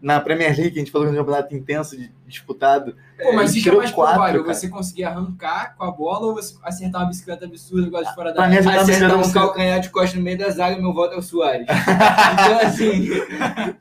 Na 0.02 0.18
Premier 0.18 0.56
League, 0.56 0.76
a 0.76 0.78
gente 0.78 0.90
falou 0.90 1.06
que 1.06 1.14
é 1.14 1.20
um 1.20 1.24
campeonato 1.24 1.54
intenso, 1.54 1.96
de- 1.96 2.10
disputado. 2.26 2.96
Pô, 3.20 3.32
mas 3.34 3.50
ele 3.50 3.60
o 3.60 3.62
que 3.64 3.68
é 3.68 3.72
mais 3.74 3.90
quatro, 3.90 4.14
provável? 4.14 4.42
cara. 4.44 4.54
Você 4.54 4.68
conseguir 4.70 5.04
arrancar 5.04 5.76
com 5.76 5.84
a 5.84 5.90
bola 5.90 6.26
ou 6.28 6.34
você 6.34 6.56
acertar 6.62 7.02
uma 7.02 7.08
bicicleta 7.08 7.44
absurda 7.44 7.86
igual 7.86 8.02
de 8.02 8.14
fora 8.14 8.32
da 8.32 8.42
área? 8.42 8.58
acertar 8.60 8.80
Acertar 8.80 9.18
um 9.18 9.32
calcanhar 9.32 9.78
de 9.80 9.90
costa 9.90 10.16
no 10.16 10.22
meio 10.22 10.38
da 10.38 10.48
zaga, 10.48 10.80
meu 10.80 10.94
voto 10.94 11.14
é 11.14 11.18
o 11.18 11.22
Soares. 11.22 11.66
então, 11.68 12.60
assim, 12.66 13.08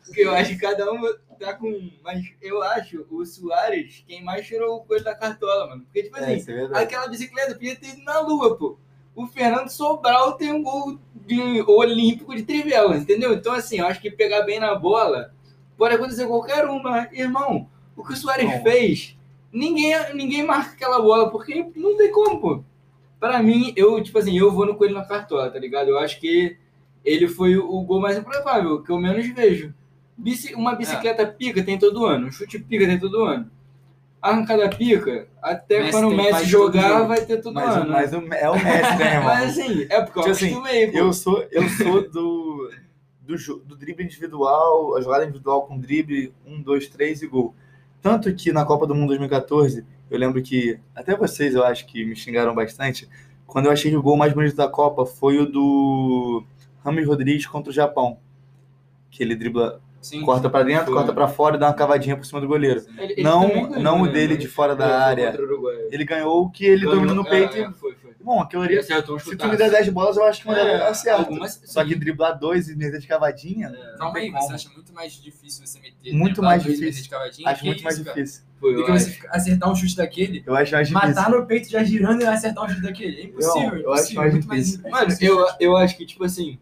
porque 0.05 0.21
eu 0.21 0.31
acho 0.33 0.49
que 0.51 0.57
cada 0.57 0.91
um 0.91 1.01
tá 1.39 1.53
com. 1.53 1.89
Mas 2.03 2.25
eu 2.41 2.61
acho 2.63 3.05
o 3.09 3.25
Soares 3.25 4.03
quem 4.05 4.21
mais 4.21 4.45
tirou 4.45 4.75
o 4.75 4.81
coisa 4.83 5.05
da 5.05 5.15
cartola, 5.15 5.67
mano. 5.67 5.83
Porque, 5.83 6.03
tipo 6.03 6.17
É, 6.17 6.21
assim, 6.21 6.35
isso 6.35 6.51
é 6.51 6.53
verdade. 6.55 6.83
aquela 6.83 7.07
bicicleta 7.07 7.53
podia 7.53 7.75
ter 7.77 7.87
ido 7.93 8.03
na 8.03 8.19
lua, 8.19 8.57
pô. 8.57 8.77
O 9.15 9.25
Fernando 9.25 9.69
Sobral 9.69 10.33
tem 10.33 10.51
um 10.51 10.61
gol 10.63 10.97
de 11.25 11.61
olímpico 11.67 12.35
de 12.35 12.43
trivela, 12.43 12.95
entendeu? 12.97 13.33
Então, 13.33 13.53
assim, 13.53 13.79
eu 13.79 13.85
acho 13.87 14.01
que 14.01 14.09
pegar 14.11 14.41
bem 14.43 14.59
na 14.59 14.75
bola 14.75 15.33
pode 15.79 15.95
acontecer 15.95 16.27
qualquer 16.27 16.65
uma. 16.65 17.07
Irmão, 17.11 17.67
o 17.95 18.03
que 18.03 18.13
o 18.13 18.15
Soares 18.15 18.45
Bom. 18.51 18.61
fez, 18.61 19.17
ninguém, 19.51 19.95
ninguém 20.13 20.43
marca 20.43 20.73
aquela 20.73 21.01
bola, 21.01 21.31
porque 21.31 21.65
não 21.75 21.97
tem 21.97 22.11
como, 22.11 22.39
pô. 22.39 22.63
Pra 23.19 23.41
mim, 23.41 23.73
eu, 23.75 24.01
tipo 24.03 24.17
assim, 24.19 24.37
eu 24.37 24.51
vou 24.51 24.65
no 24.65 24.75
coelho 24.75 24.93
na 24.93 25.03
cartola, 25.05 25.49
tá 25.49 25.57
ligado? 25.59 25.89
Eu 25.89 25.97
acho 25.97 26.19
que 26.19 26.57
ele 27.03 27.27
foi 27.27 27.57
o, 27.57 27.81
gol 27.81 27.99
mais 27.99 28.17
improvável, 28.17 28.81
que 28.83 28.91
eu 28.91 28.97
menos 28.99 29.27
vejo. 29.29 29.73
Uma 30.55 30.75
bicicleta 30.75 31.25
pica 31.25 31.63
tem 31.63 31.79
todo 31.79 32.05
ano, 32.05 32.27
um 32.27 32.31
chute 32.31 32.59
pica 32.59 32.85
tem 32.85 32.99
todo 32.99 33.23
ano. 33.23 33.49
Arrancada 34.21 34.67
pica, 34.69 35.27
até 35.41 35.79
Messi 35.79 35.91
quando 35.91 36.09
o 36.09 36.15
Messi 36.15 36.43
jogar, 36.45 37.03
vai 37.03 37.25
ter 37.25 37.41
todo 37.41 37.53
Mas, 37.53 37.75
ano. 37.77 37.89
mas 37.89 38.13
o- 38.13 38.33
é 38.33 38.49
o 38.49 38.53
Messi, 38.53 38.97
né, 38.97 39.13
irmão? 39.15 39.23
Mas 39.23 39.49
assim, 39.51 39.87
é 39.89 40.01
porque 40.01 40.19
eu 40.19 40.23
Tipo 40.23 40.31
assim, 40.31 40.45
acostumei, 40.47 40.87
pô. 40.91 40.97
Eu 40.97 41.13
sou, 41.13 41.47
eu 41.51 41.69
sou 41.69 42.09
do, 42.11 42.69
do, 43.35 43.59
do 43.65 43.75
drible 43.75 44.03
individual, 44.03 44.95
a 44.97 45.01
jogada 45.01 45.23
individual 45.25 45.63
com 45.67 45.77
drible, 45.79 46.33
um, 46.45 46.61
dois, 46.61 46.87
três 46.87 47.21
e 47.21 47.27
gol. 47.27 47.53
Tanto 48.01 48.33
que 48.33 48.51
na 48.51 48.65
Copa 48.65 48.87
do 48.87 48.95
Mundo 48.95 49.09
2014, 49.09 49.85
eu 50.09 50.17
lembro 50.17 50.41
que, 50.41 50.79
até 50.95 51.15
vocês 51.15 51.53
eu 51.53 51.63
acho 51.63 51.85
que 51.85 52.03
me 52.05 52.15
xingaram 52.15 52.55
bastante, 52.55 53.07
quando 53.45 53.65
eu 53.65 53.71
achei 53.71 53.91
que 53.91 53.97
o 53.97 54.01
gol 54.01 54.15
mais 54.17 54.33
bonito 54.33 54.55
da 54.55 54.67
Copa 54.67 55.05
foi 55.05 55.37
o 55.37 55.45
do 55.45 56.43
Rames 56.83 57.05
Rodrigues 57.05 57.45
contra 57.45 57.69
o 57.71 57.73
Japão. 57.73 58.17
Que 59.11 59.23
ele 59.23 59.35
dribla, 59.35 59.81
Sim. 60.01 60.21
corta 60.21 60.49
pra 60.49 60.63
dentro, 60.63 60.85
Foi. 60.85 60.93
corta 60.95 61.11
pra 61.13 61.27
fora 61.27 61.55
e 61.57 61.59
dá 61.59 61.67
uma 61.67 61.73
cavadinha 61.73 62.15
por 62.15 62.25
cima 62.25 62.39
do 62.39 62.47
goleiro. 62.47 62.81
Ele- 62.97 63.13
ele 63.13 63.23
não- 63.23 63.47
ganhou, 63.49 63.69
não 63.79 64.01
o 64.01 64.05
né, 64.05 64.11
dele 64.11 64.33
mas- 64.35 64.43
de 64.43 64.47
fora 64.47 64.75
da 64.75 65.03
área. 65.03 65.35
o. 65.37 65.69
Ele 65.91 66.05
ganhou 66.05 66.43
o 66.45 66.49
que 66.49 66.63
ele 66.65 66.85
dominou 66.85 67.15
no 67.15 67.25
peito 67.25 67.57
e. 67.57 67.61
é, 67.61 67.71
foi. 67.71 67.95
Bom, 68.21 68.41
aquilo 68.41 68.63
ali. 68.63 68.77
acertou 68.77 69.15
um 69.15 69.19
Se 69.19 69.35
tu 69.35 69.47
me 69.47 69.55
der 69.55 69.71
10 69.71 69.89
bolas, 69.89 70.17
eu 70.17 70.23
acho 70.25 70.41
que 70.41 70.47
uma 70.47 70.59
É, 70.59 70.63
delas 70.65 70.81
acerta. 70.99 71.19
algumas- 71.21 71.61
Só 71.65 71.83
que 71.85 71.95
driblar 71.95 72.37
dois 72.37 72.67
e 72.69 72.75
meter 72.75 72.99
de 72.99 73.07
cavadinha, 73.07 73.69
não 73.69 73.97
Calma 73.97 74.17
aí, 74.19 74.31
tem 74.31 74.41
você 74.41 74.53
acha 74.53 74.69
muito 74.69 74.93
mais 74.93 75.13
difícil 75.13 75.65
você 75.65 75.79
meter 75.79 76.13
Muito 76.13 76.41
mais 76.41 76.61
dois 76.63 76.75
difícil. 76.77 76.85
meses 76.85 77.03
de 77.03 77.09
cavadinha? 77.09 77.49
Acho 77.49 77.61
Que 77.61 77.65
muito 77.67 77.83
mais 77.83 77.95
isso, 77.95 78.03
cara? 78.05 78.15
difícil. 78.21 78.43
Do 78.59 78.67
eu 78.71 78.85
que 78.85 78.91
você 78.91 79.09
acho. 79.11 79.27
acertar 79.29 79.71
um 79.71 79.75
chute 79.75 79.95
daquele, 79.95 80.43
Eu 80.45 80.53
acho 80.55 80.71
mais 80.73 80.87
difícil. 80.89 81.07
matar 81.15 81.29
no 81.29 81.45
peito 81.45 81.69
já 81.69 81.81
girando 81.83 82.21
e 82.21 82.25
acertar 82.27 82.65
um 82.65 82.69
chute 82.69 82.81
daquele. 82.81 83.21
É 83.21 83.23
impossível, 83.25 83.69
Não, 83.69 83.77
eu 83.77 83.93
acho 83.93 84.11
impossível. 84.11 84.21
mais 84.21 84.33
muito 84.33 84.47
mais 84.49 84.65
difícil. 84.65 84.91
Mano, 84.91 85.17
eu, 85.21 85.47
eu 85.61 85.77
acho 85.77 85.95
que, 85.97 86.05
tipo 86.05 86.23
assim, 86.25 86.59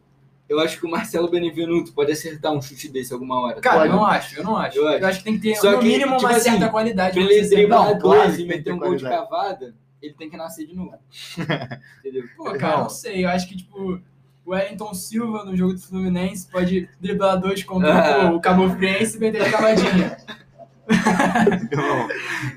eu 0.48 0.60
acho 0.60 0.80
que 0.80 0.86
o 0.86 0.90
Marcelo 0.92 1.28
Benevenuto 1.28 1.92
pode 1.92 2.12
acertar 2.12 2.54
um 2.54 2.62
chute 2.62 2.88
desse 2.88 3.12
alguma 3.12 3.42
hora. 3.42 3.60
Cara, 3.60 3.78
Pode. 3.80 3.90
eu 3.90 3.96
não 3.96 4.06
acho, 4.06 4.40
eu 4.40 4.44
não 4.44 4.56
acho. 4.56 4.78
Eu 4.78 4.84
Eu 4.84 4.90
acho. 4.96 5.06
acho, 5.08 5.18
que 5.20 5.24
tem 5.26 5.34
que 5.34 5.42
ter, 5.42 5.56
Só 5.56 5.72
no 5.72 5.80
que, 5.80 5.86
mínimo, 5.86 6.18
tipo 6.18 6.28
uma 6.30 6.38
assim, 6.38 6.52
certa 6.52 6.70
qualidade. 6.70 7.14
Pra 7.20 7.24
ele 7.34 7.50
driblar 7.50 7.90
Não, 7.94 7.98
dois 7.98 8.38
e 8.40 8.46
meter 8.46 8.64
ter 8.66 8.72
um 8.74 8.78
gol 8.80 8.96
de 8.96 9.04
cavada, 9.04 9.74
ele 10.02 10.14
tem 10.14 10.30
que 10.30 10.38
nascer 10.38 10.66
de 10.68 10.76
novo. 10.76 10.94
Entendeu? 12.00 12.24
Pô, 12.36 12.54
cara, 12.58 12.78
não 12.82 12.90
sei. 12.90 13.24
Eu 13.26 13.30
acho 13.30 13.48
que, 13.48 13.58
tipo, 13.58 14.00
o 14.46 14.52
Wellington 14.52 14.94
Silva 14.94 15.44
no 15.44 15.56
jogo 15.56 15.74
do 15.74 15.80
Fluminense 15.82 16.48
pode 16.50 16.90
driblar 17.02 17.40
dois 17.40 17.64
contra 17.64 18.32
o 18.34 18.40
Cabo 18.40 18.70
Friense 18.70 19.18
e 19.18 19.20
meter 19.20 19.42
a 19.42 19.52
cavadinha. 19.52 20.18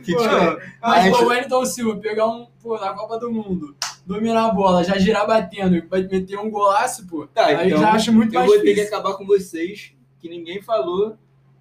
Que 0.04 0.12
Pô, 0.14 0.20
tipo, 0.22 0.60
Mas 0.80 1.16
pô, 1.18 1.24
o 1.24 1.28
Wellington 1.28 1.64
Silva 1.66 2.00
pegar 2.00 2.26
um, 2.28 2.46
pô, 2.62 2.78
na 2.78 2.92
Copa 2.94 3.18
do 3.18 3.30
Mundo, 3.32 3.74
dominar 4.06 4.46
a 4.46 4.52
bola, 4.52 4.84
já 4.84 4.96
girar 4.98 5.26
batendo 5.26 5.76
e 5.76 5.82
meter 6.08 6.38
um 6.38 6.50
golaço, 6.50 7.06
pô. 7.06 7.26
Tá, 7.26 7.46
aí 7.46 7.66
então 7.68 7.80
já 7.80 7.92
acho 7.92 8.12
muito 8.12 8.32
eu 8.34 8.38
mais 8.40 8.46
vou 8.50 8.58
ter 8.60 8.66
que 8.66 8.74
difícil. 8.74 8.96
acabar 8.96 9.14
com 9.16 9.26
vocês, 9.26 9.92
que 10.20 10.28
ninguém 10.28 10.62
falou 10.62 11.16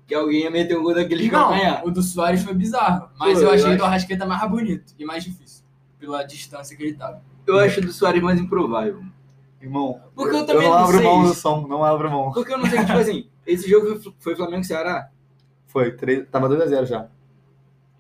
que 0.08 0.14
alguém 0.16 0.42
ia 0.44 0.52
meter 0.52 0.78
um 0.78 0.82
gol 0.84 0.94
daqueles 0.96 1.28
que 1.28 1.32
Não, 1.32 1.50
ganhar. 1.50 1.86
o 1.86 1.92
do 1.92 2.02
Soares 2.02 2.44
foi 2.44 2.54
bizarro, 2.54 3.10
mas 3.20 3.34
Pô, 3.40 3.46
eu 3.46 3.48
eu 3.50 3.54
achei 3.54 3.68
acho- 3.68 3.78
do 3.78 3.86
Arrascaeta 3.86 4.26
mais 4.26 4.50
bonito 4.50 4.94
e 4.98 5.06
mais 5.06 5.24
difícil, 5.24 5.49
pela 6.00 6.24
distância 6.24 6.76
que 6.76 6.84
ele 6.84 6.94
tava. 6.94 7.22
Eu 7.46 7.58
acho 7.60 7.82
do 7.82 7.92
Soares 7.92 8.22
mais 8.22 8.40
improvável. 8.40 9.02
irmão, 9.62 10.00
Porque 10.16 10.36
eu 10.36 10.46
também 10.46 10.68
não 10.68 10.76
não 10.78 10.84
abro 10.86 10.98
sei 10.98 11.06
mão 11.06 11.24
do 11.24 11.34
som, 11.34 11.68
não 11.68 11.84
abro 11.84 12.10
mão. 12.12 12.32
Porque 12.32 12.54
eu 12.54 12.58
não 12.58 12.66
sei, 12.68 12.80
tipo 12.86 12.98
assim, 12.98 13.28
esse 13.46 13.70
jogo 13.70 14.00
foi, 14.00 14.14
foi 14.20 14.36
Flamengo 14.36 14.62
e 14.62 14.66
Ceará? 14.66 15.10
Foi, 15.68 15.92
três, 15.92 16.26
tava 16.32 16.48
2x0 16.50 16.86
já. 16.86 17.08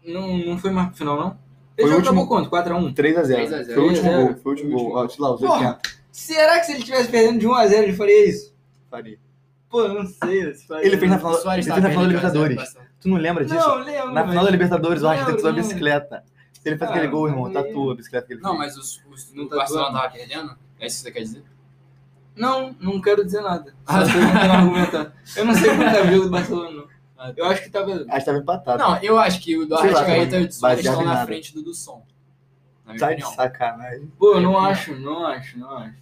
Não, 0.05 0.37
não 0.37 0.57
foi 0.57 0.71
mais 0.71 0.87
pro 0.89 0.97
final, 0.97 1.19
não? 1.19 1.29
Foi 1.31 1.37
Esse 1.77 1.85
o 1.85 1.89
jogo 1.89 2.01
acabou 2.01 2.23
último- 2.23 2.49
quanto? 2.49 2.49
4x1? 2.49 2.93
3x0. 2.93 3.35
3x0. 3.47 3.73
Foi 3.73 3.83
o 3.83 3.87
último 3.87 4.09
3x0. 4.09 4.25
gol, 4.25 4.35
foi 4.35 4.51
o 4.51 4.55
último 4.55 4.71
gol. 4.71 4.91
Ó, 4.93 4.95
lá, 4.99 5.05
os 5.33 5.41
Porra. 5.41 5.55
80. 5.67 5.79
Será 6.11 6.59
que 6.59 6.65
se 6.65 6.71
ele 6.73 6.83
tivesse 6.83 7.09
perdendo 7.09 7.39
de 7.39 7.47
1x0 7.47 7.73
ele 7.83 7.93
faria 7.93 8.29
isso? 8.29 8.53
Faria. 8.89 9.17
Pô, 9.69 9.81
eu 9.81 9.93
não 9.93 10.05
sei. 10.07 10.53
se 10.55 10.65
faria. 10.67 10.85
Ele 10.87 10.97
fez 10.97 11.11
na 11.11 11.17
final, 11.17 11.33
ele 11.33 11.41
Soares 11.41 11.65
fez 11.65 11.81
na 11.83 11.89
final 11.89 12.03
da 12.05 12.09
perdendo 12.09 12.09
de 12.09 12.25
1 12.25 12.27
a 12.27 12.29
0 12.31 12.47
Libertadores. 12.47 12.89
Tu 12.99 13.07
não 13.09 13.17
lembra 13.17 13.45
disso? 13.45 13.55
Não, 13.55 13.75
lembro. 13.77 14.11
Na 14.13 14.27
final 14.27 14.43
da 14.45 14.51
Libertadores, 14.51 15.01
o 15.01 15.03
Não, 15.05 15.11
Arrascaeta 15.11 15.37
usou 15.37 15.49
a 15.49 15.53
bicicleta. 15.53 16.23
Se 16.59 16.69
ele 16.69 16.77
faz 16.77 16.91
Ah, 16.91 16.93
aquele 16.95 17.07
gol, 17.09 17.27
irmão, 17.27 17.43
mas 17.43 17.53
tatua 17.53 17.93
a 17.93 17.95
bicicleta 17.95 18.27
que 18.27 18.33
ele 18.33 18.41
Não, 18.41 18.57
fez. 18.57 18.75
mas 18.75 18.77
os, 18.77 19.01
os, 19.11 19.33
Não 19.33 19.45
o 19.45 19.47
tá 19.49 19.55
Barcelona 19.57 19.99
tava 19.99 20.11
perdendo? 20.13 20.57
É 20.79 20.87
isso 20.87 20.97
que 20.97 21.03
você 21.03 21.11
quer 21.11 21.19
dizer? 21.21 21.43
Não, 22.35 22.75
não 22.79 23.01
quero 23.01 23.25
dizer 23.25 23.41
nada. 23.41 23.73
Ah, 23.85 23.99
tentando 24.03 24.51
argumentar. 24.53 25.13
Eu 25.35 25.45
não 25.45 25.53
sei 25.53 25.69
como 25.71 25.83
tá 25.83 26.01
o 26.01 26.07
jogo 26.07 26.23
do 26.25 26.29
Barcelona, 26.29 26.71
não. 26.71 26.87
Ah, 27.17 27.33
Eu 27.35 27.45
acho 27.45 27.63
que 27.63 27.69
tava. 27.69 27.91
Acho 27.91 28.19
que 28.19 28.25
tava 28.25 28.37
empatado. 28.37 28.77
Não, 28.83 28.97
eu 29.03 29.17
acho 29.19 29.41
que 29.41 29.57
o 29.57 29.65
do 29.65 29.75
Arrascaeta 29.75 30.37
e 30.37 30.43
o 30.45 30.47
baseado 30.61 30.79
estão 30.79 31.05
na 31.05 31.25
frente 31.25 31.53
do 31.53 31.61
do 31.61 31.73
Som. 31.73 32.03
Tá 32.97 33.13
de 33.13 33.25
sacanagem. 33.35 34.11
Pô, 34.17 34.33
eu 34.35 34.41
não 34.41 34.57
acho, 34.57 34.95
não 34.95 35.25
acho, 35.27 35.59
não 35.59 35.69
acho. 35.77 35.95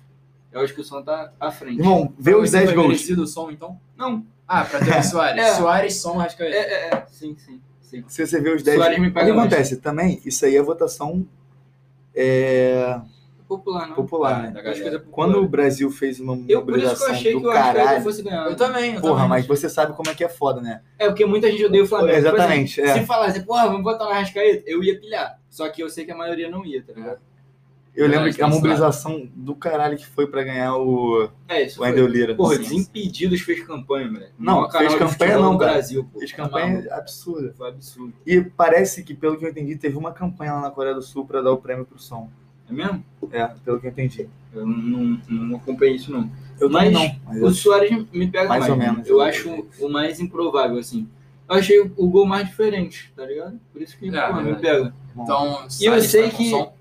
Eu 0.51 0.61
acho 0.61 0.73
que 0.73 0.79
o 0.81 0.83
som 0.83 1.01
tá 1.03 1.33
à 1.39 1.51
frente. 1.51 1.79
Irmão, 1.79 2.13
vê 2.17 2.33
os 2.35 2.45
esse 2.45 2.53
10 2.53 2.65
foi 2.69 2.75
gols. 2.75 2.87
merecido 2.87 3.23
o 3.23 3.27
Som, 3.27 3.51
então? 3.51 3.79
Não. 3.97 4.25
Ah, 4.47 4.63
pra 4.63 4.79
ter 4.79 4.97
o 4.97 5.03
Soares. 5.03 5.43
É. 5.43 5.55
Soares, 5.55 6.01
Som, 6.01 6.17
Arrascaeta. 6.19 6.55
É, 6.55 6.59
é, 6.59 6.93
é. 6.95 7.05
Sim, 7.07 7.35
sim, 7.37 7.61
sim. 7.89 8.03
Se 8.07 8.25
você 8.27 8.39
vê 8.41 8.49
os 8.53 8.63
10 8.63 8.77
Suárez 8.77 8.99
me 8.99 9.07
O 9.07 9.13
que 9.13 9.19
acontece? 9.19 9.77
Também, 9.77 10.21
isso 10.25 10.45
aí 10.45 10.55
é 10.55 10.61
votação 10.61 11.25
é, 12.15 12.99
Popular, 13.47 13.87
não. 13.87 13.95
popular, 13.95 14.33
Ah, 14.39 14.41
né? 14.51 14.61
é 14.61 14.71
popular. 14.73 15.01
Quando 15.11 15.37
o 15.41 15.47
Brasil 15.47 15.89
fez 15.89 16.19
uma 16.19 16.33
Eu, 16.49 16.63
por 16.65 16.77
isso 16.77 16.95
que 16.95 17.03
eu 17.03 17.07
mobilização 17.07 17.11
achei 17.13 17.33
do 17.33 17.39
que 17.41 17.47
o 17.47 17.49
Arrascaeta 17.51 17.79
caralho. 17.85 18.03
fosse 18.03 18.21
ganhar. 18.21 18.45
Eu 18.45 18.55
também, 18.57 18.95
eu 18.95 19.01
Porra, 19.01 19.13
também. 19.15 19.29
mas 19.29 19.47
você 19.47 19.69
sabe 19.69 19.93
como 19.93 20.09
é 20.09 20.13
que 20.15 20.23
é 20.23 20.27
foda, 20.29 20.59
né? 20.59 20.81
É 20.99 21.07
porque 21.07 21.25
muita 21.25 21.49
gente 21.49 21.63
odeia 21.63 21.83
o 21.83 21.87
Flamengo. 21.87 22.13
Tipo 22.13 22.27
Exatamente, 22.27 22.81
assim, 22.81 22.91
é. 22.91 22.99
Se 22.99 23.05
falasse, 23.05 23.39
porra, 23.43 23.67
vamos 23.67 23.83
botar 23.83 24.03
no 24.03 24.11
Arrascaeta, 24.11 24.63
eu 24.69 24.83
ia 24.83 24.99
pilhar. 24.99 25.39
Só 25.49 25.69
que 25.69 25.81
eu 25.81 25.89
sei 25.89 26.03
que 26.03 26.11
a 26.11 26.15
maioria 26.17 26.49
não 26.51 26.65
ia, 26.65 26.83
tá 26.83 26.91
ligado? 26.93 27.19
Eu 27.97 28.05
É, 28.05 28.09
lembro 28.09 28.31
que 28.31 28.41
a 28.43 28.47
esse 28.47 28.55
mobilização 28.55 29.27
do 29.35 29.55
caralho 29.55 29.97
que 29.97 30.05
foi 30.05 30.27
pra 30.27 30.43
ganhar 30.43 30.75
o, 30.77 31.27
É, 31.47 31.63
isso 31.63 31.75
o 31.75 31.77
foi. 31.79 31.89
Wendel 31.89 32.07
Lira. 32.07 32.35
Porra, 32.35 32.53
Sim. 32.55 32.61
Desimpedidos 32.61 33.41
fez 33.41 33.63
campanha, 33.65 34.07
moleque. 34.11 34.31
Não, 34.37 34.67
canal 34.69 34.89
fez 34.91 34.99
campanha 34.99 35.39
não, 35.39 35.57
cara. 35.57 35.71
Brasil, 35.73 36.07
pô. 36.13 36.19
Fez 36.19 36.31
Tá 36.31 36.37
campanha 36.37 36.87
absurda. 36.93 37.53
Foi 37.57 37.69
absurdo. 37.69 38.13
E 38.23 38.39
parece 38.41 39.03
que, 39.03 39.15
pelo 39.15 39.35
que 39.35 39.43
eu 39.45 39.49
entendi, 39.49 39.75
teve 39.75 39.97
uma 39.97 40.11
campanha 40.11 40.53
lá 40.53 40.61
na 40.61 40.69
Coreia 40.69 40.93
do 40.93 41.01
Sul 41.01 41.25
pra 41.25 41.41
dar 41.41 41.51
o 41.51 41.57
prêmio 41.57 41.85
pro 41.85 41.97
som. 41.97 42.29
É 42.69 42.73
mesmo? 42.73 43.03
É, 43.31 43.47
pelo 43.65 43.79
que 43.79 43.87
eu 43.87 43.91
entendi. 43.91 44.29
Eu 44.53 44.65
não, 44.67 44.77
não, 44.77 45.19
não 45.29 45.57
acompanhei 45.57 45.95
isso, 45.95 46.11
não. 46.11 46.29
Eu 46.59 46.69
Mas 46.69 46.93
não. 46.93 47.15
Mas 47.25 47.41
O 47.41 47.45
eu- 47.45 47.51
Soares 47.51 48.05
me 48.13 48.27
pega 48.27 48.47
mais. 48.47 48.59
Mais 48.59 48.71
ou 48.71 48.77
menos. 48.77 49.07
Eu 49.07 49.21
acho 49.21 49.67
o 49.79 49.89
mais 49.89 50.19
improvável, 50.19 50.77
assim. 50.77 51.07
Eu 51.49 51.55
achei 51.55 51.79
o- 51.79 52.07
gol 52.07 52.27
mais 52.27 52.45
diferente, 52.47 53.11
tá 53.15 53.25
ligado? 53.25 53.59
Por 53.73 53.81
isso 53.81 53.97
que 53.97 54.09
É, 54.15 54.27
porra, 54.27 54.41
me 54.43 54.51
verdade. 54.51 54.61
pega. 54.61 54.93
Então, 55.17 55.65
E 55.81 55.85
eu 55.85 55.99
sei 56.01 56.29
que- 56.29 56.49
Som. 56.51 56.76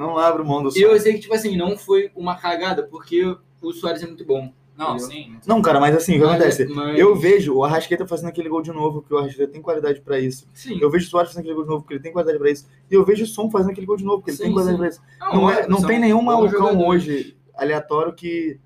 Não 0.00 0.18
abro 0.18 0.44
mão 0.44 0.62
do. 0.62 0.70
E 0.76 0.80
eu 0.82 0.98
sei 0.98 1.14
que, 1.14 1.20
tipo 1.20 1.34
assim, 1.34 1.56
não 1.56 1.76
foi 1.76 2.10
uma 2.16 2.34
cagada, 2.36 2.82
porque 2.82 3.36
o 3.62 3.72
Soares 3.72 4.02
é 4.02 4.06
muito 4.06 4.24
bom. 4.24 4.52
Não, 4.76 4.96
Entendeu? 4.96 5.06
sim. 5.10 5.36
Não, 5.46 5.60
cara, 5.60 5.78
mas 5.78 5.94
assim, 5.94 6.12
o 6.16 6.20
que 6.20 6.24
Mas- 6.24 6.34
acontece? 6.36 6.64
mas- 6.74 6.98
Eu 6.98 7.14
vejo 7.14 7.54
o 7.54 7.62
Arrascaeta 7.64 8.06
fazendo 8.06 8.30
aquele 8.30 8.48
gol 8.48 8.62
de 8.62 8.72
novo, 8.72 9.02
porque 9.02 9.12
o 9.12 9.18
Arrascaeta 9.18 9.52
tem 9.52 9.60
qualidade 9.60 10.00
pra 10.00 10.18
isso. 10.18 10.46
Sim. 10.54 10.78
Eu 10.80 10.88
vejo 10.90 11.06
o 11.06 11.10
Soares 11.10 11.30
fazendo 11.30 11.42
aquele 11.42 11.54
gol 11.54 11.64
de 11.64 11.70
novo, 11.70 11.82
porque 11.82 11.94
ele 11.94 12.02
tem 12.02 12.12
qualidade 12.12 12.38
pra 12.38 12.50
isso. 12.50 12.66
E 12.90 12.94
eu 12.94 13.04
vejo 13.04 13.24
o 13.24 13.26
Som 13.26 13.50
fazendo 13.50 13.72
aquele 13.72 13.86
gol 13.86 13.98
de 13.98 14.04
novo, 14.04 14.18
porque 14.18 14.30
ele 14.30 14.38
Sim, 14.38 14.44
tem 14.44 14.52
qualidade 14.54 14.76
sim. 14.76 14.78
pra 14.80 14.88
isso. 14.88 15.00
Não, 15.34 15.50
é- 15.50 15.54
óbvio, 15.56 15.70
não 15.70 15.78
são 15.80 15.88
tem 15.88 15.98
nenhum 15.98 16.18
bons 16.20 16.24
malucão 16.24 16.58
jogadores. 16.68 16.88
hoje 17.04 17.36
aleatório 17.54 18.14
que, 18.14 18.58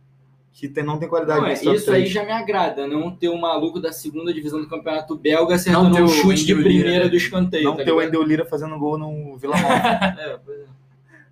que 0.53 0.69
tem, 0.69 0.85
não 0.85 0.99
tem 1.01 1.09
qualidade 1.09 1.41
Não, 1.41 1.47
é, 1.47 1.51
nesse 1.51 1.65
top 1.65 1.77
isso 1.79 1.91
aí 1.91 1.97
três. 2.03 2.13
já 2.13 2.25
me 2.25 2.31
agrada, 2.31 2.87
não 2.87 3.11
ter 3.11 3.29
um 3.29 3.41
maluco 3.41 3.81
da 3.81 3.91
segunda 3.91 4.33
divisão 4.33 4.61
do 4.61 4.69
campeonato 4.69 5.17
belga 5.17 5.57
acertando 5.57 5.97
ter 5.97 6.03
um 6.03 6.05
o 6.05 6.09
chute 6.09 6.45
de 6.47 6.55
Wendel 6.55 6.69
Lira. 6.71 6.83
primeira 6.85 7.09
do 7.09 7.17
escanteio. 7.17 7.65
Não 7.65 7.73
tá 7.73 7.79
ter 7.83 7.91
o 7.91 7.95
ligado? 7.99 8.05
Wendel 8.07 8.23
Lira 8.23 8.45
fazendo 8.47 8.79
gol 8.79 8.97
no 8.97 9.37
Vila 9.37 9.57
Nova. 9.57 9.67
É, 10.21 10.39
pois 10.45 10.59
é. 10.61 10.64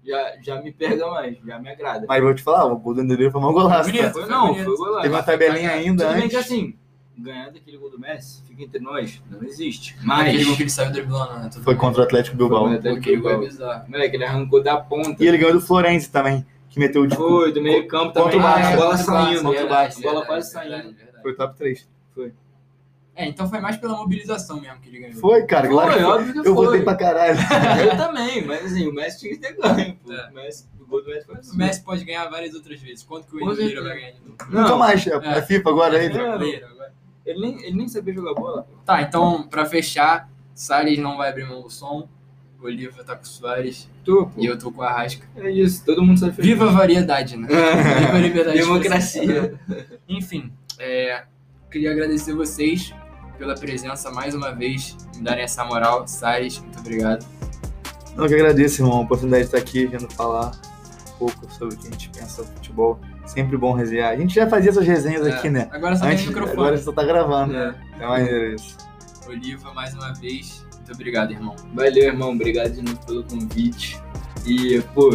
Já, 0.05 0.33
já 0.43 0.61
me 0.61 0.73
pega 0.73 1.07
mais, 1.09 1.37
já 1.47 1.59
me 1.61 1.69
agrada. 1.71 2.07
mas 2.09 2.23
vou 2.23 2.35
te 2.35 2.43
falar, 2.43 2.65
o 2.67 2.77
gol 2.77 2.95
do 2.95 3.03
Lira 3.03 3.31
foi 3.31 3.41
um 3.41 3.53
golaço. 3.53 3.89
Bonito. 3.89 4.05
tá? 4.05 4.13
Foi, 4.13 4.27
não, 4.27 4.49
bonito. 4.49 4.65
foi 4.65 4.77
golaço. 4.77 5.03
Teve 5.03 5.15
uma 5.15 5.23
tabelinha 5.23 5.71
ainda 5.71 6.05
Tudo 6.07 6.15
bem 6.21 6.29
que 6.29 6.37
antes. 6.37 6.47
assim, 6.51 6.75
ganhar 7.17 7.51
daquele 7.51 7.79
gol 7.79 7.91
do 7.91 8.01
Messi, 8.01 8.43
fica 8.49 8.63
entre 8.65 8.81
nós, 8.81 9.23
não 9.31 9.43
existe. 9.45 9.97
Mas... 10.03 10.29
Aquele 10.29 10.45
gol 10.45 10.57
que 10.57 10.63
ele 10.65 10.71
saiu 10.71 10.91
driblando, 10.91 11.35
né? 11.39 11.49
Tudo 11.53 11.63
Foi 11.63 11.75
bem. 11.75 11.81
contra 11.81 12.01
o 12.01 12.05
Atlético 12.05 12.37
Bilbao. 12.37 12.69
Foi, 12.69 13.17
gol 13.17 13.31
é 13.31 13.39
bizarro. 13.39 13.91
moleque, 13.91 14.17
ele 14.17 14.25
arrancou 14.25 14.63
da 14.63 14.77
ponta. 14.77 15.23
E 15.23 15.27
ele 15.27 15.39
ganhou 15.39 15.53
do 15.53 15.61
Florenzi 15.61 16.11
também, 16.11 16.45
que 16.69 16.81
meteu 16.81 17.03
o 17.03 17.07
de 17.07 17.15
Foi, 17.15 17.53
do 17.53 17.63
meio 17.63 17.87
campo 17.87 18.13
Contra 18.13 18.23
também, 18.25 18.39
o 18.39 18.43
Barça, 18.43 18.73
a 18.73 18.77
bola 18.77 18.91
contra 18.91 19.05
o 19.05 19.09
Barça, 19.09 19.13
saindo. 19.13 19.43
contra 19.43 19.65
o 19.65 19.69
Barça. 19.69 19.99
A 19.99 20.03
bola 20.03 20.27
quase 20.27 20.51
saindo. 20.51 20.97
Foi 21.23 21.35
top 21.37 21.57
3. 21.57 21.92
É, 23.15 23.27
então 23.29 23.49
foi 23.49 23.61
mais 23.61 23.77
pela 23.77 23.97
mobilização 23.97 24.61
mesmo 24.61 24.81
que 24.81 24.89
ele 24.89 25.01
ganhou. 25.01 25.17
Foi, 25.21 25.45
cara, 25.45 25.69
claro 25.69 25.89
que 25.91 25.95
Foi, 25.99 26.03
foi. 26.05 26.13
óbvio 26.13 26.33
que 26.33 26.49
Eu 26.49 26.55
foi. 26.55 26.67
votei 26.67 26.83
pra 26.83 26.95
caralho. 26.97 27.39
Eu 27.85 27.97
também, 27.97 28.47
mas 28.47 28.65
assim, 28.65 28.89
o 28.89 28.93
Messi 28.95 29.21
tinha 29.21 29.33
que 29.35 29.39
ter 29.41 29.53
ganho, 29.55 29.97
pô. 30.03 30.13
É. 30.13 30.31
O, 30.31 30.35
Messi, 30.35 30.67
o 30.81 30.87
gol 30.87 31.03
do 31.03 31.09
Messi 31.11 31.27
foi 31.27 31.35
O 31.35 31.39
assim. 31.39 31.57
Messi 31.59 31.83
pode 31.85 32.05
ganhar 32.05 32.27
várias 32.31 32.55
outras 32.55 32.81
vezes. 32.81 33.03
Quanto 33.05 33.27
que 33.27 33.37
o 33.37 33.55
certeza. 33.55 33.83
vai 33.83 33.95
ganhar 33.97 34.11
de 34.13 34.21
novo? 34.21 34.37
Não, 34.51 34.63
Nunca 34.63 34.77
mais. 34.77 35.07
É, 35.07 35.11
É. 35.15 35.39
é 35.39 35.43
FIFA 35.43 35.71
agora 35.71 35.99
aí. 35.99 36.07
É. 36.07 36.65
Agora. 36.65 36.93
Ele 37.25 37.41
nem, 37.41 37.63
ele 37.65 37.77
nem 37.77 37.89
sabia 37.89 38.15
jogar 38.15 38.35
bola. 38.35 38.63
pô. 38.63 38.77
Tá, 38.85 39.03
então, 39.03 39.43
pra 39.47 39.67
fechar, 39.67 40.29
Salles 40.55 40.99
não 40.99 41.17
vai 41.19 41.29
abrir 41.29 41.45
mão 41.45 41.61
do 41.63 41.71
som. 41.71 42.09
O 42.61 42.65
Oliva 42.67 43.05
tá 43.05 43.15
com 43.15 43.23
o 43.25 43.27
Soares. 43.27 43.91
Tu, 44.05 44.27
pô. 44.35 44.41
E 44.41 44.47
eu 44.47 44.59
tô 44.59 44.73
com 44.73 44.81
a 44.83 44.91
Rasca. 44.91 45.27
É 45.37 45.51
isso, 45.51 45.85
todo 45.85 46.03
mundo 46.03 46.19
sabe 46.19 46.41
Viva 46.41 46.69
a 46.69 46.73
variedade, 46.73 47.37
né? 47.37 47.47
Viva 48.01 48.17
a 48.17 48.19
liberdade 48.19 48.57
de 48.59 48.65
Democracia. 48.65 49.61
Enfim, 50.09 50.53
é, 50.79 51.25
queria 51.71 51.91
agradecer 51.91 52.33
vocês 52.35 52.95
pela 53.39 53.55
presença 53.55 54.11
mais 54.11 54.35
uma 54.35 54.53
vez, 54.53 54.97
me 55.17 55.23
darem 55.23 55.45
essa 55.45 55.65
moral. 55.65 56.07
Salles, 56.07 56.59
muito 56.59 56.79
obrigado. 56.79 57.25
Não, 58.17 58.27
que 58.29 58.35
agradeço, 58.35 58.83
irmão, 58.83 58.99
a 58.99 59.01
oportunidade 59.03 59.43
de 59.45 59.49
estar 59.49 59.59
aqui, 59.59 59.87
vindo 59.87 60.11
falar 60.13 60.53
um 61.15 61.19
pouco 61.19 61.51
sobre 61.53 61.75
o 61.75 61.79
que 61.79 61.89
a 61.89 61.91
gente 61.91 62.09
pensa 62.11 62.29
sobre 62.43 62.53
futebol. 62.55 63.01
Sempre 63.25 63.57
bom 63.57 63.73
resenhar. 63.73 64.11
A 64.13 64.17
gente 64.17 64.35
já 64.35 64.49
fazia 64.49 64.71
essas 64.71 64.87
resenhas 64.87 65.27
É, 65.27 65.31
aqui, 65.33 65.49
né? 65.49 65.69
Agora 65.71 65.95
só 65.97 66.03
tem 66.05 66.13
Antes, 66.13 66.27
microfone. 66.27 66.59
agora 66.59 66.79
só 66.79 66.93
tá 66.93 67.05
gravando. 67.05 67.57
É. 67.57 67.75
É 68.01 68.07
maneiro 68.07 68.55
isso. 68.55 68.77
Oliva, 69.29 69.73
mais 69.73 69.95
uma 69.95 70.13
vez, 70.15 70.67
muito 70.77 70.93
obrigado, 70.93 71.31
irmão. 71.31 71.55
Valeu, 71.73 72.03
irmão. 72.05 72.33
Obrigado 72.33 72.73
de 72.73 72.83
novo 72.83 72.99
pelo 73.07 73.23
convite. 73.25 73.99
E, 74.45 74.83
pô, 74.93 75.11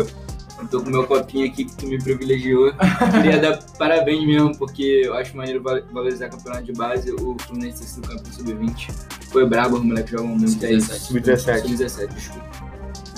eu 0.60 0.68
tô 0.68 0.82
com 0.82 0.90
meu 0.90 1.06
copinho 1.06 1.46
aqui 1.48 1.66
que 1.66 1.76
tu 1.76 1.88
me 1.88 2.02
privilegiou. 2.02 2.72
Queria 3.12 3.40
dar 3.40 3.58
parabéns 3.78 4.26
mesmo, 4.26 4.58
porque 4.58 5.02
eu 5.06 5.14
acho 5.14 5.36
maneiro 5.38 5.62
val- 5.62 5.82
valorizar 5.92 6.30
campeonato 6.30 6.64
de 6.66 6.74
base. 6.74 7.12
O 7.12 7.36
Fluminense 7.46 7.80
ter 7.82 7.88
sido 7.88 8.08
campeão 8.08 8.34
sub-20. 8.34 8.90
Foi 9.32 9.48
brabo, 9.48 9.78
os 9.78 9.84
moleques 9.84 10.12
jogam 10.12 10.28
muito. 10.30 10.66
É 10.66 10.74
isso. 10.74 10.94
Sub-17. 10.94 11.62
Sub-17, 11.62 12.14
desculpa. 12.14 12.46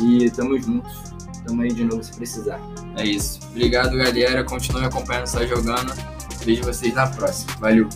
E 0.02 0.30
tamo 0.32 0.60
juntos. 0.60 0.92
Tamo 1.46 1.62
aí 1.62 1.72
de 1.74 1.84
novo 1.86 2.04
se 2.04 2.14
precisar. 2.14 2.60
É 2.98 3.04
isso. 3.06 3.40
Obrigado, 3.52 3.96
galera. 3.98 4.44
Continue 4.44 4.86
acompanhando, 4.86 5.28
só 5.28 5.46
jogando. 5.46 5.94
Vejo 6.44 6.64
vocês 6.64 6.94
na 6.94 7.08
próxima. 7.08 7.52
Valeu. 7.60 7.88